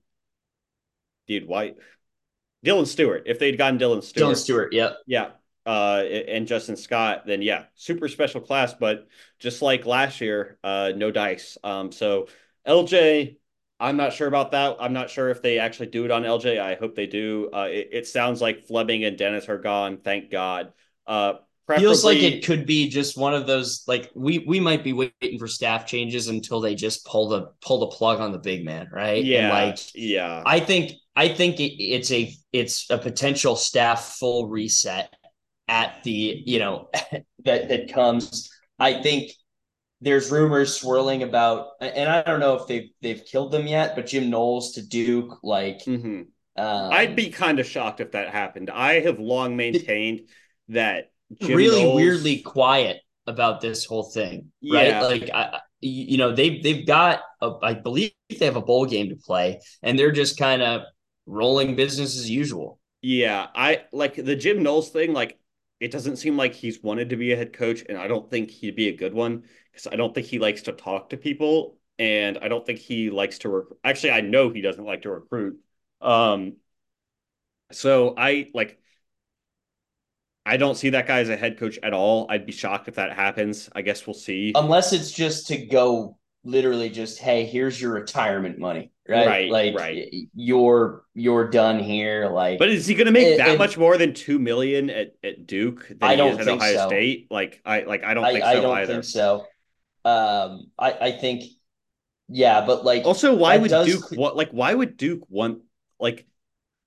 dude, 1.26 1.46
white 1.46 1.76
Dylan 2.64 2.86
Stewart. 2.86 3.22
If 3.26 3.38
they'd 3.38 3.56
gotten 3.56 3.78
Dylan 3.78 4.02
Stewart, 4.02 4.34
Dylan 4.34 4.36
Stewart. 4.36 4.72
Yeah, 4.72 4.90
yeah, 5.06 5.30
uh, 5.66 6.02
and 6.02 6.46
Justin 6.46 6.76
Scott, 6.76 7.24
then 7.26 7.42
yeah, 7.42 7.64
super 7.74 8.08
special 8.08 8.40
class. 8.40 8.74
But 8.74 9.06
just 9.38 9.62
like 9.62 9.86
last 9.86 10.20
year, 10.20 10.58
uh, 10.64 10.92
no 10.96 11.10
dice. 11.10 11.58
Um, 11.62 11.92
so 11.92 12.28
LJ, 12.66 13.36
I'm 13.78 13.96
not 13.96 14.12
sure 14.12 14.28
about 14.28 14.52
that. 14.52 14.76
I'm 14.80 14.92
not 14.92 15.10
sure 15.10 15.30
if 15.30 15.42
they 15.42 15.58
actually 15.58 15.88
do 15.88 16.04
it 16.04 16.10
on 16.10 16.22
LJ. 16.22 16.60
I 16.60 16.74
hope 16.74 16.94
they 16.94 17.06
do. 17.06 17.50
Uh, 17.52 17.68
it, 17.70 17.88
it 17.92 18.06
sounds 18.06 18.40
like 18.40 18.66
Fleming 18.66 19.04
and 19.04 19.16
Dennis 19.16 19.48
are 19.48 19.58
gone. 19.58 19.98
Thank 19.98 20.30
God. 20.30 20.72
Uh, 21.06 21.34
feels 21.78 22.04
like 22.04 22.22
it 22.22 22.44
could 22.44 22.66
be 22.66 22.88
just 22.88 23.16
one 23.16 23.34
of 23.34 23.46
those. 23.46 23.84
Like 23.86 24.10
we 24.14 24.40
we 24.40 24.60
might 24.60 24.84
be 24.84 24.92
waiting 24.92 25.38
for 25.38 25.46
staff 25.46 25.86
changes 25.86 26.28
until 26.28 26.60
they 26.60 26.74
just 26.74 27.06
pull 27.06 27.28
the 27.28 27.52
pull 27.60 27.80
the 27.80 27.86
plug 27.88 28.20
on 28.20 28.32
the 28.32 28.38
big 28.38 28.64
man, 28.64 28.88
right? 28.92 29.24
And, 29.24 29.26
Yeah, 29.26 29.52
like 29.52 29.78
yeah. 29.94 30.42
I 30.44 30.60
think 30.60 30.92
I 31.16 31.28
think 31.28 31.60
it, 31.60 31.82
it's 31.82 32.10
a 32.10 32.34
it's 32.52 32.90
a 32.90 32.98
potential 32.98 33.56
staff 33.56 34.16
full 34.18 34.48
reset 34.48 35.14
at 35.70 36.02
the 36.04 36.42
you 36.44 36.58
know 36.58 36.90
that 37.44 37.68
that 37.70 37.92
comes. 37.92 38.50
I 38.78 39.00
think 39.02 39.30
there's 40.02 40.30
rumors 40.30 40.78
swirling 40.80 41.22
about, 41.22 41.68
and 41.80 42.08
I 42.10 42.22
don't 42.22 42.40
know 42.40 42.54
if 42.56 42.66
they've 42.66 42.90
they've 43.00 43.24
killed 43.24 43.52
them 43.52 43.66
yet, 43.66 43.94
but 43.94 44.06
Jim 44.06 44.28
Knowles 44.30 44.72
to 44.72 44.82
Duke, 44.86 45.38
like 45.42 45.82
hmm 45.84 46.22
um, 46.56 46.92
I'd 46.92 47.16
be 47.16 47.30
kind 47.30 47.60
of 47.60 47.66
shocked 47.66 48.00
if 48.00 48.12
that 48.12 48.28
happened. 48.30 48.68
I 48.70 49.00
have 49.00 49.18
long 49.20 49.56
maintained 49.56 50.28
that 50.68 51.12
Jim 51.40 51.56
really 51.56 51.82
Knowles- 51.84 51.96
weirdly 51.96 52.38
quiet 52.42 52.98
about 53.26 53.60
this 53.60 53.84
whole 53.84 54.02
thing, 54.02 54.50
right? 54.70 54.88
Yeah. 54.88 55.02
Like 55.02 55.30
I, 55.32 55.42
I- 55.42 55.60
you 55.82 56.18
know, 56.18 56.34
they've 56.34 56.62
they've 56.62 56.86
got, 56.86 57.20
a, 57.40 57.52
I 57.62 57.72
believe 57.72 58.12
they 58.38 58.44
have 58.44 58.56
a 58.56 58.60
bowl 58.60 58.84
game 58.84 59.08
to 59.08 59.16
play, 59.16 59.60
and 59.82 59.98
they're 59.98 60.12
just 60.12 60.36
kind 60.38 60.60
of 60.60 60.82
rolling 61.24 61.74
business 61.76 62.18
as 62.18 62.28
usual. 62.28 62.78
Yeah, 63.00 63.46
I 63.54 63.84
like 63.90 64.16
the 64.16 64.36
Jim 64.36 64.62
Knowles 64.62 64.90
thing. 64.90 65.14
Like, 65.14 65.38
it 65.80 65.90
doesn't 65.90 66.16
seem 66.16 66.36
like 66.36 66.54
he's 66.54 66.82
wanted 66.82 67.10
to 67.10 67.16
be 67.16 67.32
a 67.32 67.36
head 67.36 67.52
coach, 67.54 67.82
and 67.88 67.96
I 67.98 68.06
don't 68.06 68.28
think 68.28 68.50
he'd 68.50 68.76
be 68.76 68.88
a 68.88 68.96
good 68.96 69.14
one 69.14 69.44
because 69.72 69.86
I 69.86 69.96
don't 69.96 70.14
think 70.14 70.26
he 70.26 70.38
likes 70.38 70.62
to 70.62 70.72
talk 70.72 71.10
to 71.10 71.16
people, 71.16 71.78
and 71.98 72.38
I 72.40 72.48
don't 72.48 72.64
think 72.64 72.78
he 72.78 73.10
likes 73.10 73.38
to 73.40 73.48
recruit. 73.48 73.78
Actually, 73.82 74.12
I 74.12 74.20
know 74.20 74.50
he 74.50 74.60
doesn't 74.60 74.84
like 74.84 75.02
to 75.02 75.10
recruit. 75.10 75.58
Um, 76.00 76.56
so 77.72 78.14
I 78.16 78.50
like. 78.54 78.78
I 80.46 80.56
don't 80.56 80.74
see 80.74 80.90
that 80.90 81.06
guy 81.06 81.20
as 81.20 81.28
a 81.28 81.36
head 81.36 81.58
coach 81.58 81.78
at 81.82 81.92
all. 81.92 82.26
I'd 82.28 82.46
be 82.46 82.52
shocked 82.52 82.88
if 82.88 82.94
that 82.96 83.12
happens. 83.12 83.68
I 83.74 83.82
guess 83.82 84.06
we'll 84.06 84.14
see. 84.14 84.52
Unless 84.54 84.92
it's 84.92 85.12
just 85.12 85.46
to 85.48 85.56
go 85.66 86.18
literally 86.44 86.88
just, 86.88 87.18
hey, 87.18 87.44
here's 87.44 87.80
your 87.80 87.92
retirement 87.92 88.58
money, 88.58 88.90
right? 89.10 89.26
Right, 89.26 89.50
like 89.50 89.74
right. 89.74 90.08
you're 90.34 91.04
you're 91.14 91.48
done 91.48 91.78
here. 91.80 92.28
Like, 92.28 92.58
but 92.58 92.68
is 92.70 92.86
he 92.86 92.94
going 92.94 93.06
to 93.06 93.12
make 93.12 93.26
It- 93.26 93.38
that 93.38 93.48
it- 93.50 93.58
much 93.58 93.76
more 93.76 93.98
than 93.98 94.14
two 94.14 94.38
million 94.38 94.88
at, 94.90 95.14
at 95.24 95.46
Duke 95.46 95.88
than 95.88 95.98
I 96.02 96.16
don't 96.16 96.32
is 96.32 96.38
at 96.38 96.44
think 96.46 96.60
Ohio 96.62 96.74
so. 96.76 96.86
State? 96.88 97.26
Like 97.30 97.60
I 97.64 97.80
like 97.82 98.04
I 98.04 98.14
don't 98.14 98.24
I, 98.24 98.32
think 98.32 98.44
I 98.44 98.54
so 98.54 98.62
don't 98.62 98.78
either. 98.78 98.92
think 98.94 99.04
so. 99.04 99.46
Um, 100.04 100.70
I 100.78 100.92
I 100.92 101.12
think, 101.12 101.44
yeah, 102.28 102.64
but 102.64 102.84
like 102.84 103.04
Also, 103.04 103.34
why 103.34 103.58
would 103.58 103.70
does 103.70 103.86
Duke 103.86 104.10
what 104.12 104.36
like 104.36 104.50
why 104.50 104.72
would 104.72 104.96
Duke 104.96 105.24
want 105.28 105.58
like 105.98 106.26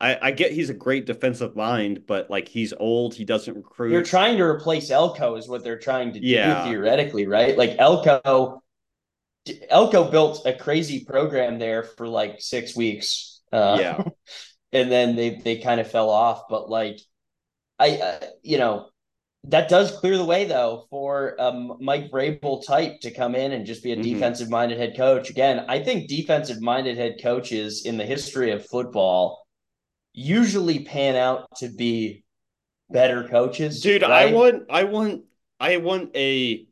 I, 0.02 0.18
I 0.22 0.32
get 0.32 0.52
he's 0.52 0.70
a 0.70 0.74
great 0.74 1.06
defensive 1.06 1.56
mind, 1.56 2.06
but 2.08 2.30
like 2.30 2.48
he's 2.48 2.74
old, 2.74 3.14
he 3.14 3.24
doesn't 3.24 3.56
recruit. 3.56 3.92
You're 3.92 4.02
trying 4.04 4.38
to 4.38 4.44
replace 4.44 4.90
Elko 4.90 5.36
is 5.36 5.48
what 5.48 5.64
they're 5.64 5.78
trying 5.78 6.12
to 6.14 6.20
do 6.20 6.28
theoretically, 6.66 7.28
right? 7.28 7.58
Like 7.58 7.76
Elko 7.78 8.63
Elko 9.70 10.10
built 10.10 10.46
a 10.46 10.54
crazy 10.54 11.04
program 11.06 11.60
there 11.60 11.84
for 11.84 12.08
like 12.08 12.38
six 12.40 12.76
weeks. 12.76 13.42
Uh, 13.52 13.78
Yeah. 13.80 14.04
and 14.72 14.92
then 14.92 15.16
they 15.16 15.36
they 15.36 15.58
kind 15.58 15.80
of 15.80 15.90
fell 15.90 16.10
off. 16.10 16.44
But 16.50 16.70
like, 16.70 17.00
I 17.80 17.98
uh, 17.98 18.26
you 18.42 18.58
know 18.58 18.90
that 19.46 19.68
does 19.68 19.92
clear 20.00 20.18
the 20.18 20.24
way 20.24 20.46
though 20.46 20.86
for 20.90 21.36
um 21.40 21.78
Mike 21.82 22.10
Vrabel 22.10 22.66
type 22.66 23.02
to 23.02 23.12
come 23.12 23.36
in 23.36 23.52
and 23.52 23.66
just 23.66 23.84
be 23.84 23.92
a 23.92 23.98
Mhm. 23.98 24.04
defensive 24.04 24.50
minded 24.50 24.78
head 24.78 24.96
coach. 24.96 25.30
Again, 25.30 25.66
I 25.68 25.84
think 25.84 26.08
defensive 26.08 26.62
minded 26.62 26.98
head 26.98 27.18
coaches 27.22 27.86
in 27.86 27.98
the 27.98 28.06
history 28.06 28.52
of 28.52 28.66
football 28.66 29.46
usually 30.14 30.86
pan 30.86 31.16
out 31.16 31.48
to 31.58 31.68
be 31.70 32.24
better 32.90 33.28
coaches. 33.28 33.82
Dude, 33.82 34.04
I 34.04 34.32
want 34.32 34.64
I 34.70 34.84
want 34.84 35.24
I 35.60 35.78
want 35.78 36.16
a 36.16 36.66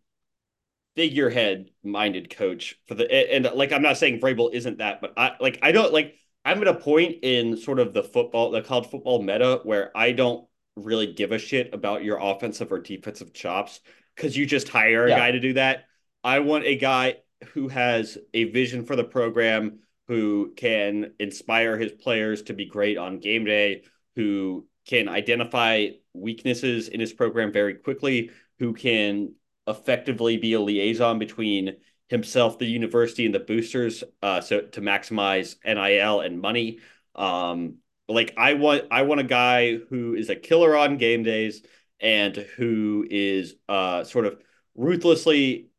figurehead 0.96 1.70
minded 1.84 2.36
coach 2.36 2.76
for 2.88 2.96
the 2.96 3.10
and, 3.12 3.46
and, 3.46 3.56
like 3.56 3.72
I'm 3.72 3.82
not 3.82 3.98
saying 3.98 4.20
Vrabel 4.20 4.54
isn't 4.54 4.80
that, 4.80 5.02
but 5.02 5.14
I 5.18 5.36
like 5.40 5.60
I 5.62 5.72
don't 5.72 5.94
like 5.94 6.16
I'm 6.44 6.62
at 6.62 6.68
a 6.68 6.74
point 6.74 7.18
in 7.24 7.58
sort 7.58 7.80
of 7.80 7.94
the 7.94 8.04
football 8.04 8.52
the 8.52 8.62
college 8.62 8.90
football 8.90 9.22
meta 9.22 9.62
where 9.64 9.96
I 9.96 10.12
don't 10.12 10.48
really 10.76 11.14
give 11.14 11.32
a 11.32 11.38
shit 11.38 11.74
about 11.74 12.04
your 12.04 12.18
offensive 12.22 12.72
or 12.72 12.80
defensive 12.80 13.34
chops 13.34 13.80
because 14.16 14.36
you 14.36 14.46
just 14.46 14.70
hire 14.70 15.06
a 15.06 15.10
Yeah. 15.10 15.18
guy 15.18 15.32
to 15.32 15.40
do 15.40 15.54
that. 15.54 15.86
I 16.24 16.40
want 16.40 16.66
a 16.66 16.76
guy 16.76 17.18
who 17.54 17.68
has 17.70 18.18
a 18.34 18.46
vision 18.46 18.86
for 18.86 18.96
the 18.96 19.04
program, 19.04 19.80
who 20.08 20.54
can 20.56 21.14
inspire 21.20 21.78
his 21.78 21.92
players 21.92 22.44
to 22.44 22.54
be 22.54 22.66
great 22.66 22.98
on 22.98 23.20
game 23.20 23.46
day, 23.46 23.84
who 24.16 24.68
can 24.86 25.08
identify 25.08 25.88
weaknesses 26.14 26.88
in 26.88 27.00
his 27.00 27.14
program 27.14 27.52
very 27.52 27.76
quickly, 27.76 28.32
who 28.60 28.74
can 28.74 29.34
effectively 29.72 30.38
be 30.38 30.54
a 30.54 30.62
liaison 30.62 31.20
between 31.20 31.78
himself, 32.08 32.60
the 32.60 32.66
university, 32.66 33.26
and 33.26 33.34
the 33.34 33.40
boosters, 33.40 34.04
uh, 34.22 34.42
so 34.42 34.62
to 34.62 34.82
maximize 34.82 35.56
NIL 35.66 36.22
and 36.22 36.40
money. 36.40 36.80
Um, 37.16 37.78
like 38.08 38.34
I 38.38 38.54
want, 38.56 38.86
I 38.92 39.04
want 39.04 39.22
a 39.22 39.26
guy 39.26 39.76
who 39.76 40.14
is 40.16 40.30
a 40.30 40.36
killer 40.36 40.76
on 40.76 40.98
game 40.98 41.24
days 41.24 41.64
and 42.00 42.36
who 42.36 43.06
is 43.10 43.56
uh, 43.70 44.04
sort 44.04 44.26
of 44.26 44.42
ruthlessly 44.76 45.70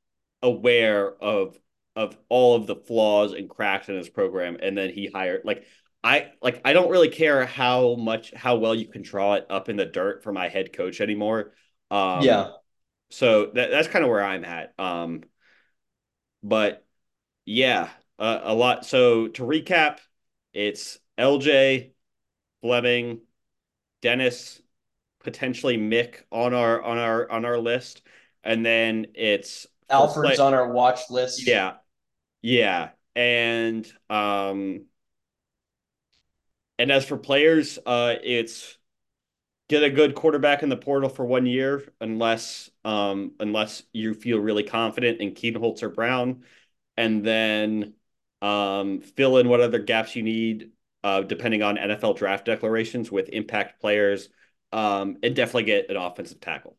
aware 0.43 1.13
of 1.23 1.59
of 1.95 2.17
all 2.31 2.57
of 2.57 2.67
the 2.67 2.77
flaws 2.77 3.33
and 3.33 3.51
cracks 3.51 3.89
in 3.89 3.97
his 3.97 4.09
program, 4.09 4.57
and 4.63 4.77
then 4.77 4.91
he 4.91 5.11
hired 5.13 5.43
like 5.45 5.67
I 6.03 6.33
like 6.41 6.61
I 6.65 6.73
don't 6.73 6.91
really 6.91 7.09
care 7.09 7.47
how 7.47 7.95
much 7.97 8.33
how 8.35 8.57
well 8.57 8.75
you 8.75 8.87
can 8.87 9.03
draw 9.03 9.35
it 9.35 9.47
up 9.51 9.69
in 9.69 9.77
the 9.77 9.85
dirt 9.85 10.23
for 10.23 10.33
my 10.33 10.49
head 10.49 10.73
coach 10.73 11.01
anymore. 11.01 11.53
Um, 11.91 12.23
yeah. 12.23 12.51
So 13.13 13.47
that 13.55 13.71
that's 13.71 13.89
kind 13.89 14.05
of 14.05 14.11
where 14.11 14.25
I'm 14.25 14.45
at. 14.45 14.73
Um, 14.79 15.23
but 16.43 16.85
yeah, 17.45 17.91
uh, 18.19 18.41
a 18.43 18.55
lot. 18.55 18.87
So 18.87 19.29
to 19.29 19.43
recap, 19.43 19.99
it's 20.55 20.99
LJ, 21.19 21.93
Fleming, 22.63 23.21
Dennis, 24.01 24.61
potentially 25.21 25.77
Mick 25.77 26.23
on 26.31 26.55
our 26.55 26.83
on 26.83 26.99
our 26.99 27.31
on 27.31 27.45
our 27.45 27.59
list, 27.59 28.03
and 28.43 28.65
then 28.65 29.09
it's 29.15 29.67
Alfred's 29.91 30.41
on 30.41 30.55
our 30.55 30.73
watch 30.73 31.11
list. 31.11 31.47
yeah, 31.47 31.75
yeah, 32.41 32.91
and 33.15 33.91
um, 34.09 34.87
and 36.79 36.91
as 36.91 37.05
for 37.05 37.19
players, 37.19 37.79
uh, 37.85 38.15
it's 38.23 38.79
get 39.73 39.83
a 39.83 39.91
good 39.91 40.15
quarterback 40.15 40.63
in 40.63 40.69
the 40.69 40.77
portal 40.77 41.09
for 41.09 41.25
one 41.25 41.47
year, 41.47 41.83
unless 42.01 42.71
um, 42.85 43.33
unless 43.41 43.83
you 43.93 44.15
feel 44.15 44.39
really 44.39 44.63
confident 44.65 45.21
in 45.21 45.33
Kienholz 45.33 45.83
or 45.83 45.89
Brown, 45.89 46.45
and 46.97 47.25
then 47.25 47.95
um, 48.43 49.01
fill 49.01 49.39
in 49.39 49.49
what 49.49 49.61
other 49.61 49.79
gaps 49.79 50.17
you 50.17 50.23
need, 50.23 50.71
uh, 51.05 51.23
depending 51.23 51.63
on 51.63 51.79
NFL 51.79 52.15
draft 52.15 52.45
declarations 52.45 53.11
with 53.11 53.29
impact 53.31 53.81
players, 53.81 54.29
um, 54.73 55.17
and 55.23 55.35
definitely 55.37 55.65
get 55.65 55.91
an 55.91 55.97
offensive 55.97 56.41
tackle. 56.41 56.77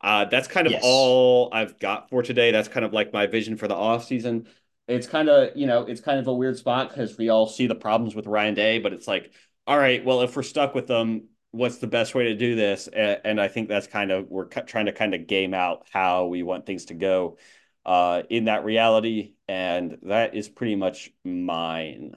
Uh, 0.00 0.24
that's 0.24 0.48
kind 0.48 0.66
of 0.66 0.74
Yes. 0.74 0.82
all 0.82 1.48
I've 1.52 1.78
got 1.78 2.10
for 2.10 2.22
today. 2.22 2.50
That's 2.50 2.68
kind 2.68 2.84
of 2.84 2.92
like 2.92 3.12
my 3.12 3.26
vision 3.26 3.56
for 3.56 3.68
the 3.68 3.74
offseason. 3.76 4.46
It's 4.88 5.06
kind 5.06 5.28
of, 5.28 5.56
you 5.56 5.66
know, 5.66 5.82
it's 5.84 6.00
kind 6.00 6.18
of 6.18 6.26
a 6.26 6.34
weird 6.34 6.58
spot 6.58 6.88
because 6.88 7.16
we 7.16 7.28
all 7.28 7.46
see 7.46 7.68
the 7.68 7.74
problems 7.76 8.14
with 8.16 8.26
Ryan 8.26 8.54
Day, 8.54 8.78
but 8.80 8.92
it's 8.92 9.06
like, 9.06 9.32
all 9.66 9.78
right, 9.78 10.04
well, 10.04 10.22
if 10.22 10.34
we're 10.34 10.42
stuck 10.42 10.74
with 10.74 10.88
them, 10.88 11.28
what's 11.52 11.78
the 11.78 11.86
best 11.86 12.14
way 12.14 12.24
to 12.24 12.34
do 12.34 12.54
this? 12.56 12.88
And, 12.88 13.20
and 13.24 13.40
I 13.40 13.48
think 13.48 13.68
that's 13.68 13.86
kind 13.86 14.10
of, 14.10 14.28
we're 14.30 14.46
trying 14.46 14.86
to 14.86 14.92
kind 14.92 15.14
of 15.14 15.26
game 15.26 15.54
out 15.54 15.86
how 15.92 16.26
we 16.26 16.42
want 16.42 16.66
things 16.66 16.86
to 16.86 16.94
go 16.94 17.38
uh, 17.86 18.22
in 18.30 18.46
that 18.46 18.64
reality. 18.64 19.34
And 19.48 19.98
that 20.04 20.34
is 20.34 20.48
pretty 20.48 20.76
much 20.76 21.10
mine. 21.24 22.16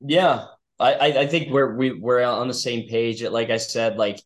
Yeah, 0.00 0.46
I, 0.78 0.94
I 0.94 1.06
I 1.20 1.26
think 1.26 1.50
we're 1.52 1.74
we, 1.76 1.92
we're 1.92 2.22
on 2.22 2.48
the 2.48 2.54
same 2.54 2.88
page. 2.88 3.22
Like 3.22 3.50
I 3.50 3.56
said, 3.56 3.96
like 3.96 4.20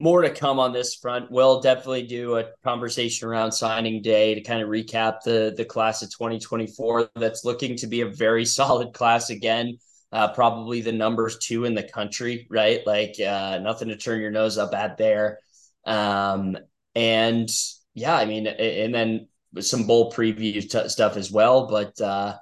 more 0.00 0.22
to 0.22 0.30
come 0.30 0.58
on 0.58 0.72
this 0.72 0.94
front. 0.96 1.30
We'll 1.30 1.60
definitely 1.60 2.04
do 2.06 2.36
a 2.38 2.46
conversation 2.64 3.28
around 3.28 3.52
signing 3.52 4.02
day 4.02 4.34
to 4.34 4.42
kind 4.42 4.62
of 4.62 4.68
recap 4.68 5.22
the 5.24 5.54
the 5.56 5.64
class 5.64 6.02
of 6.02 6.10
2024 6.14 7.10
that's 7.16 7.44
looking 7.44 7.76
to 7.78 7.86
be 7.86 8.02
a 8.02 8.06
very 8.08 8.44
solid 8.46 8.92
class 8.94 9.30
again. 9.30 9.78
Uh, 10.14 10.32
probably 10.32 10.80
the 10.80 10.92
numbers 10.92 11.38
two 11.40 11.66
in 11.66 11.74
the 11.74 11.82
country, 11.82 12.46
right? 12.50 12.86
Like 12.86 13.16
uh, 13.20 13.58
nothing 13.60 13.88
to 13.88 13.96
turn 13.98 14.20
your 14.22 14.30
nose 14.30 14.58
up 14.58 14.74
at 14.74 14.96
there. 14.98 15.40
Um, 15.86 16.56
and 16.94 17.50
yeah, 17.94 18.16
I 18.16 18.24
mean, 18.24 18.46
and 18.46 18.94
then 18.94 19.28
some 19.60 19.86
bowl 19.88 20.12
preview 20.12 20.62
t- 20.68 20.88
stuff 20.88 21.16
as 21.18 21.32
well. 21.32 21.66
But 21.68 22.00
uh, 22.00 22.36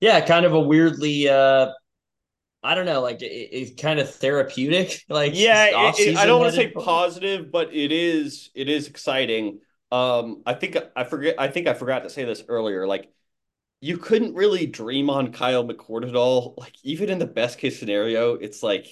yeah, 0.00 0.20
kind 0.22 0.46
of 0.46 0.54
a 0.54 0.60
weirdly 0.60 1.28
uh, 1.28 1.68
I 2.62 2.74
don't 2.74 2.86
know, 2.86 3.00
like 3.00 3.22
it, 3.22 3.26
it's 3.26 3.80
kind 3.80 3.98
of 4.00 4.14
therapeutic. 4.14 5.02
Like 5.08 5.32
Yeah, 5.34 5.66
it- 5.66 5.98
it- 5.98 6.16
I 6.16 6.26
don't 6.26 6.40
want 6.40 6.50
to 6.50 6.56
say 6.56 6.68
positive, 6.70 7.50
but 7.50 7.72
it 7.74 7.92
is 7.92 8.50
it 8.54 8.68
is 8.68 8.88
exciting. 8.88 9.60
Um, 9.92 10.42
I 10.46 10.54
think 10.54 10.76
I 10.94 11.04
forget. 11.04 11.36
I 11.38 11.48
think 11.48 11.66
I 11.66 11.74
forgot 11.74 12.04
to 12.04 12.10
say 12.10 12.24
this 12.24 12.42
earlier. 12.48 12.86
Like, 12.86 13.10
you 13.80 13.96
couldn't 13.98 14.34
really 14.34 14.66
dream 14.66 15.08
on 15.10 15.32
Kyle 15.32 15.64
McCord 15.66 16.08
at 16.08 16.16
all. 16.16 16.54
Like, 16.58 16.74
even 16.84 17.08
in 17.10 17.18
the 17.18 17.26
best 17.26 17.58
case 17.58 17.78
scenario, 17.78 18.34
it's 18.34 18.62
like, 18.62 18.86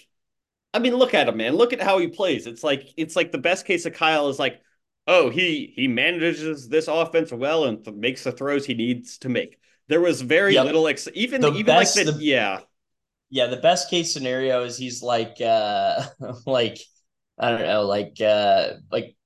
I 0.74 0.78
mean, 0.78 0.97
look 0.97 1.14
at 1.14 1.28
him, 1.28 1.36
man. 1.36 1.57
Look 1.57 1.72
at 1.72 1.82
how 1.82 1.99
he 1.99 2.09
plays. 2.09 2.47
It's 2.47 2.62
like 2.64 2.93
it's 2.97 3.16
like 3.16 3.32
the 3.32 3.39
best 3.39 3.66
case 3.66 3.86
of 3.86 3.95
Kyle 3.95 4.28
is 4.28 4.39
like, 4.39 4.61
oh, 5.07 5.30
he 5.30 5.72
he 5.76 5.89
manages 5.89 6.68
this 6.68 6.89
offense 6.89 7.32
well 7.32 7.64
and 7.64 7.84
th- 7.84 7.97
makes 7.97 8.24
the 8.24 8.32
throws 8.32 8.66
he 8.66 8.74
needs 8.74 9.18
to 9.18 9.28
make. 9.28 9.59
There 9.89 10.01
was 10.01 10.20
very 10.20 10.55
Yep. 10.55 10.66
little 10.66 10.86
ex- 10.89 11.09
even 11.14 11.41
The 11.41 11.53
even 11.53 11.66
best- 11.66 11.97
like 11.97 12.07
the, 12.07 12.12
the- 12.12 12.24
yeah 12.24 12.61
Yeah, 13.30 13.47
the 13.47 13.57
best 13.59 13.91
case 13.91 14.12
scenario 14.12 14.64
is 14.64 14.76
he's 14.76 15.03
like 15.03 15.36
uh 15.41 16.03
like 16.47 16.78
I 17.39 17.51
don't 17.51 17.62
know, 17.62 17.86
like 17.86 18.20
uh 18.20 18.74
like 18.93 19.16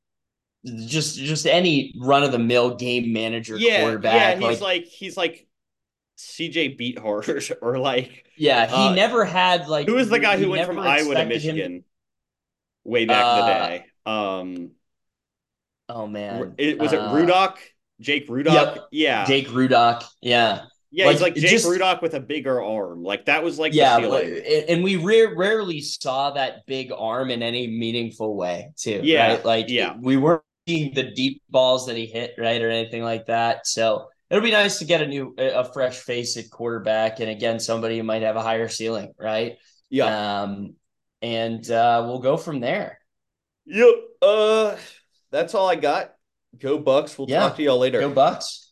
just 0.87 1.19
just 1.19 1.47
any 1.47 1.95
run 2.01 2.23
of 2.23 2.31
the 2.33 2.39
mill 2.39 2.77
game 2.77 3.13
manager 3.13 3.57
yeah 3.57 3.81
quarterback. 3.83 4.41
yeah. 4.41 4.49
He's 4.51 4.61
like, 4.61 4.83
like 4.83 4.85
he's 4.85 5.17
like 5.17 5.49
CJ 6.23 6.79
Beathard 6.79 7.53
or 7.63 7.79
like 7.79 8.25
yeah, 8.37 8.67
he 8.67 8.75
uh, 8.75 8.95
never 8.95 9.25
had 9.25 9.69
like 9.69 9.87
who 9.87 9.95
was 9.95 10.09
the 10.09 10.19
guy 10.19 10.37
who 10.37 10.51
went 10.51 10.67
from 10.67 10.79
Iowa 10.79 11.15
to 11.17 11.23
expected 11.23 11.43
him 11.43 11.57
Michigan 11.57 11.85
way 12.85 13.05
back 13.07 13.27
in 13.27 13.37
the 13.37 13.53
Uh, 13.53 13.69
day? 13.69 13.85
Um, 14.07 14.71
Oh 15.89 16.07
man. 16.07 16.55
it, 16.59 16.79
was 16.79 16.93
it 16.93 17.01
Uh, 17.01 17.13
Rudock? 17.13 17.57
Jake 18.01 18.29
Rudock? 18.29 18.77
Yep. 18.77 18.79
Yeah, 18.93 19.25
Jake 19.25 19.49
Rudock. 19.49 20.05
Yeah. 20.21 20.63
yeah. 20.91 21.11
he's 21.11 21.21
like, 21.21 21.35
like 21.35 21.43
Jake 21.43 21.51
just- 21.51 21.67
Rudock 21.67 22.03
with 22.03 22.15
a 22.15 22.21
bigger 22.21 22.63
arm. 22.63 23.03
Like 23.03 23.27
that 23.27 23.43
was 23.45 23.59
like 23.59 23.75
yeah, 23.75 23.97
and 24.69 24.83
we 24.83 24.97
rare, 24.97 25.35
rarely 25.37 25.81
saw 25.81 26.31
that 26.33 26.67
big 26.67 26.93
arm 26.97 27.31
in 27.31 27.43
any 27.43 27.67
meaningful 27.67 28.37
way, 28.37 28.71
too. 28.77 29.01
Yeah, 29.03 29.35
right? 29.35 29.45
like 29.45 29.69
yeah. 29.69 29.95
we 30.01 30.17
weren't 30.17 30.43
seeing 30.67 30.95
the 30.95 31.11
deep 31.11 31.43
balls 31.51 31.87
that 31.87 31.97
he 31.97 32.07
hit, 32.07 32.35
right, 32.39 32.63
or 32.63 32.71
anything 32.71 33.03
like 33.03 33.27
that. 33.27 33.67
So 33.67 34.09
it'll 34.33 34.43
be 34.43 34.51
nice 34.51 34.79
to 34.79 34.87
get 34.87 35.03
a 35.03 35.07
new, 35.07 35.35
a 35.37 35.63
fresh 35.73 35.99
face 35.99 36.39
at 36.39 36.51
quarterback, 36.51 37.21
and 37.21 37.29
again, 37.29 37.61
somebody 37.61 37.99
who 37.99 38.03
might 38.03 38.23
have 38.23 38.35
a 38.37 38.43
higher 38.43 38.67
ceiling, 38.69 39.13
right? 39.21 39.59
Yeah, 39.91 40.41
Um, 40.43 40.75
and 41.21 41.71
uh, 41.71 42.03
we'll 42.07 42.21
go 42.21 42.39
from 42.39 42.61
there. 42.61 42.99
Yep. 43.67 43.95
Uh, 44.23 44.77
that's 45.31 45.55
all 45.55 45.69
I 45.69 45.77
got. 45.77 46.15
Go 46.59 46.79
Bucks. 46.79 47.17
We'll 47.19 47.29
Yeah. 47.29 47.41
talk 47.41 47.57
to 47.57 47.63
y'all 47.63 47.79
later. 47.79 48.01
Go 48.01 48.11
Bucks. 48.11 48.72